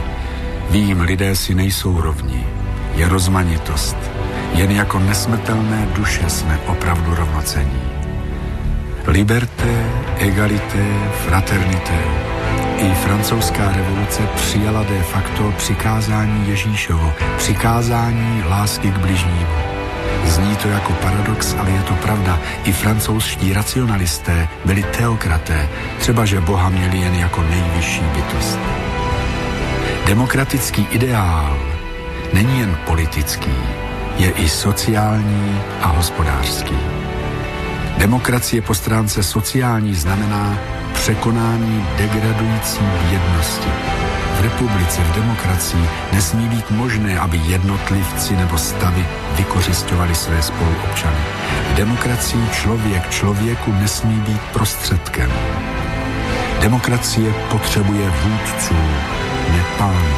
[0.71, 2.47] Vím, lidé si nejsou rovní.
[2.95, 3.97] Je rozmanitost.
[4.53, 7.83] Jen jako nesmrtelné duše jsme opravdu rovnocení.
[9.07, 9.85] Liberté,
[10.19, 10.85] egalité,
[11.27, 12.01] fraternité.
[12.79, 19.72] I francouzská revoluce přijala de facto přikázání Ježíšovo, přikázání lásky k bližnímu.
[20.25, 22.39] Zní to jako paradox, ale je to pravda.
[22.65, 25.69] I francouzští racionalisté byli teokraté,
[25.99, 28.59] třeba že Boha měli jen jako nejvyšší bytost.
[30.07, 31.59] Demokratický ideál
[32.33, 33.55] není jen politický,
[34.19, 36.77] je i sociální a hospodářský.
[37.99, 40.59] Demokracie po stránce sociální znamená
[40.93, 43.69] překonání degradující bědnosti.
[44.33, 49.07] V republice, v demokracii nesmí být možné, aby jednotlivci nebo stavy
[49.37, 51.21] vykořišťovali své spoluobčany.
[51.73, 55.31] V demokracii člověk člověku nesmí být prostředkem.
[56.61, 58.75] Demokracie potřebuje vůdců,
[59.53, 60.17] ne pánů.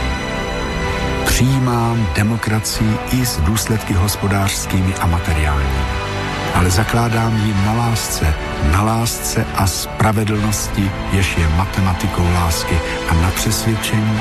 [1.27, 6.14] Přijímám demokracii i s důsledky hospodářskými a materiálními
[6.55, 8.35] ale zakládám ji na lásce,
[8.73, 14.21] na lásce a spravedlnosti, jež je matematikou lásky a na přesvědčení,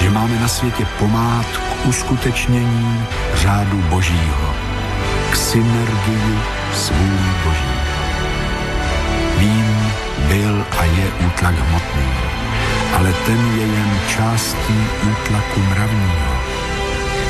[0.00, 4.54] že máme na světě pomáhat k uskutečnění řádu božího,
[5.30, 6.38] k synergii
[6.74, 7.78] svůj boží.
[9.38, 9.92] Vím,
[10.28, 12.12] byl a je útlak hmotný,
[12.98, 16.34] ale ten je jen částí útlaku mravního.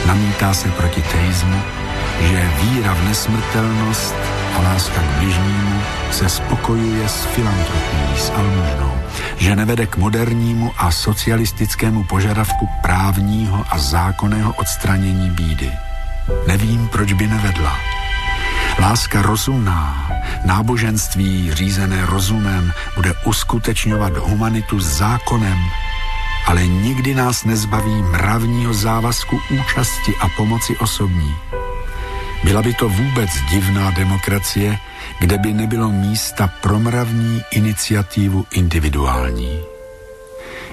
[0.07, 1.63] Namítá se proti teizmu,
[2.21, 4.15] že víra v nesmrtelnost
[4.57, 8.95] a láska k bližnímu se spokojuje s filantropií, s almužnou,
[9.37, 15.73] že nevede k modernímu a socialistickému požadavku právního a zákonného odstranění bídy.
[16.47, 17.79] Nevím, proč by nevedla.
[18.79, 20.11] Láska rozumná,
[20.45, 25.59] náboženství řízené rozumem bude uskutečňovat humanitu zákonem,
[26.47, 31.35] ale nikdy nás nezbaví mravního závazku účasti a pomoci osobní.
[32.45, 34.79] Byla by to vůbec divná demokracie,
[35.21, 39.61] kde by nebylo místa pro mravní iniciativu individuální.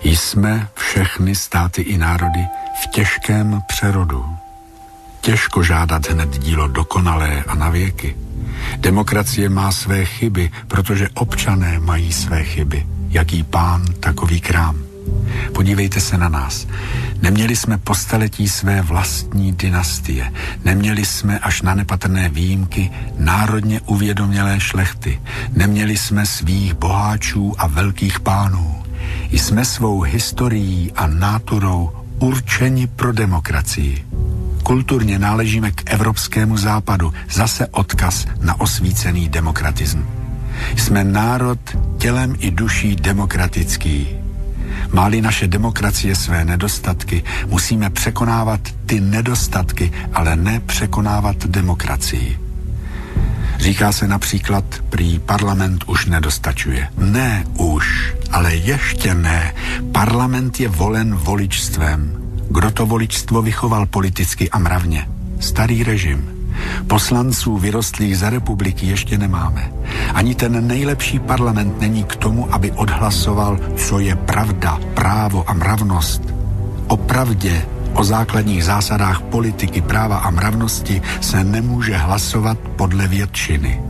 [0.04, 2.40] Jsme všechny státy i národy
[2.84, 4.26] v těžkém přerodu.
[5.22, 8.16] Těžko žádat hned dílo dokonalé a na věky.
[8.78, 12.86] Demokracie má své chyby, protože občané mají své chyby.
[13.10, 14.78] Jaký pán, takový krám.
[15.54, 16.68] Podívejte se na nás.
[17.26, 20.34] Neměli jsme po staletí své vlastní dynastie.
[20.66, 25.22] Neměli jsme až na nepatrné výjimky národně uvědomělé šlechty.
[25.54, 28.76] Neměli jsme svých boháčů a velkých pánů.
[29.32, 34.06] Jsme svou historií a náturou určeni pro demokracii.
[34.64, 40.06] Kulturně náležíme k evropskému západu, zase odkaz na osvícený demokratism.
[40.78, 41.60] Jsme národ
[41.98, 44.25] tělem i duší demokratický
[44.94, 52.40] Máli naše demokracie své nedostatky, musíme překonávat ty nedostatky, ale ne překonávat demokracii.
[53.58, 56.88] Říká se například, prý parlament už nedostačuje.
[56.98, 59.54] Ne už, ale ještě ne.
[59.92, 62.18] Parlament je volen voličstvem.
[62.50, 65.08] Kdo to voličstvo vychoval politicky a mravně?
[65.40, 66.35] Starý režim.
[66.88, 69.72] Poslanců vyrostlých za republiky ještě nemáme.
[70.14, 76.22] Ani ten nejlepší parlament není k tomu, aby odhlasoval, co je pravda, právo a mravnost.
[76.88, 83.82] O pravdě, o základních zásadách politiky, práva a mravnosti se nemůže hlasovat podle většiny.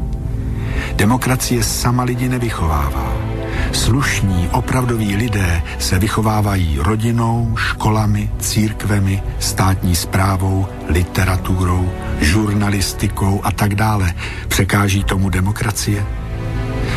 [0.96, 3.25] Demokracie sama lidi nevychovává.
[3.72, 11.92] Slušní, opravdoví lidé se vychovávají rodinou, školami, církvemi, státní zprávou, literaturou,
[12.22, 14.14] žurnalistikou a tak dále.
[14.48, 16.06] Překáží tomu demokracie?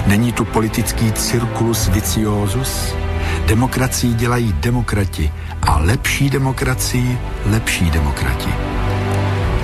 [0.06, 2.94] Není tu politický cirkulus viciosus?
[3.46, 5.32] Demokracii dělají demokrati
[5.62, 8.50] a lepší demokracii lepší demokrati.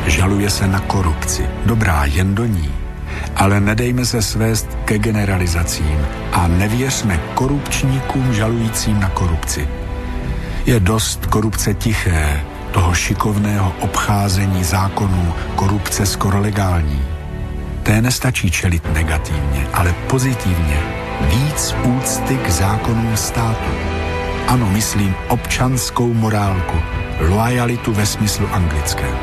[0.07, 1.47] Žaluje se na korupci.
[1.66, 2.84] Dobrá, jen do ní.
[3.36, 9.69] Ale nedejme se svést ke generalizacím a nevěřme korupčníkům žalujícím na korupci.
[10.66, 12.40] Je dost korupce tiché,
[12.73, 17.02] toho šikovného obcházení zákonů, korupce skoro legální.
[17.82, 20.81] Té nestačí čelit negativně, ale pozitivně.
[21.20, 23.70] Víc úcty k zákonům státu.
[24.48, 26.77] Ano, myslím občanskou morálku,
[27.20, 29.16] loajalitu ve smyslu anglickém.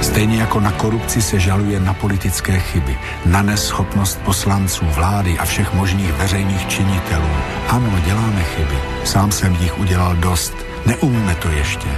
[0.00, 5.74] Stejně jako na korupci se žaluje na politické chyby, na neschopnost poslanců, vlády a všech
[5.74, 7.28] možných veřejných činitelů.
[7.68, 8.78] Ano, děláme chyby.
[9.04, 10.54] Sám jsem jich udělal dost.
[10.86, 11.88] Neumíme to ještě.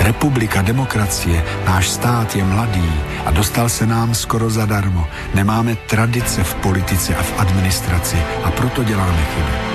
[0.00, 2.92] Republika, demokracie, náš stát je mladý
[3.26, 5.06] a dostal se nám skoro zadarmo.
[5.34, 9.71] Nemáme tradice v politice a v administraci a proto děláme chyby.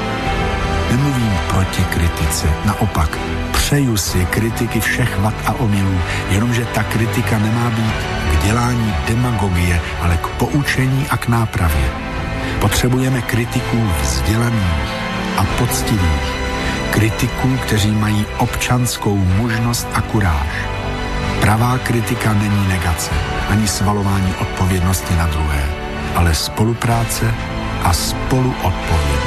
[0.91, 3.17] Nemluvím proti kritice, naopak,
[3.51, 5.99] přeju si kritiky všech vat a omylů,
[6.29, 7.93] jenomže ta kritika nemá být
[8.31, 11.89] k dělání demagogie, ale k poučení a k nápravě.
[12.59, 14.91] Potřebujeme kritiků vzdělaných
[15.37, 16.31] a poctivých,
[16.91, 20.47] kritiků, kteří mají občanskou mužnost a kuráž.
[21.41, 23.11] Pravá kritika není negace,
[23.49, 25.63] ani svalování odpovědnosti na druhé,
[26.15, 27.33] ale spolupráce
[27.83, 29.26] a spoluodpovědnost.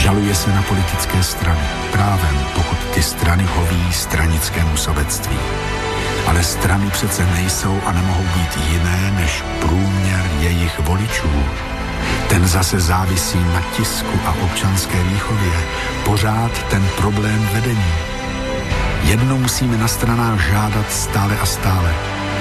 [0.00, 1.60] Žaluje se na politické strany,
[1.92, 5.36] právem, pokud ty strany hoví stranickému sobectví.
[6.26, 11.30] Ale strany přece nejsou a nemohou být jiné než průměr jejich voličů.
[12.28, 15.52] Ten zase závisí na tisku a občanské výchově.
[16.04, 17.92] Pořád ten problém vedení.
[19.02, 21.94] Jedno musíme na stranách žádat stále a stále,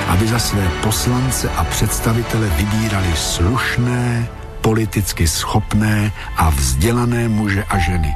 [0.07, 4.27] aby za své poslance a představitele vybírali slušné,
[4.61, 8.13] politicky schopné a vzdělané muže a ženy.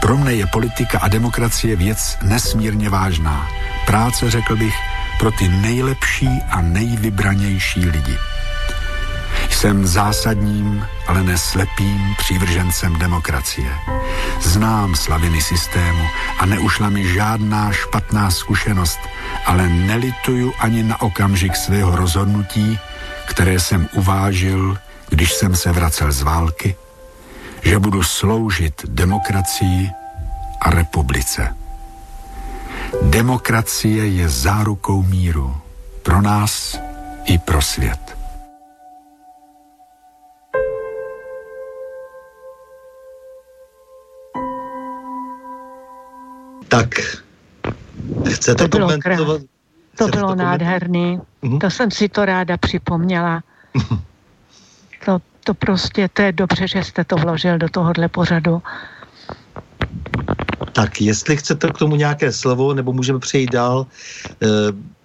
[0.00, 3.48] Pro mne je politika a demokracie věc nesmírně vážná.
[3.86, 4.74] Práce, řekl bych,
[5.18, 8.16] pro ty nejlepší a nejvybranější lidi.
[9.50, 13.70] Jsem zásadním, ale neslepým přívržencem demokracie.
[14.40, 16.04] Znám slaviny systému
[16.38, 18.98] a neušla mi žádná špatná zkušenost,
[19.46, 22.78] ale nelituju ani na okamžik svého rozhodnutí,
[23.26, 24.78] které jsem uvážil,
[25.10, 26.76] když jsem se vracel z války,
[27.62, 29.90] že budu sloužit demokracii
[30.60, 31.56] a republice.
[33.02, 35.56] Demokracie je zárukou míru
[36.02, 36.78] pro nás
[37.24, 38.16] i pro svět.
[46.68, 46.88] Tak,
[48.32, 49.42] chcete to bylo komentovat?
[49.98, 51.20] To bylo to nádherný.
[51.42, 51.58] Mm-hmm.
[51.58, 53.42] To jsem si to ráda připomněla.
[55.04, 58.62] to, to prostě, to je dobře, že jste to vložil do tohohle pořadu.
[60.72, 63.86] Tak, jestli chcete k tomu nějaké slovo, nebo můžeme přejít dál.
[64.42, 64.46] E,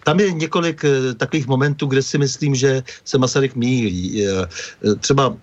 [0.03, 4.27] tam je několik e, takových momentů, kde si myslím, že se Masaryk mílí.
[4.27, 4.47] E,
[4.99, 5.33] třeba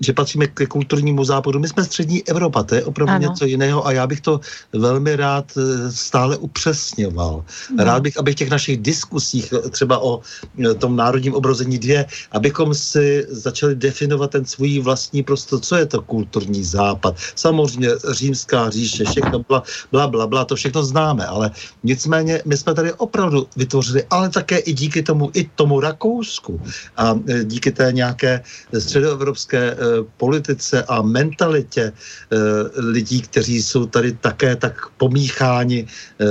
[0.00, 1.58] že patříme ke kulturnímu západu.
[1.58, 3.28] My jsme střední Evropa, to je opravdu ano.
[3.28, 4.40] něco jiného a já bych to
[4.72, 7.44] velmi rád eh, stále upřesňoval.
[7.76, 7.84] No.
[7.84, 10.20] Rád bych, aby v těch našich diskusích eh, třeba o
[10.64, 15.86] eh, tom národním obrození dvě, abychom si začali definovat ten svůj vlastní prostor, co je
[15.86, 17.14] to kulturní západ.
[17.34, 19.62] Samozřejmě římská říše, všechno bla,
[19.92, 21.50] bla, bla, bla, to všechno známe, ale
[21.82, 26.60] nicméně my jsme tady opravdu vytvořili, ale také i díky tomu, i tomu Rakousku
[26.96, 28.42] a díky té nějaké
[28.78, 29.76] středoevropské
[30.16, 32.36] politice a mentalitě eh,
[32.80, 36.24] lidí, kteří jsou tady také tak pomícháni, eh,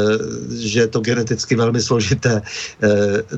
[0.58, 2.42] že je to geneticky velmi složité,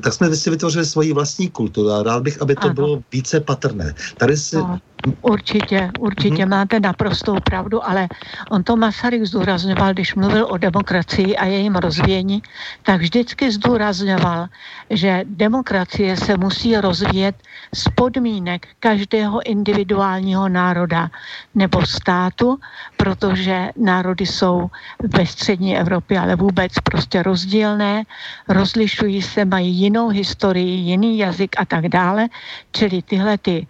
[0.02, 2.74] tak jsme si vytvořili svoji vlastní kulturu a rád bych, aby to ano.
[2.74, 3.94] bylo více patrné.
[4.18, 4.80] Tady si no.
[5.22, 6.50] Určitě, určitě hmm.
[6.50, 8.08] máte naprostou pravdu, ale
[8.50, 12.42] on to Masaryk zdůrazňoval, když mluvil o demokracii a jejím rozvíjení,
[12.84, 14.48] tak vždycky zdůrazňoval,
[14.90, 17.36] že demokracie se musí rozvíjet
[17.74, 21.10] z podmínek každého individuálního národa
[21.56, 22.58] nebo státu,
[22.98, 24.70] protože národy jsou
[25.00, 28.04] ve střední Evropě, ale vůbec prostě rozdílné,
[28.50, 32.28] rozlišují se, mají jinou historii, jiný jazyk a tak dále,
[32.72, 33.68] čili tyhle ty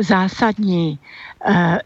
[0.00, 0.98] zásadní
[1.46, 1.78] eh,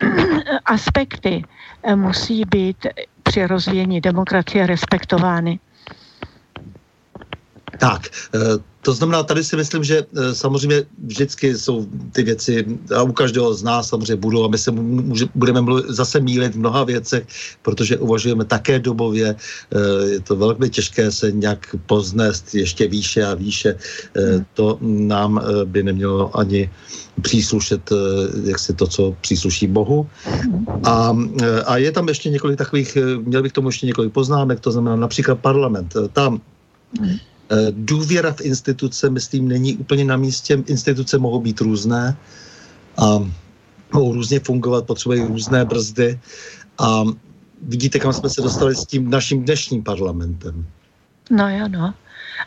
[0.64, 1.44] aspekty
[1.82, 2.86] eh, musí být
[3.22, 5.58] při rozvíjení demokracie respektovány.
[7.78, 8.02] Tak,
[8.34, 8.38] eh,
[8.84, 12.64] to znamená, tady si myslím, že samozřejmě vždycky jsou ty věci,
[12.96, 16.54] a u každého z nás samozřejmě budou, a my se může, budeme mluvit, zase mílit
[16.54, 17.26] v mnoha věcech,
[17.62, 19.36] protože uvažujeme také dobově.
[20.10, 23.76] Je to velmi těžké se nějak poznést ještě výše a výše.
[24.14, 24.44] Hmm.
[24.54, 26.70] To nám by nemělo ani
[27.22, 27.96] příslušet eh,
[28.50, 30.06] jak se to, co přísluší Bohu.
[30.84, 34.60] A, eh, a je tam ještě několik takových, eh, měl bych tomu ještě několik poznámek,
[34.60, 35.94] to znamená například parlament.
[36.12, 36.40] Tam
[37.70, 40.62] důvěra v instituce, myslím, není úplně na místě.
[40.66, 42.16] Instituce mohou být různé
[42.96, 43.18] a
[43.92, 46.20] mohou různě fungovat, potřebují různé brzdy
[46.78, 47.04] a
[47.62, 50.66] vidíte, kam jsme se dostali s tím naším dnešním parlamentem.
[51.30, 51.94] No jo, no.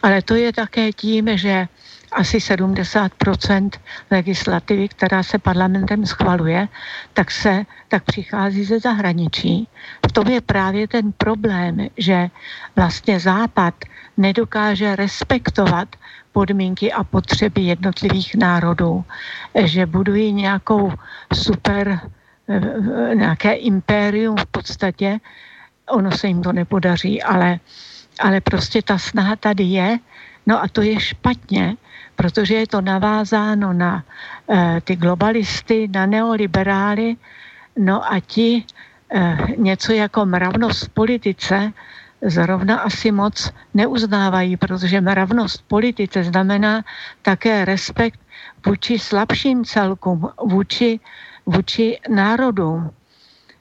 [0.03, 1.67] Ale to je také tím, že
[2.11, 3.69] asi 70%
[4.11, 6.67] legislativy, která se parlamentem schvaluje,
[7.13, 9.67] tak, se, tak přichází ze zahraničí.
[10.09, 12.29] V tom je právě ten problém, že
[12.75, 13.73] vlastně Západ
[14.17, 15.95] nedokáže respektovat
[16.31, 19.03] podmínky a potřeby jednotlivých národů,
[19.63, 20.93] že budují nějakou
[21.33, 21.99] super,
[22.49, 25.19] eh, nějaké impérium v podstatě,
[25.89, 27.59] ono se jim to nepodaří, ale,
[28.19, 29.99] ale prostě ta snaha tady je,
[30.45, 31.75] no a to je špatně,
[32.17, 34.03] protože je to navázáno na
[34.49, 37.15] e, ty globalisty, na neoliberály,
[37.77, 38.65] no a ti
[39.13, 41.73] e, něco jako mravnost v politice
[42.21, 46.81] zrovna asi moc neuznávají, protože mravnost v politice znamená
[47.21, 48.19] také respekt
[48.65, 50.99] vůči slabším celkům, vůči,
[51.45, 52.89] vůči národům.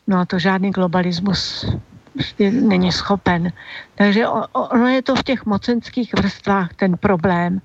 [0.07, 1.67] No a to žádný globalismus
[2.13, 3.53] prostě není schopen.
[3.95, 7.61] Takže ono je to v těch mocenských vrstvách ten problém.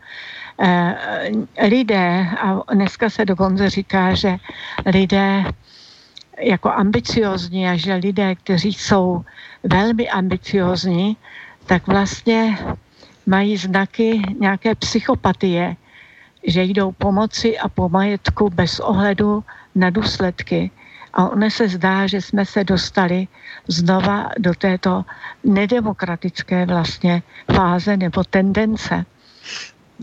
[0.63, 1.31] Eh,
[1.67, 4.38] lidé, a dneska se dokonce říká, že
[4.85, 5.43] lidé
[6.39, 9.25] jako ambiciozní a že lidé, kteří jsou
[9.63, 11.17] velmi ambiciozní,
[11.65, 12.57] tak vlastně
[13.25, 15.75] mají znaky nějaké psychopatie,
[16.47, 19.43] že jdou pomoci a po majetku bez ohledu
[19.75, 20.71] na důsledky.
[21.13, 23.27] A ono se zdá, že jsme se dostali
[23.67, 25.05] znova do této
[25.43, 27.21] nedemokratické vlastně
[27.55, 29.05] fáze nebo tendence.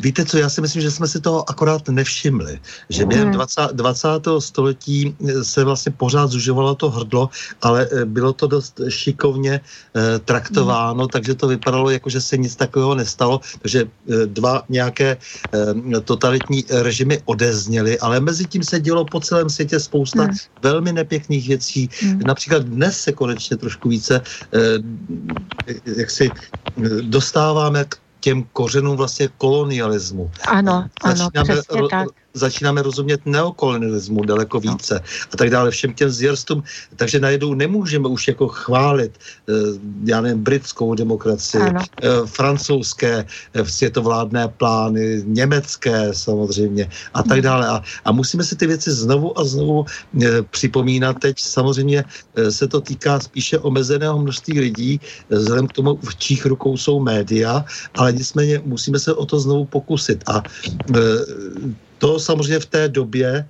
[0.02, 3.76] Víte co, já si myslím, že jsme si toho akorát nevšimli, že během 20, mhm.
[3.76, 4.08] 20.
[4.38, 7.30] století eh, se vlastně pořád zužovalo to hrdlo,
[7.62, 11.08] ale eh, bylo to dost šikovně eh, traktováno, mm.
[11.08, 16.64] takže to vypadalo jako, že se nic takového nestalo, takže eh, dva nějaké eh, totalitní
[16.70, 20.30] režimy odezněly, ale mezi tím se dělo po celém světě spousta mm.
[20.62, 21.90] velmi nepěkných věcí.
[22.02, 22.20] Mm.
[22.26, 24.20] Například dnes se konečně trošku více
[24.54, 24.58] eh,
[25.96, 27.96] jak si eh, dostáváme k
[28.28, 30.30] těm kořenům vlastně kolonialismu.
[30.48, 34.72] Ano, ano, přesně ro- tak začínáme rozumět neokolonialismu daleko no.
[34.72, 35.00] více
[35.32, 36.62] a tak dále, všem těm zvěrstům.
[36.96, 39.52] Takže najednou nemůžeme už jako chválit, eh,
[40.04, 41.80] já nevím, britskou demokracii, ano.
[42.02, 47.68] Eh, francouzské eh, světovládné plány, německé samozřejmě a tak dále.
[47.68, 49.86] A, a musíme si ty věci znovu a znovu
[50.50, 51.18] připomínat.
[51.18, 52.04] Teď samozřejmě
[52.50, 55.00] se to týká spíše omezeného množství lidí,
[55.30, 57.64] vzhledem k tomu, v čích rukou jsou média,
[57.94, 60.24] ale nicméně musíme se o to znovu pokusit.
[60.26, 60.42] A
[61.98, 63.44] to samozřejmě v té době e,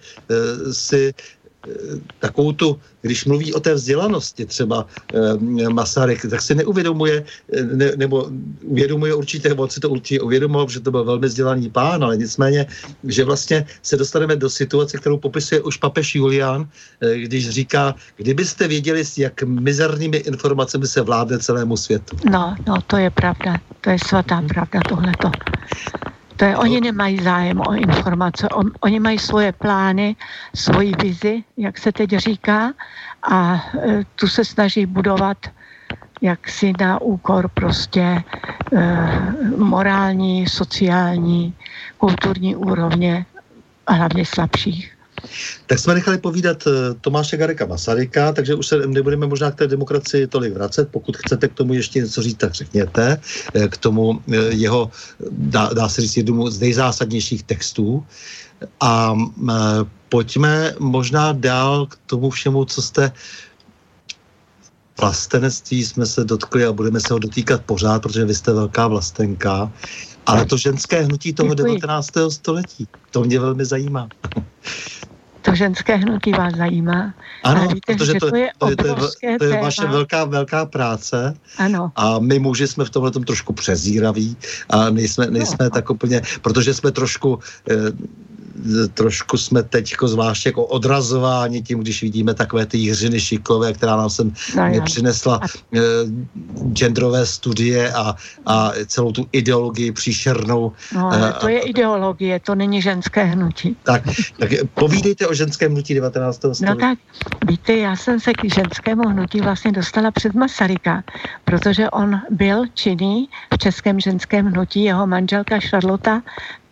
[0.72, 1.70] si eh,
[2.18, 7.24] takovou tu, když mluví o té vzdělanosti třeba e, Masaryk, tak si neuvědomuje,
[7.72, 8.30] ne, nebo
[8.62, 12.66] uvědomuje určitě, on si to určitě uvědomoval, že to byl velmi vzdělaný pán, ale nicméně,
[13.04, 16.68] že vlastně se dostaneme do situace, kterou popisuje už papež Julián,
[17.14, 22.16] když říká, kdybyste věděli, s jak mizernými informacemi se vládne celému světu.
[22.30, 25.30] No, no, to je pravda, to je svatá pravda tohleto.
[26.38, 30.16] To je, oni nemají zájem o informace, on, oni mají svoje plány,
[30.54, 32.72] svoji vizi, jak se teď říká,
[33.22, 35.38] a e, tu se snaží budovat
[36.22, 38.22] jaksi na úkor prostě e,
[39.56, 41.54] morální, sociální,
[41.98, 43.26] kulturní úrovně
[43.86, 44.97] a hlavně slabších.
[45.66, 49.66] Tak jsme nechali povídat eh, Tomáše Gareka Masaryka, takže už se nebudeme možná k té
[49.66, 50.88] demokracii tolik vracet.
[50.90, 53.20] Pokud chcete k tomu ještě něco říct, tak řekněte.
[53.54, 54.90] Eh, k tomu eh, jeho,
[55.30, 58.06] dá, dá se říct, jednomu z nejzásadnějších textů.
[58.80, 59.14] A
[60.08, 63.12] pojďme možná dál k tomu všemu, co jste
[65.00, 69.72] vlastenectví jsme se dotkli a budeme se ho dotýkat pořád, protože vy jste velká vlastenka.
[70.26, 71.80] Ale to ženské hnutí toho Děkuji.
[71.80, 72.10] 19.
[72.28, 74.08] století, to mě velmi zajímá.
[75.42, 77.14] To ženské hnutí vás zajímá.
[77.44, 78.84] Ano, víte, protože to, to, je, to, je, to,
[79.22, 81.34] je, to je vaše velká, velká práce.
[81.58, 81.92] Ano.
[81.96, 84.36] A my muži jsme v tomhle trošku přezíraví
[84.70, 85.70] a nejsme, nejsme no.
[85.70, 87.38] tak úplně, protože jsme trošku
[87.70, 87.74] eh,
[88.94, 94.10] trošku jsme teď zvlášť jako odrazováni tím, když vidíme takové ty jiřiny šiklové, která nám
[94.10, 95.80] sem no, přinesla uh,
[96.72, 98.16] genderové studie a,
[98.46, 100.72] a celou tu ideologii příšernou.
[100.94, 103.76] No, uh, to je ideologie, to není ženské hnutí.
[103.82, 104.02] Tak,
[104.38, 106.36] tak povídejte o ženském hnutí 19.
[106.36, 106.64] století.
[106.64, 106.98] No tak,
[107.46, 111.04] víte, já jsem se k ženskému hnutí vlastně dostala před Masaryka,
[111.44, 116.22] protože on byl činný v českém ženském hnutí, jeho manželka Charlotta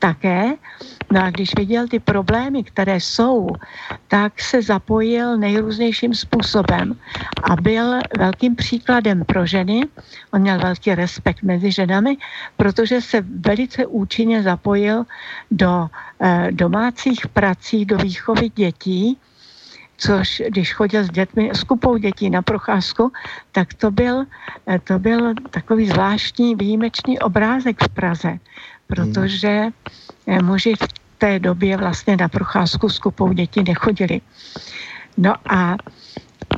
[0.07, 0.55] také.
[1.11, 3.49] No a když viděl ty problémy, které jsou,
[4.09, 6.95] tak se zapojil nejrůznějším způsobem
[7.43, 9.83] a byl velkým příkladem pro ženy.
[10.31, 12.16] On měl velký respekt mezi ženami,
[12.57, 15.05] protože se velice účinně zapojil
[15.51, 19.19] do eh, domácích prací, do výchovy dětí
[19.97, 23.12] což když chodil s dětmi, s kupou dětí na procházku,
[23.53, 24.24] tak to byl,
[24.69, 28.39] eh, to byl takový zvláštní výjimečný obrázek v Praze,
[28.86, 29.68] protože
[30.26, 34.20] eh, muži v té době vlastně na procházku s kupou dětí nechodili.
[35.16, 35.76] No a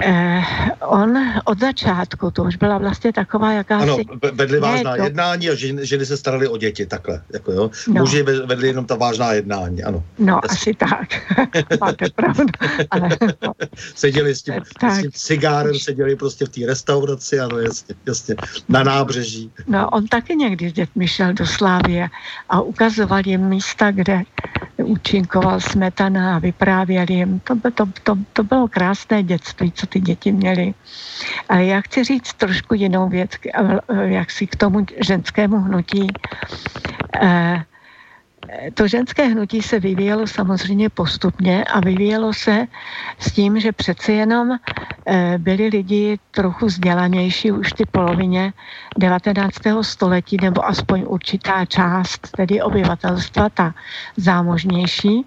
[0.02, 0.44] Eh,
[0.80, 3.82] on od začátku, to už byla vlastně taková jakási...
[3.82, 3.96] Ano,
[4.32, 5.02] vedli vážná to...
[5.02, 7.70] jednání a ženy, ženy se starali o děti, takhle, jako jo.
[7.88, 7.94] No.
[7.94, 10.04] Muži vedli jenom ta vážná jednání, ano.
[10.18, 10.56] No, Jasně.
[10.56, 11.08] asi tak,
[11.80, 12.44] máte pravdu.
[12.90, 13.08] Ale,
[13.42, 13.52] no.
[13.94, 14.92] seděli s tím, tak.
[14.92, 18.34] s tím cigárem, seděli prostě v té restauraci, ano, jasně, jasně,
[18.68, 19.52] na nábřeží.
[19.66, 22.08] No, on taky někdy s dětmi šel do Slávie
[22.48, 24.22] a ukazoval jim místa, kde
[24.84, 27.40] účinkoval Smetana a vyprávěl jim.
[27.40, 30.74] To, to, to, to bylo krásné dětství, co ty děti měly.
[31.48, 33.30] Ale já chci říct trošku jinou věc,
[34.02, 36.06] jak si k tomu ženskému hnutí.
[37.22, 37.64] Eh,
[38.74, 42.66] to ženské hnutí se vyvíjelo samozřejmě postupně a vyvíjelo se
[43.18, 44.58] s tím, že přece jenom
[45.06, 48.52] eh, byli lidi trochu vzdělanější už ty polovině
[48.98, 49.54] 19.
[49.82, 53.74] století, nebo aspoň určitá část tedy obyvatelstva, ta
[54.16, 55.26] zámožnější.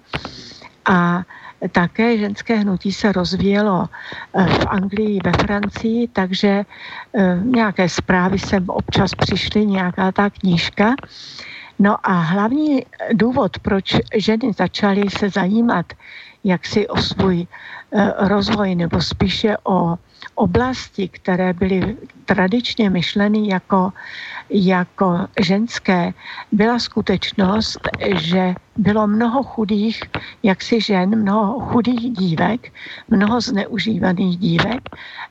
[0.86, 1.24] A
[1.70, 6.66] také ženské hnutí se rozvíjelo eh, v Anglii, ve Francii, takže
[7.14, 10.96] eh, nějaké zprávy sem občas přišly, nějaká ta knížka.
[11.80, 15.86] No a hlavní důvod, proč ženy začaly se zajímat
[16.44, 17.48] jaksi o svůj
[17.94, 19.96] eh, rozvoj nebo spíše o
[20.36, 23.94] oblasti, které byly tradičně myšleny jako,
[24.50, 26.14] jako ženské,
[26.52, 27.80] byla skutečnost,
[28.16, 30.04] že bylo mnoho chudých
[30.44, 32.74] jaksi žen, mnoho chudých dívek,
[33.10, 34.82] mnoho zneužívaných dívek,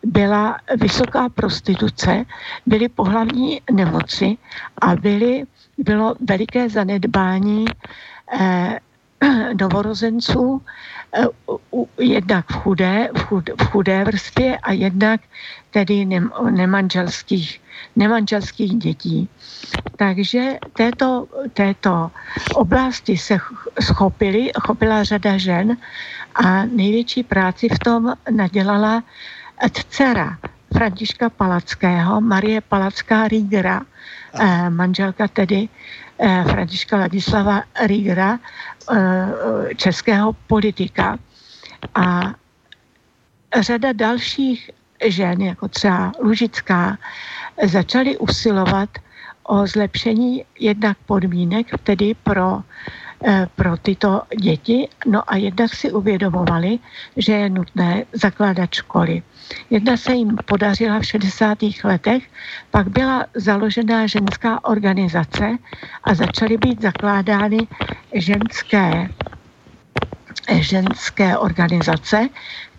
[0.04, 2.24] byla vysoká prostituce,
[2.66, 4.36] byly pohlavní nemoci
[4.82, 5.44] a byly,
[5.78, 7.64] bylo veliké zanedbání
[8.40, 8.78] eh,
[9.60, 10.62] novorozenců,
[11.98, 15.20] jednak v chudé, v, chud, v chudé vrstvě a jednak
[15.70, 16.20] tedy ne,
[16.50, 17.60] nemanželských,
[17.96, 19.28] nemanželských dětí.
[19.96, 22.10] Takže této, této
[22.54, 23.38] oblasti se
[23.80, 25.76] schopili, chopila řada žen
[26.34, 29.02] a největší práci v tom nadělala
[29.72, 30.38] dcera
[30.72, 33.82] Františka Palackého, Marie Palacká Rígera,
[34.34, 35.68] eh, manželka tedy
[36.44, 38.38] Františka Ladislava Rígera,
[38.92, 41.18] Eh, českého politika.
[41.94, 42.34] A
[43.60, 44.70] řada dalších
[45.06, 46.98] žen, jako třeba Lužická,
[47.66, 48.88] začaly usilovat
[49.42, 52.62] o zlepšení jednak podmínek, tedy pro, eh,
[53.54, 56.78] pro tyto děti, no a jednak si uvědomovali,
[57.16, 59.22] že je nutné zakládat školy.
[59.70, 61.58] Jedna se jim podařila v 60.
[61.84, 62.22] letech,
[62.70, 65.56] pak byla založena ženská organizace
[66.04, 67.58] a začaly být zakládány
[68.14, 69.08] ženské,
[70.60, 72.28] ženské organizace,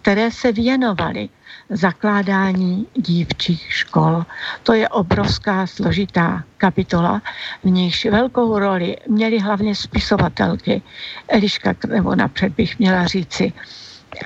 [0.02, 1.30] které se věnovaly
[1.72, 4.26] zakládání dívčích škol.
[4.64, 7.22] To je obrovská složitá kapitola,
[7.64, 10.82] v níž velkou roli měly hlavně spisovatelky.
[11.28, 13.54] Eliška, nebo napřed bych měla říci,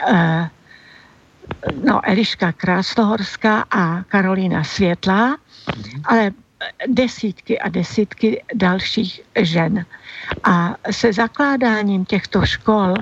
[0.07, 0.49] eh,
[1.83, 5.37] no, Eliška Krásnohorská a Karolina Světlá,
[6.05, 6.31] ale
[6.87, 9.85] desítky a desítky dalších žen.
[10.43, 12.93] A se zakládáním těchto škol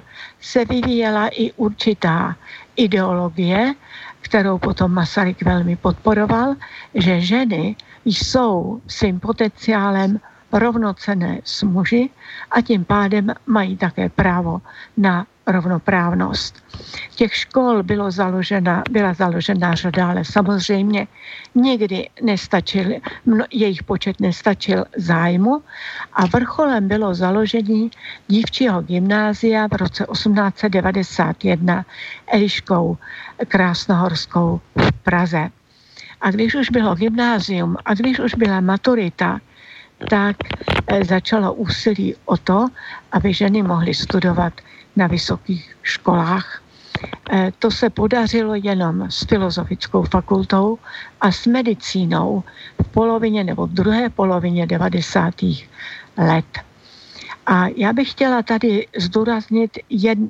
[0.42, 2.36] se vyvíjela i určitá
[2.76, 3.74] ideologie,
[4.24, 6.56] kterou potom Masaryk velmi podporoval,
[6.96, 7.76] že ženy
[8.06, 10.20] jsou svým potenciálem
[10.54, 12.10] rovnocené s muži
[12.52, 14.62] a tím pádem mají také právo
[14.98, 16.64] na rovnoprávnost.
[17.16, 21.08] Těch škol bylo založena, byla založena řada, ale samozřejmě
[21.56, 22.90] někdy nestačil,
[23.52, 25.62] jejich počet nestačil zájmu
[26.14, 27.92] a vrcholem bylo založení
[28.28, 31.86] dívčího gymnázia v roce 1891
[32.28, 32.98] Eliškou
[33.48, 35.50] Krásnohorskou v Praze.
[36.22, 39.40] A když už bylo gymnázium a když už byla maturita,
[40.10, 40.38] tak
[40.88, 42.68] eh, začalo úsilí o to,
[43.12, 44.54] aby ženy mohly studovat
[44.96, 46.62] na vysokých školách.
[47.32, 50.80] Eh, to se podařilo jenom s filozofickou fakultou
[51.22, 52.44] a s medicínou
[52.84, 55.34] v polovině nebo v druhé polovině 90.
[56.18, 56.46] let.
[57.46, 59.78] A já bych chtěla tady zdůraznit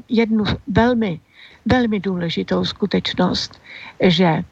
[0.09, 1.19] jednu velmi,
[1.65, 3.61] velmi důležitou skutečnost,
[4.01, 4.43] že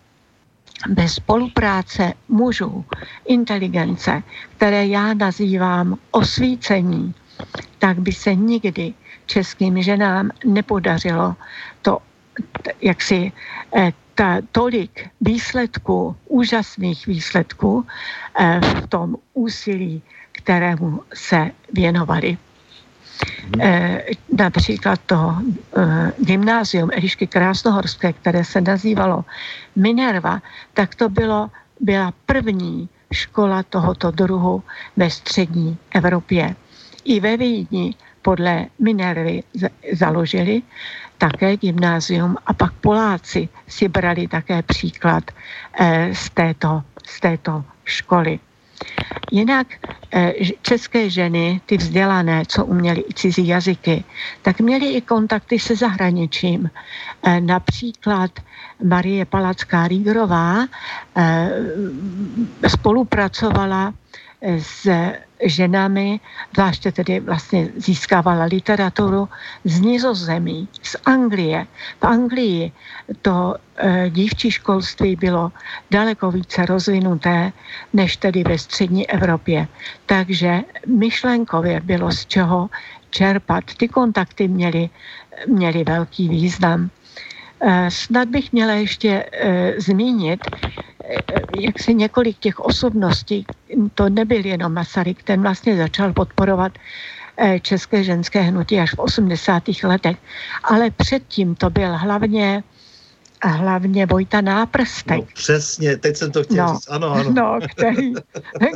[0.89, 2.85] bez spolupráce mužů,
[3.25, 4.23] inteligence,
[4.57, 7.13] které já nazývám osvícení,
[7.79, 8.93] tak by se nikdy
[9.25, 11.35] českým ženám nepodařilo
[11.81, 11.97] to,
[12.81, 13.31] jak si
[13.75, 17.85] eh, ta, tolik výsledků, úžasných výsledků
[18.39, 20.01] eh, v tom úsilí,
[20.31, 22.37] kterému se věnovali.
[23.59, 24.03] Eh,
[24.37, 25.35] například to
[25.77, 29.25] eh, gymnázium Elišky Krásnohorské, které se nazývalo
[29.75, 30.41] Minerva,
[30.73, 31.49] tak to bylo,
[31.79, 34.63] byla první škola tohoto druhu
[34.97, 36.55] ve střední Evropě.
[37.03, 39.43] I ve Vídni podle Minervy
[39.93, 40.61] založili
[41.17, 45.23] také gymnázium a pak Poláci si brali také příklad
[45.79, 48.39] eh, z této, z této školy.
[49.31, 49.67] Jinak
[50.11, 54.03] eh, české ženy, ty vzdělané, co uměly i cizí jazyky,
[54.41, 56.69] tak měly i kontakty se zahraničím.
[57.23, 58.31] Eh, například
[58.83, 60.65] Marie Palacká Rígrová
[62.67, 63.93] spolupracovala
[64.41, 64.89] s
[65.45, 66.19] ženami,
[66.53, 69.29] zvláště tedy vlastně získávala literaturu
[69.63, 71.67] z Nizozemí, z Anglie.
[71.99, 72.71] V Anglii
[73.21, 75.51] to e, dívčí školství bylo
[75.91, 77.51] daleko více rozvinuté
[77.93, 79.67] než tedy ve střední Evropě.
[80.05, 82.69] Takže myšlenkově bylo z čeho
[83.09, 83.63] čerpat.
[83.77, 84.89] Ty kontakty měly,
[85.47, 86.89] měly velký význam.
[87.61, 90.39] E, snad bych měla ještě e, zmínit,
[91.59, 93.45] jak si několik těch osobností,
[93.95, 96.71] to nebyl jenom Masaryk, ten vlastně začal podporovat
[97.37, 99.63] eh, české ženské hnutí až v 80.
[99.83, 100.17] letech,
[100.63, 102.63] ale předtím to byl hlavně
[103.41, 105.17] a hlavně Vojta Náprstek.
[105.17, 107.31] No, přesně, teď jsem to chtěl no, říct, ano, ano.
[107.33, 108.13] No, který,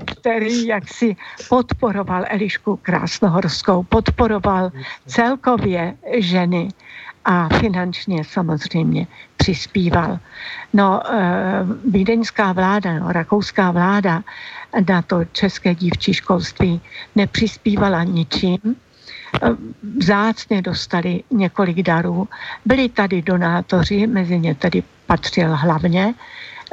[0.06, 1.16] který jaksi
[1.50, 4.72] podporoval Elišku Krásnohorskou, podporoval
[5.08, 6.70] celkově ženy
[7.26, 9.08] a finančně samozřejmě
[9.38, 10.20] přispíval.
[10.74, 14.24] No, eh, vídeňská vláda, no, rakouská vláda
[14.90, 16.82] na to české dívčí školství
[17.16, 18.60] nepřispívala ničím.
[18.66, 19.50] Eh,
[19.98, 22.28] vzácně dostali několik darů.
[22.66, 26.14] Byli tady donátoři, mezi ně tedy patřil hlavně,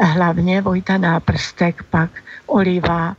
[0.00, 2.10] hlavně Vojta Náprstek, pak
[2.46, 3.16] Oliva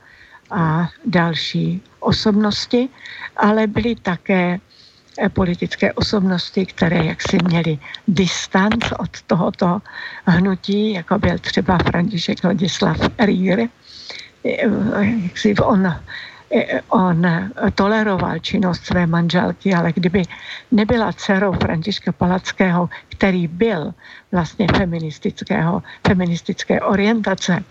[0.51, 2.89] a další osobnosti,
[3.37, 4.59] ale byli také
[5.33, 9.81] politické osobnosti, které jaksi měly distanc od tohoto
[10.25, 13.59] hnutí, jako byl třeba František Ladislav Rýr.
[14.45, 14.69] Eh,
[15.23, 17.27] jak si on, eh, on
[17.75, 20.23] toleroval činnost své manželky, ale kdyby
[20.71, 23.93] nebyla dcerou Františka Palackého, který byl
[24.31, 27.63] vlastně feministického, feministické orientace,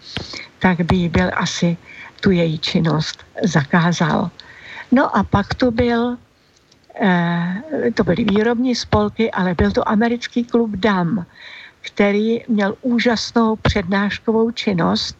[0.59, 1.77] tak by byl asi
[2.21, 4.31] tu její činnost zakázal.
[4.93, 6.32] No a pak tu byl Eh,
[7.95, 11.27] to byly výrobní spolky, ale byl to americký klub DAM,
[11.81, 15.17] který měl úžasnou přednáškovou činnost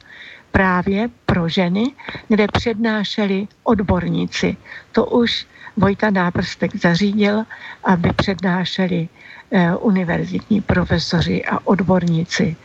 [0.53, 1.93] právě pro ženy,
[2.29, 4.57] kde přednášeli odborníci.
[4.93, 5.47] To už
[5.77, 7.45] Vojta Náprstek zařídil,
[7.85, 9.09] aby přednášeli
[9.51, 12.57] eh, univerzitní profesoři a odborníci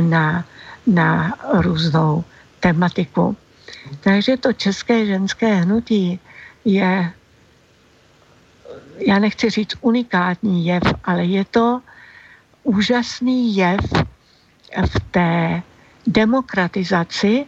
[0.00, 0.44] na,
[0.86, 2.24] na různou
[2.60, 3.36] tematiku.
[4.00, 6.20] Takže to české ženské hnutí
[6.64, 7.12] je
[9.06, 11.80] já nechci říct unikátní jev, ale je to
[12.62, 13.80] úžasný jev
[14.86, 15.62] v té
[16.06, 17.46] demokratizaci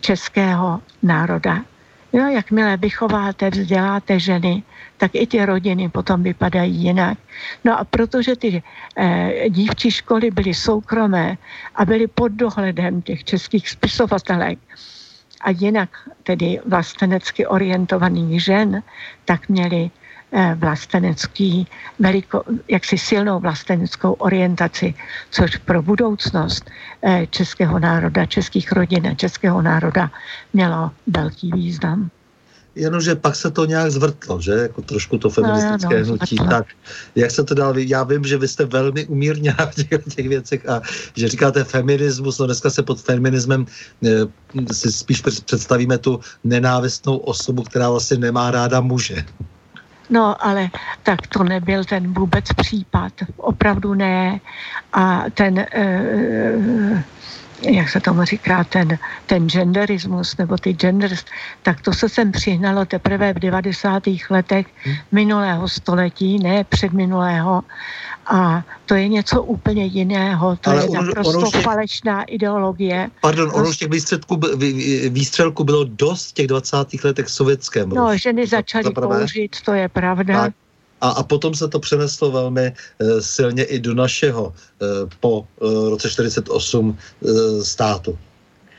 [0.00, 1.64] českého národa.
[2.12, 4.62] Jo, jakmile vychováte, vzděláte ženy,
[4.96, 7.18] tak i ty rodiny potom vypadají jinak.
[7.64, 8.62] No a protože ty
[8.96, 11.38] eh, dívčí školy byly soukromé
[11.74, 14.58] a byly pod dohledem těch českých spisovatelek
[15.40, 15.90] a jinak
[16.22, 18.82] tedy vlastenecky orientovaných žen,
[19.24, 20.05] tak měli Eh,
[20.54, 21.66] vlastenecký,
[21.98, 24.94] veliko, jaksi silnou vlasteneckou orientaci,
[25.30, 26.70] což pro budoucnost
[27.02, 30.10] eh, českého národa, českých rodin a českého národa
[30.52, 32.10] mělo velký význam.
[32.76, 34.52] Jenomže pak se to nějak zvrtlo, že?
[34.52, 36.36] Jako trošku to feministické no, no, hnutí.
[36.36, 36.50] Zvrtlo.
[36.50, 36.66] Tak
[37.14, 37.78] jak se to dál?
[37.78, 40.82] Já vím, že vy jste velmi umírněná v těch, těch věcech a
[41.16, 43.66] že říkáte feminismus, no dneska se pod feminismem
[44.04, 44.10] e,
[44.74, 49.24] si spíš představíme tu nenávistnou osobu, která vlastně nemá ráda muže.
[50.10, 50.70] No, ale
[51.02, 53.12] tak to nebyl ten vůbec případ.
[53.36, 54.40] Opravdu ne.
[54.92, 55.66] A ten, e,
[57.62, 61.24] jak se tomu říká, ten, ten genderismus nebo ty genders,
[61.62, 64.02] tak to se sem přihnalo teprve v 90.
[64.30, 64.66] letech
[65.12, 67.62] minulého století, ne předminulého.
[68.26, 70.56] A to je něco úplně jiného.
[70.56, 73.10] To Ale je on, naprosto těch, falešná ideologie.
[73.20, 74.40] Pardon, ono už těch výstřelků,
[75.08, 76.76] výstřelků bylo dost v těch 20.
[77.04, 77.88] letech sovětském.
[77.88, 80.40] No, ženy začaly kouřit, to je pravda.
[80.40, 80.54] Tak.
[81.00, 82.74] A, a potom se to přeneslo velmi e,
[83.22, 84.86] silně i do našeho e,
[85.20, 88.18] po e, roce 48 e, státu.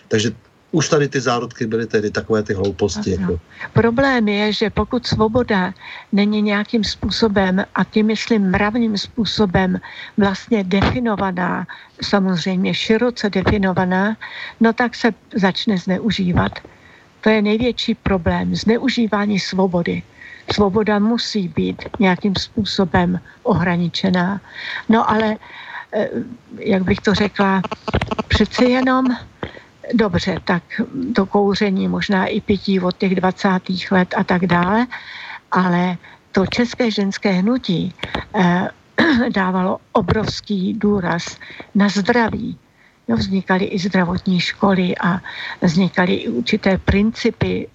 [0.07, 0.31] Takže
[0.71, 3.11] už tady ty zárodky byly tedy takové ty hlouposti.
[3.11, 3.39] Jako.
[3.73, 5.73] Problém je, že pokud svoboda
[6.11, 9.79] není nějakým způsobem, a tím myslím mravným způsobem,
[10.17, 11.67] vlastně definovaná,
[12.01, 14.17] samozřejmě široce definovaná,
[14.59, 16.51] no tak se začne zneužívat.
[17.21, 20.03] To je největší problém, zneužívání svobody.
[20.51, 24.41] Svoboda musí být nějakým způsobem ohraničená.
[24.89, 25.35] No ale,
[25.93, 26.09] eh,
[26.59, 27.61] jak bych to řekla,
[28.27, 29.05] přeci jenom
[29.93, 30.63] dobře, tak
[31.15, 33.91] to kouření, možná i pití od těch 20.
[33.91, 34.87] let a tak dále,
[35.51, 35.97] ale
[36.31, 37.93] to české ženské hnutí
[38.35, 38.67] eh,
[39.33, 41.37] dávalo obrovský důraz
[41.75, 42.57] na zdraví.
[43.07, 45.21] No, vznikaly i zdravotní školy a
[45.61, 47.67] vznikaly i určité principy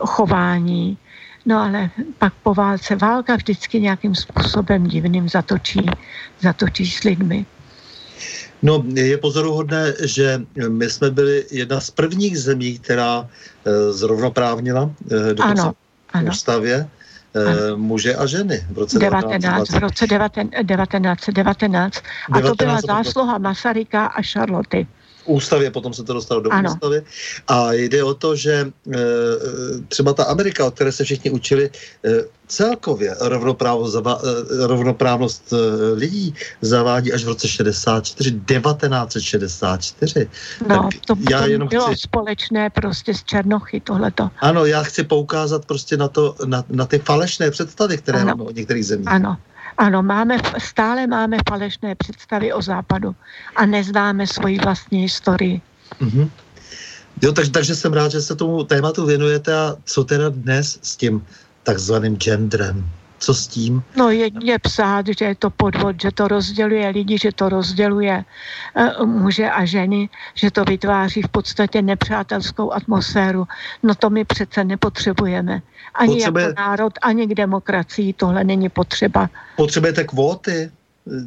[0.00, 0.98] chování.
[1.46, 5.86] No ale pak po válce válka vždycky nějakým způsobem divným zatočí,
[6.40, 7.46] zatočí s lidmi.
[8.62, 13.28] No, je pozoruhodné, že my jsme byli jedna z prvních zemí, která
[13.66, 15.74] e, zrovnoprávnila e, dokonce ano,
[16.12, 16.30] ano.
[16.30, 16.88] ústavě ano.
[17.76, 22.02] muže a ženy v roce 19, v roce 1919.
[22.32, 24.86] A to byla zásluha Masaryka a Charloty
[25.24, 26.70] ústavě, potom se to dostalo do ano.
[26.70, 27.02] ústavy.
[27.48, 28.98] A jde o to, že e,
[29.88, 31.70] třeba ta Amerika, od které se všichni učili,
[32.04, 32.10] e,
[32.46, 35.56] celkově rovnoprávnost, zava, e, rovnoprávnost e,
[35.94, 40.28] lidí zavádí až v roce 64, 1964.
[40.68, 41.96] No, tak to, já jenom bylo chci...
[41.96, 44.30] společné prostě z Černochy, tohleto.
[44.40, 48.26] Ano, já chci poukázat prostě na, to, na, na ty falešné představy, které ano.
[48.26, 49.08] máme o některých zemích.
[49.08, 49.36] Ano,
[49.78, 53.14] ano, máme, stále máme falešné představy o západu
[53.56, 55.60] a neznáme svoji vlastní historii.
[56.00, 56.30] Mm-hmm.
[57.22, 60.96] Jo, tak, takže jsem rád, že se tomu tématu věnujete a co teda dnes s
[60.96, 61.26] tím
[61.62, 62.90] takzvaným genderem?
[63.18, 63.82] Co s tím?
[63.96, 68.24] No je psát, že je to podvod, že to rozděluje lidi, že to rozděluje
[68.98, 73.46] uh, muže a ženy, že to vytváří v podstatě nepřátelskou atmosféru.
[73.82, 75.62] No to my přece nepotřebujeme.
[75.94, 76.44] Ani Potřebuje...
[76.44, 79.30] jako národ, ani k demokracii tohle není potřeba.
[79.56, 80.70] Potřebujete kvóty?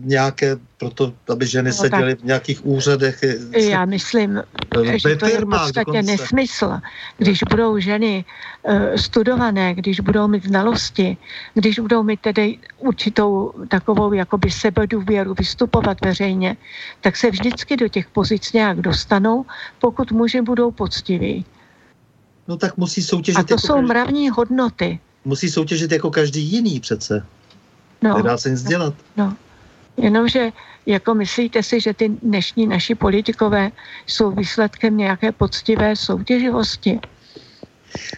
[0.04, 3.20] nějaké, proto, aby ženy no, seděly v nějakých úřadech.
[3.52, 4.44] Já myslím,
[4.96, 6.12] že to je v podstatě dokonce.
[6.12, 6.80] nesmysl.
[7.18, 8.26] Když budou ženy
[8.64, 11.18] uh, studované, když budou mít znalosti,
[11.54, 16.58] když budou mít tedy určitou takovou jakoby sebedůvěru vystupovat veřejně,
[17.02, 19.46] tak se vždycky do těch pozic nějak dostanou,
[19.80, 21.46] pokud muži budou poctiví.
[22.48, 23.40] No tak musí soutěžit.
[23.40, 25.00] A to jako jsou každý, mravní hodnoty.
[25.26, 27.26] Musí soutěžit jako každý jiný přece.
[28.02, 28.94] No, Nedá se nic dělat.
[29.18, 29.34] No.
[29.98, 30.52] Jenomže
[30.86, 33.72] jako myslíte si, že ty dnešní naši politikové
[34.08, 37.00] jsou výsledkem nějaké poctivé soutěživosti?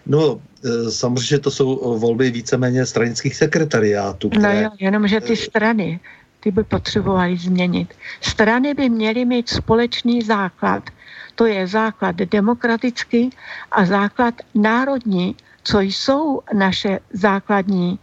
[0.06, 4.30] No, e, samozřejmě to jsou volby víceméně stranických sekretariátů.
[4.34, 4.56] No které...
[4.56, 6.00] No jo, jenomže ty strany,
[6.40, 7.94] ty by potřebovaly změnit.
[8.22, 10.90] Strany by měly mít společný základ.
[11.38, 13.30] To je základ demokratický
[13.72, 18.00] a základ národní, co jsou naše základní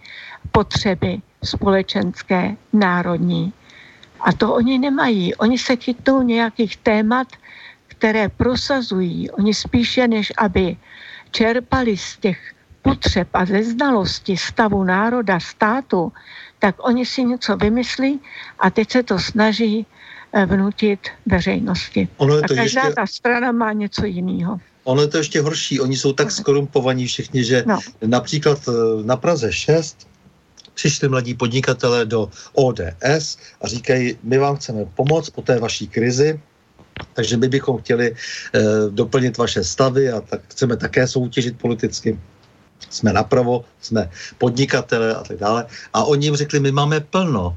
[0.53, 3.53] potřeby společenské, národní.
[4.21, 5.35] A to oni nemají.
[5.35, 7.29] Oni se chytnou nějakých témat,
[7.87, 9.31] které prosazují.
[9.31, 10.77] Oni spíše, než aby
[11.31, 16.13] čerpali z těch potřeb a ze znalosti stavu národa, státu,
[16.59, 18.21] tak oni si něco vymyslí
[18.59, 19.87] a teď se to snaží
[20.47, 22.09] vnutit veřejnosti.
[22.17, 22.95] Ono je to a každá ještě...
[22.95, 24.61] ta strana má něco jiného.
[24.85, 25.81] Ono je to ještě horší.
[25.81, 27.79] Oni jsou tak skorumpovaní všichni, že no.
[28.07, 28.73] například eh,
[29.05, 30.09] na Praze 6
[30.75, 36.41] přišli mladí podnikatelé do ODS a říkají, my vám chceme pomoct po té vaší krizi,
[37.13, 42.19] takže my bychom chtěli eh, doplnit vaše stavy a tak chceme také soutěžit politicky.
[42.91, 45.67] Jsme napravo, jsme podnikatele a tak dále.
[45.93, 47.57] A oni jim řekli, my máme plno,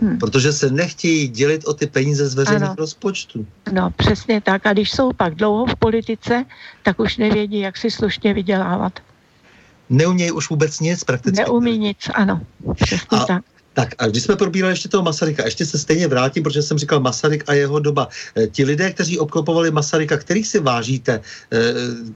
[0.00, 0.18] Hmm.
[0.18, 2.74] Protože se nechtějí dělit o ty peníze z veřejných ano.
[2.78, 3.46] rozpočtů.
[3.72, 4.66] No, přesně tak.
[4.66, 6.44] A když jsou pak dlouho v politice,
[6.82, 9.00] tak už nevědí, jak si slušně vydělávat
[9.90, 11.40] neumějí už vůbec nic prakticky.
[11.40, 12.40] Neumí nic, ano.
[12.74, 13.42] Přesně a, tak.
[13.74, 17.00] Tak a když jsme probírali ještě toho Masaryka, ještě se stejně vrátím, protože jsem říkal
[17.00, 18.08] Masaryk a jeho doba.
[18.36, 21.20] E, ti lidé, kteří obklopovali Masaryka, kterých si vážíte, e,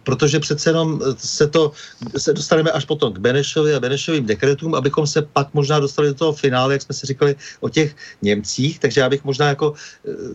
[0.03, 1.73] protože přece jenom se to,
[2.17, 6.15] se dostaneme až potom k Benešovi a Benešovým dekretům, abychom se pak možná dostali do
[6.15, 9.75] toho finále, jak jsme si říkali o těch Němcích, takže já bych možná jako,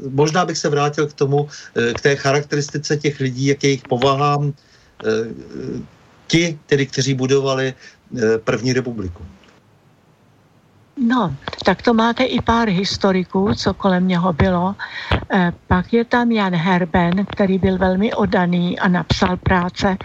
[0.09, 1.47] možná bych se vrátil k tomu,
[1.95, 4.53] k té charakteristice těch lidí, jak jejich povahám,
[6.27, 9.25] ti, tedy, kteří budovali eh, první republiku.
[11.03, 11.35] No,
[11.65, 14.75] tak to máte i pár historiků, co kolem něho bylo.
[15.33, 19.97] E, pak je tam Jan Herben, který byl velmi odaný a napsal práce,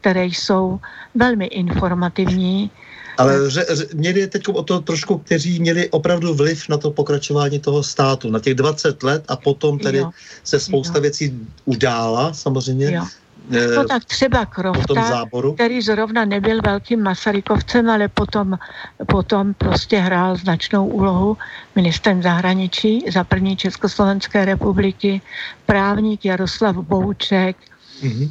[0.00, 0.80] které jsou
[1.14, 2.70] velmi informativní.
[3.18, 7.58] Ale ře, ře, měli teď o to trošku, kteří měli opravdu vliv na to pokračování
[7.58, 10.10] toho státu, na těch 20 let a potom tedy jo,
[10.44, 11.02] se spousta jo.
[11.02, 12.92] věcí udála samozřejmě.
[12.92, 13.04] Jo.
[13.50, 18.58] No tak třeba Krofta, který zrovna nebyl velkým Masarykovcem, ale potom,
[19.06, 21.36] potom prostě hrál značnou úlohu
[21.76, 25.20] ministrem zahraničí za první Československé republiky,
[25.66, 27.56] právník Jaroslav Bouček,
[28.02, 28.30] mm-hmm.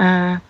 [0.00, 0.40] eh,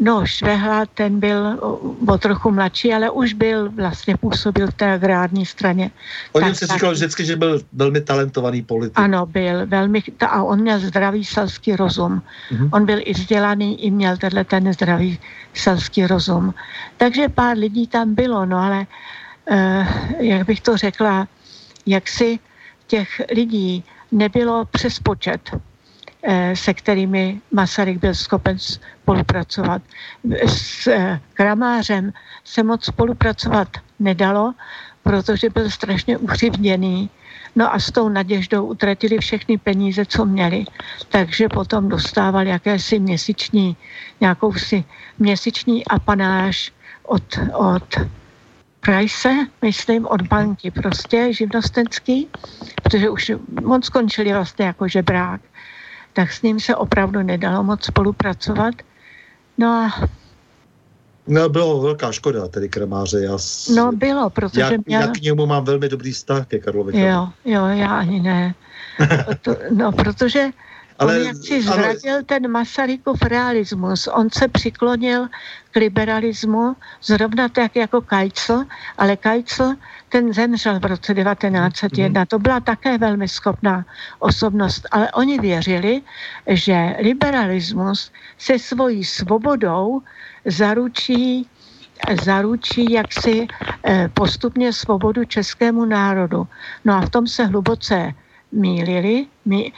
[0.00, 1.58] No, Švehla, ten byl
[2.06, 5.90] o trochu mladší, ale už byl, vlastně působil v té agrární straně.
[6.32, 8.98] O něm se říkal vždycky, že byl velmi talentovaný politik.
[8.98, 12.22] Ano, byl velmi, a on měl zdravý selský rozum.
[12.50, 12.68] Mm-hmm.
[12.72, 15.18] On byl i vzdělaný, i měl tenhle ten zdravý
[15.54, 16.54] selský rozum.
[16.96, 18.86] Takže pár lidí tam bylo, no ale,
[19.50, 19.86] uh,
[20.18, 21.28] jak bych to řekla,
[21.86, 22.38] jak si
[22.86, 25.67] těch lidí nebylo přes počet Eh,
[26.54, 29.82] se kterými Masaryk byl schopen spolupracovat.
[30.46, 32.12] S eh, Kramářem
[32.44, 33.68] se moc spolupracovat
[33.98, 34.54] nedalo,
[35.02, 37.10] protože byl strašně uchřivděný.
[37.56, 40.64] No a s tou naděždou utratili všechny peníze, co měli.
[41.08, 43.76] Takže potom dostával jakési měsíční,
[44.20, 44.84] nějakou si
[45.18, 46.72] měsíční apanáž
[47.02, 47.22] od,
[47.54, 47.96] od
[48.80, 52.28] Price, myslím, od banky prostě živnostenský,
[52.82, 53.32] protože už
[53.62, 55.40] moc skončili vlastně jako žebrák
[56.18, 58.74] tak s ním se opravdu nedalo moc spolupracovat.
[59.58, 60.08] No a
[61.26, 63.20] No, bylo velká škoda, tedy kramáře.
[63.20, 63.68] Já s...
[63.68, 65.00] No, bylo, protože já, měl...
[65.00, 67.00] Já k němu mám velmi dobrý vztah ke Karlovi.
[67.00, 68.54] Jo, jo, já ani ne.
[69.42, 70.46] to, no, protože
[70.98, 72.22] ale, on jak si zradil ale...
[72.22, 74.06] ten Masarykův realismus.
[74.06, 75.28] On se přiklonil
[75.70, 78.64] k liberalismu, zrovna tak jako Kajcl,
[78.98, 79.74] ale Kajcl
[80.08, 82.20] ten zemřel v roce 1901.
[82.20, 82.26] Mm.
[82.26, 83.84] To byla také velmi schopná
[84.18, 86.02] osobnost, ale oni věřili,
[86.46, 90.02] že liberalismus se svojí svobodou
[90.44, 91.48] zaručí
[92.22, 93.46] zaručí jaksi
[93.84, 96.46] eh, postupně svobodu českému národu.
[96.84, 98.14] No a v tom se hluboce
[98.52, 99.26] mýlili.
[99.44, 99.72] My,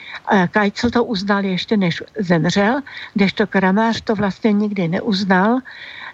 [0.51, 2.81] Kajcel to uznal ještě než zemřel,
[3.13, 5.59] kdežto Kramář to vlastně nikdy neuznal.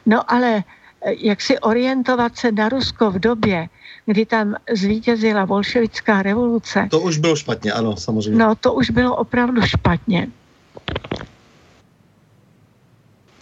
[0.06, 0.64] No ale
[1.02, 3.70] eh, jak si orientovat se na Rusko v době,
[4.06, 6.88] kdy tam zvítězila bolševická revoluce.
[6.92, 8.40] To už bylo špatně, ano, samozřejmě.
[8.40, 10.28] No, to už bylo opravdu špatně.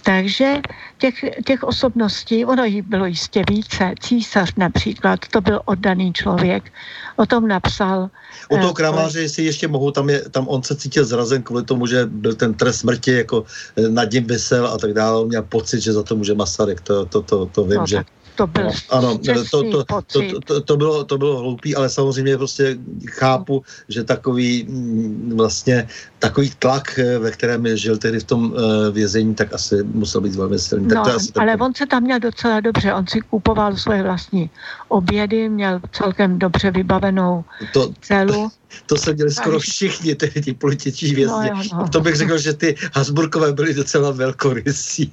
[0.06, 0.62] Takže
[0.98, 1.16] těch,
[1.46, 3.94] těch osobností, ono jich bylo jistě více.
[4.00, 6.72] Císař například, to byl oddaný člověk.
[7.16, 8.10] O tom napsal.
[8.50, 11.64] U toho eh, kramáře, jestli ještě mohu, tam, je, tam on se cítil zrazen kvůli
[11.64, 13.46] tomu, že byl ten trest smrti, jako
[13.78, 15.22] eh, nad ním vysel a tak dále.
[15.22, 16.82] On měl pocit, že za to může Masaryk.
[16.82, 17.96] To, to, to, to vím, no, že...
[17.96, 20.04] Tak to byl ano, to, to, to,
[20.46, 25.88] to, to, bylo, to bylo hloupý, ale samozřejmě prostě chápu, že takový mm, vlastně
[26.20, 28.60] takový tlak, eh, ve kterém žil tedy v tom uh,
[28.92, 30.88] vězení, tak asi musel být velmi silný.
[30.88, 31.66] Tak no, to asi ale takový.
[31.66, 34.50] on se tam měl docela dobře, on si kupoval svoje vlastní
[34.88, 37.44] obědy, měl celkem dobře vybavenou
[37.74, 38.34] to, celu.
[38.34, 38.50] To,
[38.86, 41.50] to se měli skoro všichni ty, ty političtí vězni.
[41.54, 41.88] No, no.
[41.88, 45.12] To bych řekl, že ty Hasburkové byly docela velkorysí.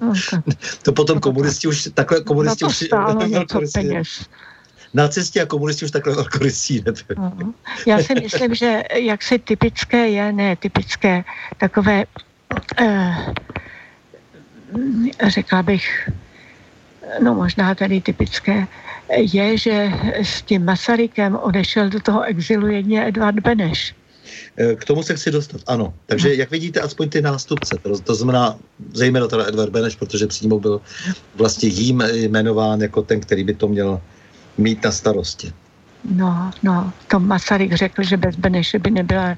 [0.00, 0.12] No,
[0.82, 2.84] to potom komunisti už, takhle komunisti no už...
[3.30, 3.88] velkorysí.
[4.94, 7.16] Nacisti a komunisti už takhle velkorysí nebyli.
[7.18, 7.54] No.
[7.86, 11.24] Já si myslím, že jak se typické je, ne typické,
[11.58, 12.04] takové,
[12.80, 13.34] eh,
[15.28, 16.10] řekla bych,
[17.20, 18.66] no možná tady typické,
[19.16, 23.94] je, že s tím Masarykem odešel do toho exilu jedně Edvard Beneš.
[24.56, 25.94] Eh, k tomu se chci dostat, ano.
[26.06, 26.34] Takže no.
[26.34, 28.58] jak vidíte, aspoň ty nástupce, to, to znamená
[28.92, 30.80] zejména teda Edvard Beneš, protože přímo byl
[31.34, 34.00] vlastně jím jmenován jako ten, který by to měl
[34.58, 35.52] mít na starosti.
[36.04, 39.36] No, no, to Masaryk řekl, že bez Beneše by nebyla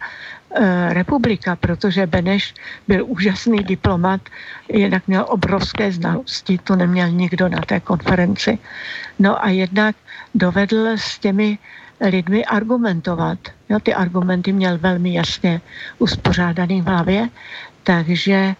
[0.89, 2.55] republika, protože Beneš
[2.89, 4.21] byl úžasný diplomat,
[4.69, 8.59] jednak měl obrovské znalosti, to neměl nikdo na té konferenci.
[9.19, 9.97] No a jednak
[10.35, 11.59] dovedl s těmi
[12.01, 13.39] lidmi argumentovat.
[13.69, 15.61] Jo, ty argumenty měl velmi jasně
[15.99, 17.29] uspořádaný v hlavě,
[17.83, 18.55] takže,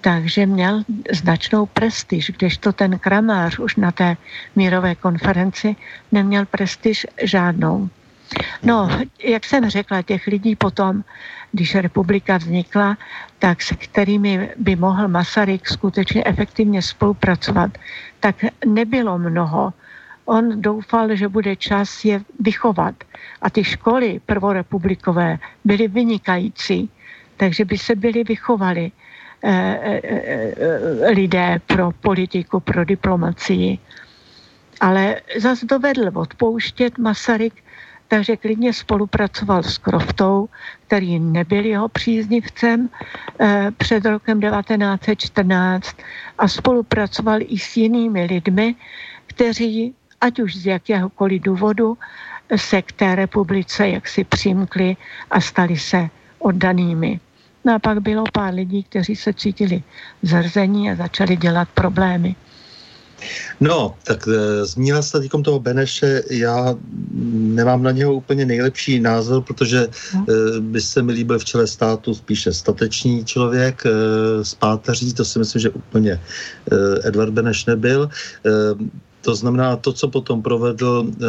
[0.00, 4.16] takže měl značnou prestiž, kdežto ten kramář už na té
[4.56, 5.76] mírové konferenci
[6.12, 7.88] neměl prestiž žádnou.
[8.62, 8.88] No,
[9.24, 11.04] jak jsem řekla, těch lidí potom,
[11.52, 12.96] když republika vznikla,
[13.38, 17.78] tak se kterými by mohl Masaryk skutečně efektivně spolupracovat,
[18.20, 18.36] tak
[18.66, 19.72] nebylo mnoho.
[20.24, 22.94] On doufal, že bude čas je vychovat.
[23.42, 26.90] A ty školy prvorepublikové byly vynikající,
[27.36, 28.92] takže by se byli vychovali
[29.42, 33.78] eh, eh, eh, lidé pro politiku, pro diplomacii.
[34.80, 37.54] Ale zase dovedl odpouštět Masaryk
[38.10, 40.48] takže klidně spolupracoval s Kroftou,
[40.86, 42.88] který nebyl jeho příznivcem
[43.40, 45.96] eh, před rokem 1914
[46.38, 48.74] a spolupracoval i s jinými lidmi,
[49.26, 51.98] kteří, ať už z jakéhokoliv důvodu,
[52.56, 54.96] se k té republice jaksi přimkli
[55.30, 56.08] a stali se
[56.38, 57.20] oddanými.
[57.64, 59.82] No a pak bylo pár lidí, kteří se cítili
[60.22, 62.34] zrzení a začali dělat problémy.
[63.60, 66.74] No, tak e, zmínila se teď toho Beneše, já
[67.32, 69.90] nemám na něho úplně nejlepší názor, protože e,
[70.60, 73.90] by se mi líbil v čele státu spíše statečný člověk e,
[74.44, 76.20] z páteří, to si myslím, že úplně e,
[77.08, 78.10] Edvard Beneš nebyl.
[78.46, 78.50] E,
[79.22, 81.24] to znamená to, co potom provedl e,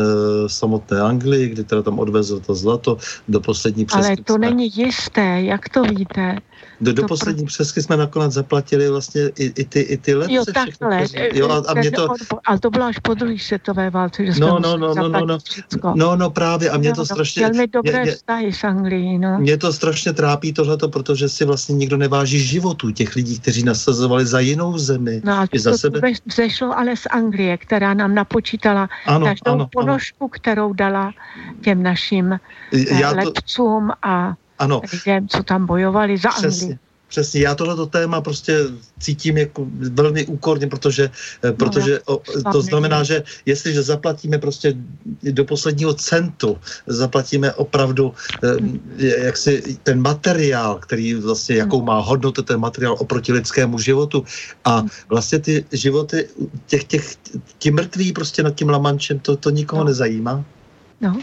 [0.49, 2.97] samotné Anglii, kdy teda tam odvezl to zlato
[3.27, 4.05] do poslední přesky.
[4.05, 6.37] Ale to není jisté, jak to víte?
[6.81, 7.47] Do, do poslední pro...
[7.47, 10.33] přesky jsme nakonec zaplatili vlastně i, i ty, i ty lety.
[10.33, 11.05] Jo, takhle.
[11.05, 12.07] Všechno, jo, a, a mě to...
[12.45, 15.25] Ale to bylo až po druhé světové válce, že jsme no, no, no, no, no,
[15.25, 15.37] no,
[15.95, 16.69] no, no, právě.
[16.69, 17.41] A mě no, to strašně...
[17.41, 19.39] Velmi dobré mě, vztahy s Anglií, no.
[19.39, 24.25] Mě to strašně trápí tohleto, protože si vlastně nikdo neváží životů těch lidí, kteří nasazovali
[24.25, 25.21] za jinou zemi.
[25.23, 26.01] No a to, za to sebe...
[26.25, 30.29] vzešlo ale z Anglie, která nám napočítala ano, každou ano, ponožku, ano.
[30.29, 31.13] kterou dala
[31.61, 32.39] těm našim
[32.71, 33.25] Já eh,
[33.57, 33.87] to...
[34.03, 34.81] a ano.
[34.93, 36.65] lidem, co tam bojovali za Přesně.
[36.65, 36.91] Anglii.
[37.11, 38.57] Přesně, já tohleto téma prostě
[38.99, 41.11] cítím jako velmi úkorně, protože,
[41.43, 42.21] eh, no, protože o,
[42.51, 44.73] to znamená, že jestliže zaplatíme prostě
[45.31, 46.57] do posledního centu,
[46.87, 53.35] zaplatíme opravdu eh, jak si ten materiál, který vlastně, jakou má hodnotu ten materiál oproti
[53.35, 54.23] lidskému životu
[54.65, 56.27] a vlastně ty životy
[56.71, 57.15] těch, těch,
[57.59, 59.87] ti mrtví prostě nad tím Lamančem, to, to nikoho no.
[59.91, 60.45] nezajímá.
[61.01, 61.19] No,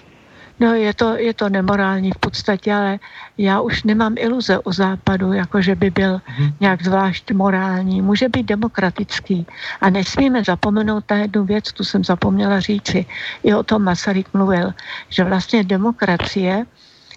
[0.60, 2.98] No, je to, je to nemorální v podstatě, ale
[3.38, 6.52] já už nemám iluze o západu, jako že by byl mhm.
[6.60, 8.02] nějak zvlášť morální.
[8.02, 9.46] Může být demokratický.
[9.80, 13.06] A nesmíme zapomenout na jednu věc, tu jsem zapomněla říci.
[13.42, 14.74] I o tom Masaryk mluvil,
[15.08, 16.66] že vlastně demokracie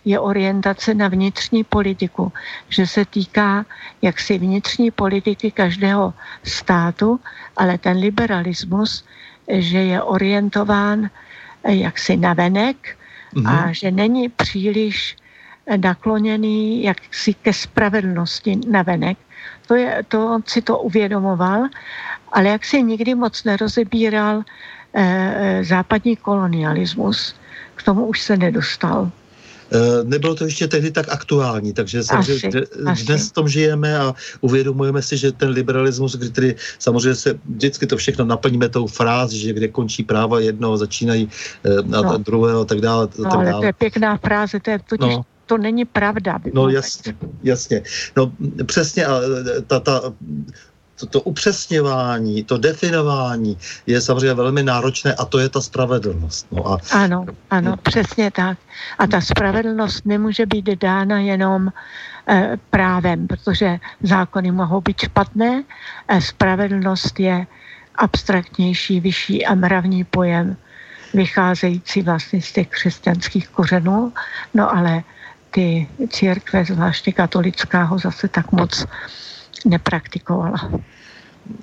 [0.05, 2.31] je orientace na vnitřní politiku,
[2.69, 3.65] že se týká
[4.01, 6.13] jaksi vnitřní politiky každého
[6.43, 7.19] státu,
[7.57, 9.05] ale ten liberalismus,
[9.49, 11.09] že je orientován
[11.67, 12.97] jaksi na venek,
[13.33, 13.69] mm-hmm.
[13.69, 15.15] a že není příliš
[15.77, 19.17] nakloněný jaksi ke spravedlnosti navenek.
[19.67, 21.67] To, je, to on si to uvědomoval,
[22.31, 24.43] ale jak si nikdy moc nerozebíral
[24.93, 27.35] e, západní kolonialismus,
[27.75, 29.11] k tomu už se nedostal.
[29.71, 34.13] Eh, nebylo to ještě tehdy tak aktuální, takže samozřejmě asi, dnes v tom žijeme a
[34.41, 39.53] uvědomujeme si, že ten liberalismus, který samozřejmě se vždycky to všechno naplníme tou frázi, že
[39.53, 41.29] kde končí práva jednoho, začínají
[41.63, 42.17] eh, a no.
[42.17, 43.07] druhého a tak dále.
[43.17, 43.59] No, tak ale dále.
[43.59, 46.39] to je pěkná fráze, to je totiž no to není pravda.
[46.53, 47.83] No jasně, jasně.
[48.15, 48.31] No
[48.65, 49.19] přesně, a
[49.67, 50.13] ta, ta
[51.01, 53.57] to, to upřesňování, to definování
[53.87, 56.47] je samozřejmě velmi náročné a to je ta spravedlnost.
[56.51, 56.77] No a...
[56.91, 58.57] Ano, ano, přesně tak.
[58.99, 61.73] A ta spravedlnost nemůže být dána jenom
[62.27, 65.63] eh, právem, protože zákony mohou být špatné.
[66.07, 67.47] Eh, spravedlnost je
[67.95, 70.57] abstraktnější, vyšší a mravní pojem,
[71.13, 74.13] vycházející vlastně z těch křesťanských kořenů,
[74.53, 75.03] no ale
[75.51, 78.85] ty církve, zvláště katolická, ho zase tak moc
[79.65, 80.59] nepraktikovala.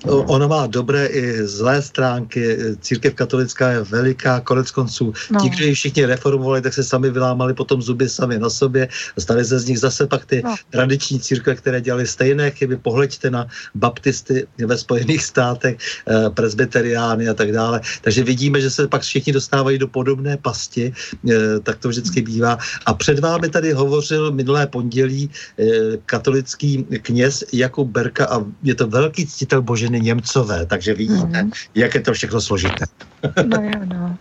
[0.05, 2.57] Ona má dobré i zlé stránky.
[2.81, 5.13] Církev katolická je veliká, konec konců.
[5.31, 5.39] No.
[5.39, 8.87] Ti, kteří všichni reformovali, tak se sami vylámali potom zuby sami na sobě.
[9.17, 10.55] Stali se z nich zase pak ty no.
[10.69, 12.77] tradiční církve, které dělali stejné chyby.
[12.77, 17.81] Pohleďte na baptisty ve Spojených státech, eh, presbyteriány a tak dále.
[18.01, 20.93] Takže vidíme, že se pak všichni dostávají do podobné pasti.
[21.29, 22.57] Eh, tak to vždycky bývá.
[22.85, 28.87] A před vámi tady hovořil minulé pondělí eh, katolický kněz Jakub Berka a je to
[28.87, 31.51] velký ctitel Boženy Němcové, takže vidíte, mm.
[31.75, 32.85] jak je to všechno složité.
[33.45, 34.17] No jo, no.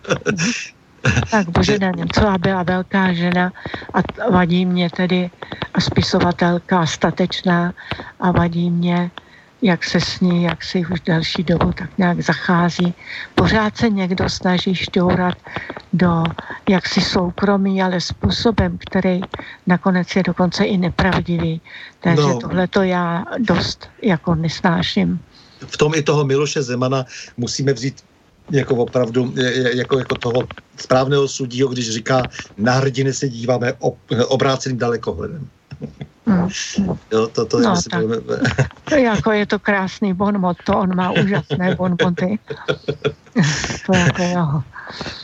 [1.31, 3.53] Tak Božena Němcová byla velká žena
[3.95, 5.31] a vadí mě tedy
[5.75, 7.75] a spisovatelka, statečná
[8.21, 9.11] a vadí mě,
[9.63, 12.95] jak se s ní, jak si už další dobu tak nějak zachází.
[13.35, 15.39] Pořád se někdo snaží šťourat
[15.93, 16.25] do
[16.69, 19.21] jaksi soukromí, ale způsobem, který
[19.67, 21.61] nakonec je dokonce i nepravdivý.
[22.01, 22.39] Takže no.
[22.39, 25.21] tohle to já dost jako nesnáším
[25.67, 27.07] v tom i toho Miloše Zemana
[27.37, 28.05] musíme vzít
[28.51, 29.35] jako opravdu,
[29.75, 32.23] jako, jako toho správného sudího, když říká,
[32.59, 33.99] na hrdiny se díváme ob,
[34.29, 35.49] obráceným dalekohledem.
[36.27, 36.49] Hmm.
[37.13, 38.05] Jo, to, to no, je, tak.
[38.85, 42.39] to jako je to krásný bonmot, to on má úžasné bonmoty.
[43.87, 44.63] to jako jo.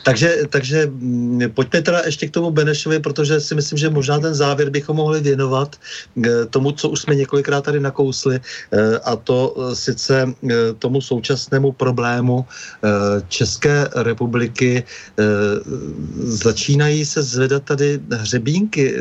[0.03, 4.33] Takže, takže mm, pojďme teda ještě k tomu Benešovi, protože si myslím, že možná ten
[4.33, 9.55] závěr bychom mohli věnovat eh, tomu, co už jsme několikrát tady nakousli, eh, a to
[9.57, 10.33] eh, sice
[10.79, 12.45] tomu současnému problému
[13.27, 14.83] České republiky.
[16.23, 18.95] Začínají se zvedat tady hřebínky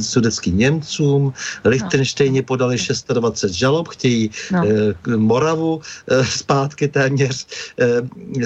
[0.00, 1.32] sudeckým Němcům,
[1.64, 2.76] Lichtenštejně podali
[3.08, 4.62] 26 žalob, chtějí no.
[5.16, 5.80] Moravu
[6.22, 7.46] zpátky téměř.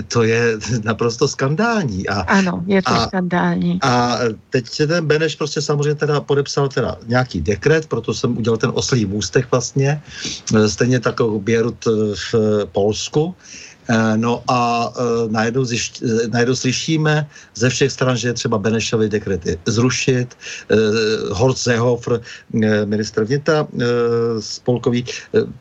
[0.08, 2.08] To je naprosto skandální.
[2.08, 3.78] A, ano, je to a, skandální.
[3.82, 4.18] A
[4.50, 9.06] teď ten Beneš prostě samozřejmě teda podepsal teda nějaký dekret, proto jsem udělal ten oslý
[9.06, 10.02] můstek vlastně,
[10.66, 11.84] stejně tak jako Bierut
[12.32, 12.34] v
[12.72, 13.34] Polsku,
[14.16, 14.92] No a
[15.28, 16.02] najednou, zjišť,
[16.32, 20.36] najednou slyšíme ze všech stran, že je třeba Benešovy dekrety zrušit.
[21.30, 22.20] Horst Seehofer,
[22.84, 23.66] ministr vnitra
[24.40, 25.04] spolkový,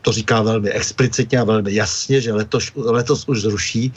[0.01, 3.93] to říká velmi explicitně a velmi jasně, že letos, letos už zruší,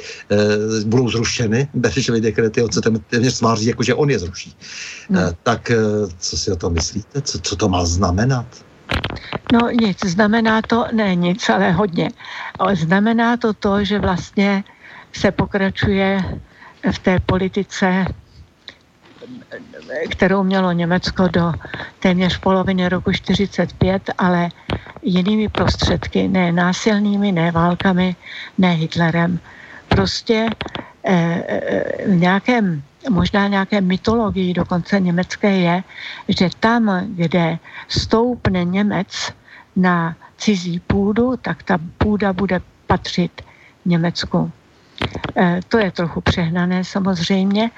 [0.84, 2.80] budou zrušeny Benešovy dekrety, on se
[3.10, 4.56] téměř sváří, jako že on je zruší.
[5.10, 5.20] No.
[5.42, 5.72] Tak
[6.18, 7.22] co si o tom myslíte?
[7.22, 8.46] Co, co to má znamenat?
[9.52, 12.10] No nic, znamená to, ne nic, ale hodně.
[12.72, 14.64] Znamená to to, že vlastně
[15.12, 16.38] se pokračuje
[16.92, 18.04] v té politice,
[20.10, 21.52] kterou mělo Německo do
[21.98, 24.48] téměř poloviny roku 45, ale
[25.02, 28.16] jinými prostředky, ne násilnými, ne válkami,
[28.58, 29.40] ne Hitlerem.
[29.88, 30.48] Prostě
[31.04, 35.84] eh, eh, v nějakém možná nějaké mytologii dokonce německé je,
[36.28, 37.58] že tam, kde
[37.88, 39.32] stoupne Němec
[39.76, 43.42] na cizí půdu, tak ta půda bude patřit
[43.84, 44.52] Německu.
[45.36, 47.70] E, to je trochu přehnané samozřejmě,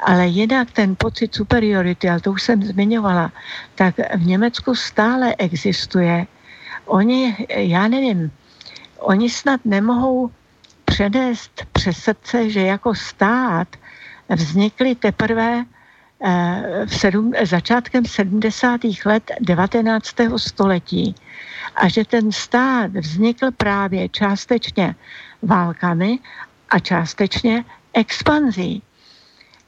[0.00, 3.32] ale jinak ten pocit superiority, ale to už jsem zmiňovala,
[3.74, 6.26] tak v Německu stále existuje.
[6.86, 8.30] Oni, já nevím,
[8.98, 10.30] oni snad nemohou
[10.84, 13.68] přenést přes srdce, že jako stát
[14.30, 15.64] vznikly teprve
[16.24, 18.80] eh, v sedm, začátkem 70.
[19.04, 20.14] let 19.
[20.36, 21.14] století
[21.76, 24.94] a že ten stát vznikl právě částečně
[25.42, 26.18] válkami
[26.68, 28.82] a částečně expanzí.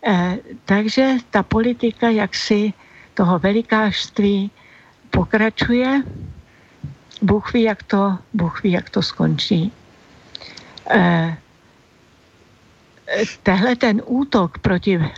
[0.07, 2.73] Eh, takže ta politika jaksi
[3.15, 4.51] toho velikářství
[5.11, 6.03] pokračuje.
[7.23, 9.73] Bůh ví, jak to, Bůh ví, jak to skončí.
[10.91, 11.37] Eh,
[13.43, 15.11] tehle ten útok proti eh,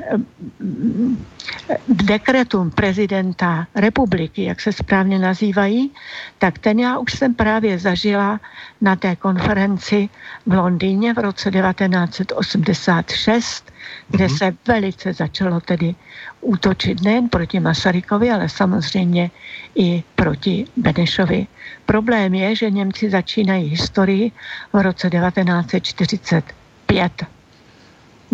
[1.88, 5.90] dekretům prezidenta republiky, jak se správně nazývají,
[6.38, 8.40] tak ten já už jsem právě zažila
[8.80, 10.08] na té konferenci
[10.46, 13.72] v Londýně v roce 1986,
[14.08, 14.38] kde mm-hmm.
[14.38, 15.94] se velice začalo tedy
[16.40, 19.30] útočit nejen proti Masarykovi, ale samozřejmě
[19.74, 21.46] i proti Benešovi.
[21.86, 24.32] Problém je, že Němci začínají historii
[24.72, 27.33] v roce 1945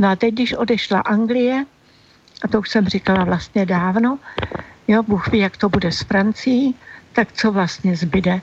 [0.01, 1.65] No a teď, když odešla Anglie,
[2.45, 4.19] a to už jsem říkala vlastně dávno,
[4.89, 6.75] jo, Bůh ví, jak to bude s Francií,
[7.13, 8.41] tak co vlastně zbyde?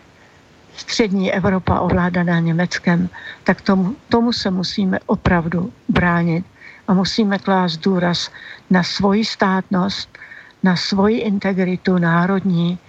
[0.76, 3.10] Střední Evropa ovládaná Německem,
[3.44, 6.46] tak tomu, tomu se musíme opravdu bránit
[6.88, 8.32] a musíme klást důraz
[8.70, 10.18] na svoji státnost,
[10.64, 12.80] na svoji integritu národní,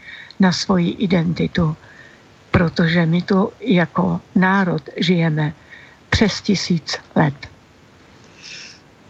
[0.40, 1.77] na svoji identitu,
[2.51, 5.53] protože my tu jako národ žijeme
[6.11, 7.49] přes tisíc let.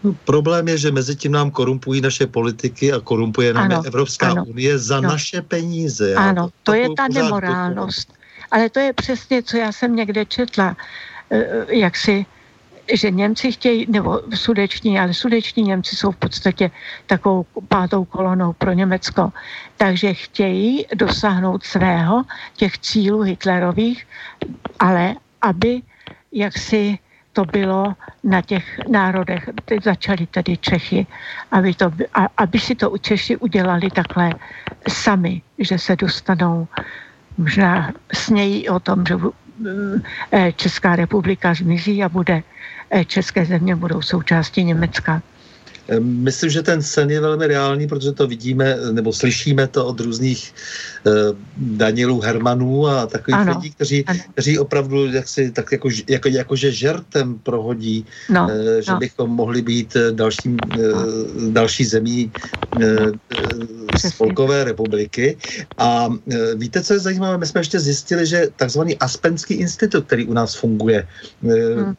[0.03, 4.31] No, problém je, že mezi tím nám korumpují naše politiky a korumpuje nám ano, Evropská
[4.31, 5.09] ano, unie za no.
[5.09, 6.15] naše peníze.
[6.15, 8.13] Ano, to, to je ta nemorálnost.
[8.51, 10.77] Ale to je přesně, co já jsem někde četla,
[11.31, 12.25] eh, jak si
[12.93, 16.71] že Němci chtějí, nebo sudeční, ale sudeční Němci jsou v podstatě
[17.05, 19.29] takovou pátou kolonou pro Německo.
[19.77, 22.23] Takže chtějí dosáhnout svého,
[22.55, 24.07] těch cílů Hitlerových,
[24.79, 25.81] ale aby
[26.31, 26.97] jaksi
[27.39, 31.07] to bylo na těch národech, teď začali tady Čechy,
[31.51, 31.91] aby, to,
[32.37, 34.35] aby si to Češi udělali takhle
[34.87, 36.67] sami, že se dostanou,
[37.37, 39.15] možná snějí o tom, že
[40.31, 42.43] eh, Česká republika zmizí a bude,
[42.91, 45.21] eh, České země budou součástí Německa.
[45.99, 50.53] Myslím, že ten sen je velmi reálný, protože to vidíme, nebo slyšíme to od různých
[51.05, 51.13] uh,
[51.57, 57.39] Danielů Hermanů a takových ano, lidí, kteří, kteří opravdu jaksi, tak jako, jako, jakože žertem
[57.39, 58.97] prohodí, no, uh, že no.
[58.97, 60.57] bychom mohli být eh, dalším,
[61.49, 62.31] další zemí
[62.75, 63.11] uh,
[63.97, 65.37] Spolkové republiky.
[65.77, 66.09] A
[66.55, 67.37] víte, co je zajímavé?
[67.37, 71.07] My jsme ještě zjistili, že takzvaný Aspenský institut, který u nás funguje,
[71.41, 71.95] hmm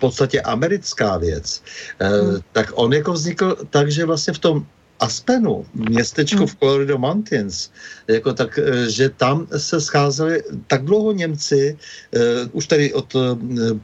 [0.00, 1.62] podstatě americká věc,
[2.00, 2.40] eh, hmm.
[2.52, 4.66] tak on jako vznikl tak, že vlastně v tom
[5.00, 6.46] Aspenu, městečko hmm.
[6.46, 7.70] v Colorado Mountains,
[8.08, 11.76] jako tak, eh, že tam se scházeli tak dlouho Němci,
[12.12, 12.20] uh,
[12.52, 13.22] už tady od uh,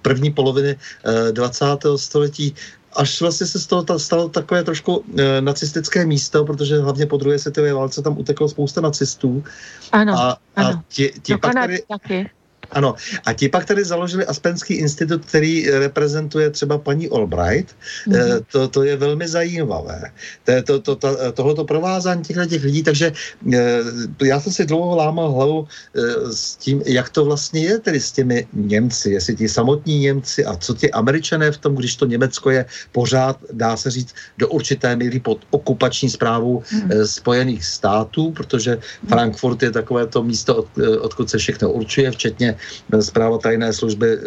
[0.02, 1.64] první poloviny uh, 20.
[1.97, 2.55] století,
[2.93, 5.05] až vlastně se z toho ta, stalo takové trošku uh,
[5.40, 9.44] nacistické místo, protože hlavně po druhé světové válce tam uteklo spousta nacistů.
[9.93, 10.68] Ano, a, ano.
[10.68, 12.30] A ti, ti pak tady, taky.
[12.70, 12.94] Ano,
[13.24, 17.74] a ti pak tady založili Aspenský institut, který reprezentuje třeba paní Albright.
[18.09, 18.44] Mm-hmm.
[18.52, 20.10] To, to je velmi zajímavé.
[20.44, 23.12] To, to, to, to, tohleto provázání těchto těch lidí, takže
[23.52, 23.80] eh,
[24.24, 28.12] já jsem si dlouho lámal hlavu eh, s tím, jak to vlastně je tedy s
[28.12, 32.51] těmi Němci, jestli ti samotní Němci a co ti Američané v tom, když to Německo
[32.51, 37.05] je pořád, dá se říct, do určité míry pod okupační zprávou mm-hmm.
[37.05, 38.78] Spojených států, protože
[39.09, 40.68] Frankfurt je takové to místo, od,
[41.01, 42.56] odkud se všechno určuje, včetně
[43.01, 44.19] zpráva tajné služby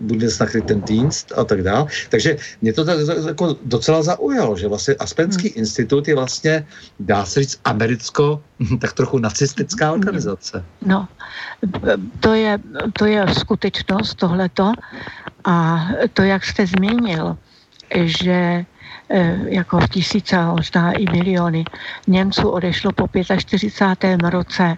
[0.00, 1.86] Bundesnachrichtendienst a tak dále.
[2.08, 5.58] Takže mě to tak jako docela zaujalo, že vlastně Aspenský hmm.
[5.58, 6.66] institut je vlastně,
[7.00, 8.42] dá se říct, americko,
[8.80, 10.00] tak trochu nacistická hmm.
[10.00, 10.64] organizace.
[10.86, 11.08] No,
[12.20, 12.58] to je,
[12.98, 14.72] to je skutečnost tohleto
[15.44, 17.36] a to, jak jste zmínil,
[17.94, 18.64] že
[19.14, 21.64] Eh, jako v tisíce, možná i miliony
[22.06, 23.08] Němců odešlo po
[23.38, 24.22] 45.
[24.22, 24.76] roce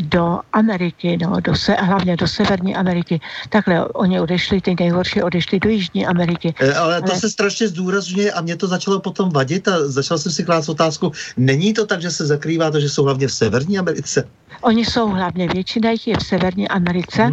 [0.00, 3.20] do Ameriky, no, do se, hlavně do Severní Ameriky.
[3.48, 6.54] Takhle oni odešli, ty nejhorší odešli do Jižní Ameriky.
[6.60, 7.20] E, ale to ale...
[7.20, 11.12] se strašně zdůrazňuje a mě to začalo potom vadit a začal jsem si klást otázku,
[11.36, 14.28] není to tak, že se zakrývá to, že jsou hlavně v Severní Americe?
[14.60, 17.32] Oni jsou hlavně, většina jich je v Severní Americe, hmm.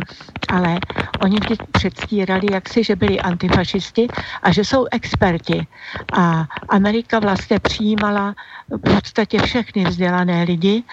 [0.50, 0.80] ale
[1.22, 4.08] oni vždy předstírali jaksi, že byli antifašisti
[4.44, 5.68] a že jsou experti.
[6.14, 8.36] A Amerika vlastně přijímala
[8.70, 10.84] v podstatě všechny vzdělané lidi,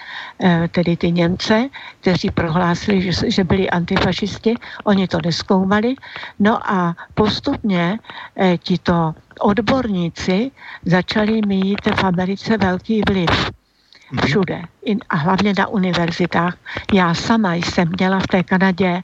[0.43, 1.52] eh, tedy ty Němce,
[2.01, 4.55] kteří prohlásili, že, že byli antifašisti.
[4.83, 5.95] Oni to neskoumali.
[6.39, 7.99] No a postupně
[8.35, 10.51] eh, tito odborníci
[10.85, 14.25] začali mít v Americe velký vliv mhm.
[14.25, 14.61] všude
[15.09, 16.57] a hlavně na univerzitách.
[16.93, 19.01] Já sama jsem měla v té Kanadě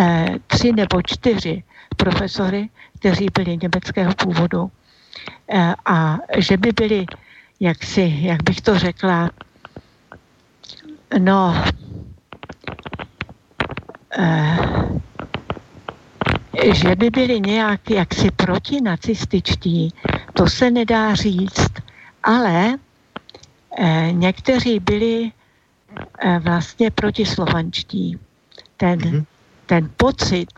[0.00, 1.62] eh, tři nebo čtyři
[1.96, 2.68] profesory,
[2.98, 4.70] kteří byli německého původu
[5.52, 7.06] eh, a že by byli
[7.60, 9.30] jak si, jak bych to řekla,
[11.18, 11.64] no,
[14.18, 14.58] eh,
[16.72, 19.94] že by byli nějak jaksi protinacističtí,
[20.32, 21.72] to se nedá říct,
[22.22, 22.78] ale
[23.78, 25.32] eh, někteří byli
[26.18, 28.18] eh, vlastně protislovančtí.
[28.76, 29.24] Ten, mm-hmm.
[29.66, 30.52] ten pocit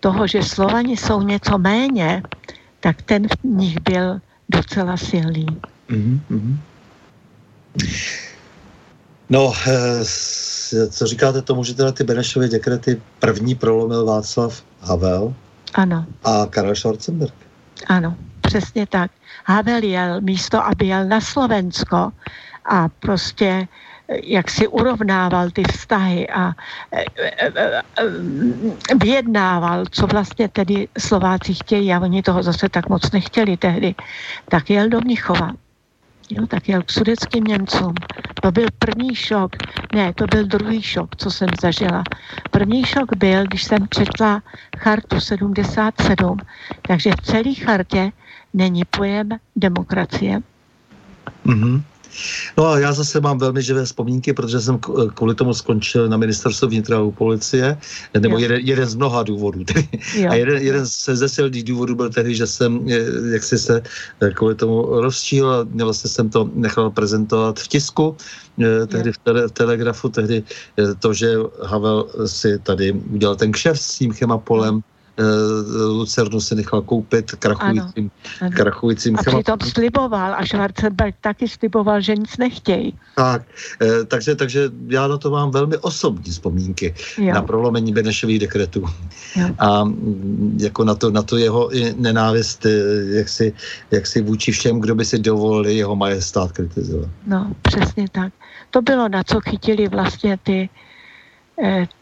[0.00, 2.22] toho, že Slovani jsou něco méně,
[2.80, 5.46] tak ten v nich byl docela silný.
[5.88, 6.56] Mm-hmm.
[9.30, 10.04] No, eh,
[10.90, 15.34] co říkáte tomu, že teda ty Benešovy dekrety první prolomil Václav Havel?
[15.74, 16.06] Ano.
[16.24, 17.34] A Karel Schwarzenberg?
[17.86, 19.10] Ano, přesně tak.
[19.44, 22.12] Havel jel místo, aby jel na Slovensko
[22.64, 23.68] a prostě
[24.08, 26.52] eh, jak si urovnával ty vztahy a
[26.92, 27.04] eh,
[29.02, 33.94] vyjednával, co vlastně tedy Slováci chtějí a oni toho zase tak moc nechtěli tehdy,
[34.48, 35.52] tak jel do Mnichova
[36.30, 37.94] jo, tak jel k sudeckým Němcům.
[38.42, 39.56] To byl první šok,
[39.94, 42.02] ne, to byl druhý šok, co jsem zažila.
[42.50, 44.42] První šok byl, když jsem četla
[44.78, 46.38] chartu 77,
[46.82, 48.12] takže v celé chartě
[48.54, 50.42] není pojem demokracie.
[51.46, 51.82] Mm-hmm.
[52.56, 54.78] No a já zase mám velmi živé vzpomínky, protože jsem
[55.14, 57.78] kvůli tomu skončil na ministerstvu vnitra u policie,
[58.18, 59.64] nebo jeden, jeden z mnoha důvodů.
[60.28, 62.88] a jeden, jeden ze, ze silných důvodů byl tehdy, že jsem,
[63.32, 63.82] jak si se
[64.20, 68.16] eh, kvůli tomu rozčíl a vlastně jsem to nechal prezentovat v tisku,
[68.62, 70.42] eh, tehdy v, tele, v telegrafu, tehdy
[70.78, 74.97] eh, to, že Havel si tady udělal ten kšef s tím chemapolem, Eh,
[75.88, 78.50] Lucernu si nechal koupit krachujícím, ano, ano.
[78.56, 82.94] krachujícím A přitom sliboval a Schwarzenberg taky sliboval, že nic nechtějí.
[83.16, 83.42] Tak,
[83.82, 87.34] eh, takže, takže já na to mám velmi osobní vzpomínky jo.
[87.34, 88.84] na prolomení Benešových dekretů.
[89.36, 89.48] Jo.
[89.58, 92.70] A mm, jako na to, na to jeho nenávist, eh,
[93.04, 93.52] jak si,
[93.90, 97.10] jak si vůči všem, kdo by si dovolili jeho majestát kritizovat.
[97.26, 98.32] No, přesně tak.
[98.70, 100.87] To bylo, na co chytili vlastně ty Eh,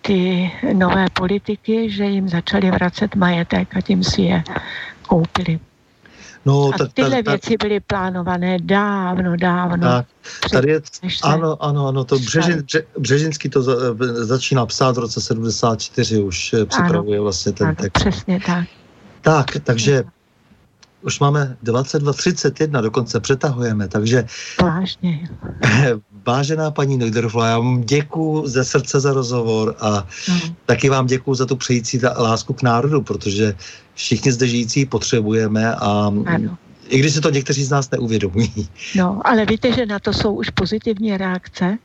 [0.03, 4.43] ty nové politiky, že jim začali vracet majetek a tím si je
[5.09, 5.61] koupili.
[6.47, 9.89] No, a tyhle ta, věci byly plánované dávno, dávno.
[9.89, 10.07] Tak,
[10.53, 10.81] tady je,
[11.23, 13.73] ano, ano, ano, to Břežin, Bře, Břežinský to za,
[14.13, 18.01] začíná psát v roce 74, už eh, připravuje ano, vlastně ten ano, text.
[18.01, 18.69] Přesně tak.
[19.21, 20.05] Tak, takže
[21.03, 24.27] už máme 22.31, dokonce přetahujeme, takže...
[24.63, 25.29] Vážně.
[26.27, 30.55] Vážená paní Neudorfová, já vám děkuji ze srdce za rozhovor a mm.
[30.67, 33.55] taky vám děkuji za tu přející lásku k národu, protože
[33.95, 36.59] všichni zde žijící potřebujeme a ano.
[36.89, 38.69] i když se to někteří z nás neuvědomují.
[38.97, 41.79] No, ale víte, že na to jsou už pozitivní reakce,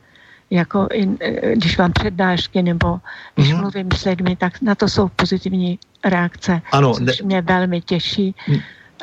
[0.50, 3.00] jako in, eh, když vám přednášky nebo
[3.34, 3.60] když mm-hmm.
[3.60, 7.26] mluvím s lidmi, tak na to jsou pozitivní reakce, ano, což ne...
[7.26, 8.34] mě velmi těší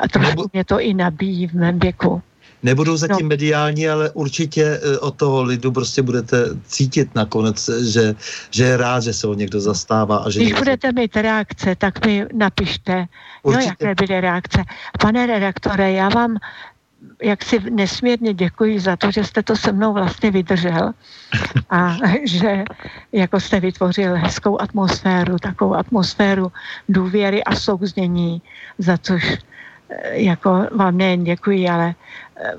[0.03, 0.43] a trošku nebo...
[0.53, 2.21] mě to i nabíjí v mém věku.
[2.63, 3.29] Nebudou zatím no.
[3.29, 8.15] mediální, ale určitě e, od toho lidu prostě budete cítit nakonec, že,
[8.51, 10.17] že je rád, že se ho někdo zastává.
[10.17, 10.61] A že Když někdo...
[10.61, 13.05] budete mít reakce, tak mi napište,
[13.43, 13.65] určitě.
[13.81, 14.63] no, jaké byly reakce.
[15.01, 16.37] Pane redaktore, já vám
[17.21, 20.91] jak si nesmírně děkuji za to, že jste to se mnou vlastně vydržel
[21.69, 21.95] a
[22.25, 22.63] že
[23.11, 26.51] jako jste vytvořil hezkou atmosféru, takovou atmosféru
[26.89, 28.41] důvěry a souznění,
[28.77, 29.37] za což
[30.11, 31.95] jako vám nejen děkuji, ale
[32.39, 32.55] Eh,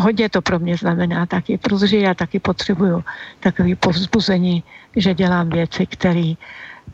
[0.00, 3.04] hodně to pro mě znamená taky, protože já taky potřebuju
[3.40, 4.62] takový povzbuzení,
[4.96, 6.32] že dělám věci, které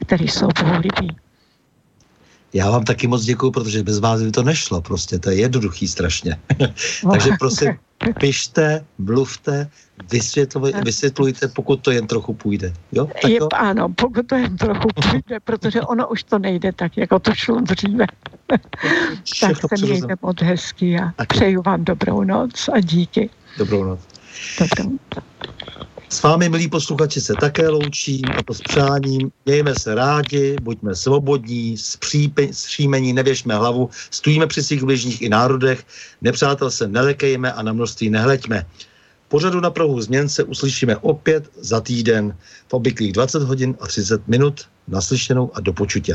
[0.06, 1.16] které jsou bohulibí.
[2.52, 4.82] Já vám taky moc děkuji, protože bez vás by to nešlo.
[4.82, 6.36] Prostě to je jednoduchý strašně.
[7.12, 7.78] Takže prosím,
[8.20, 9.70] pište, mluvte,
[10.84, 12.72] vysvětlujte, pokud to jen trochu půjde.
[12.92, 13.08] Jo?
[13.22, 17.18] Tak je, ano, pokud to jen trochu půjde, protože ono už to nejde tak, jako
[17.18, 18.06] to šlo dříve.
[19.40, 21.28] tak se mějte moc hezky a tak.
[21.28, 23.30] přeju vám dobrou noc a díky.
[23.58, 24.00] Dobrou noc.
[24.60, 25.24] Dobrou noc.
[26.14, 29.30] S vámi, milí posluchači, se také loučím a to s přáním.
[29.46, 31.76] Mějme se rádi, buďme svobodní,
[32.52, 35.84] zpříjmení, nevěšme hlavu, stojíme při svých bližních i národech,
[36.22, 38.66] nepřátel se nelekejme a na množství nehleďme.
[39.28, 42.36] Pořadu na Prahu změn se uslyšíme opět za týden
[42.68, 46.14] v obvyklých 20 hodin a 30 minut naslyšenou a do počutě.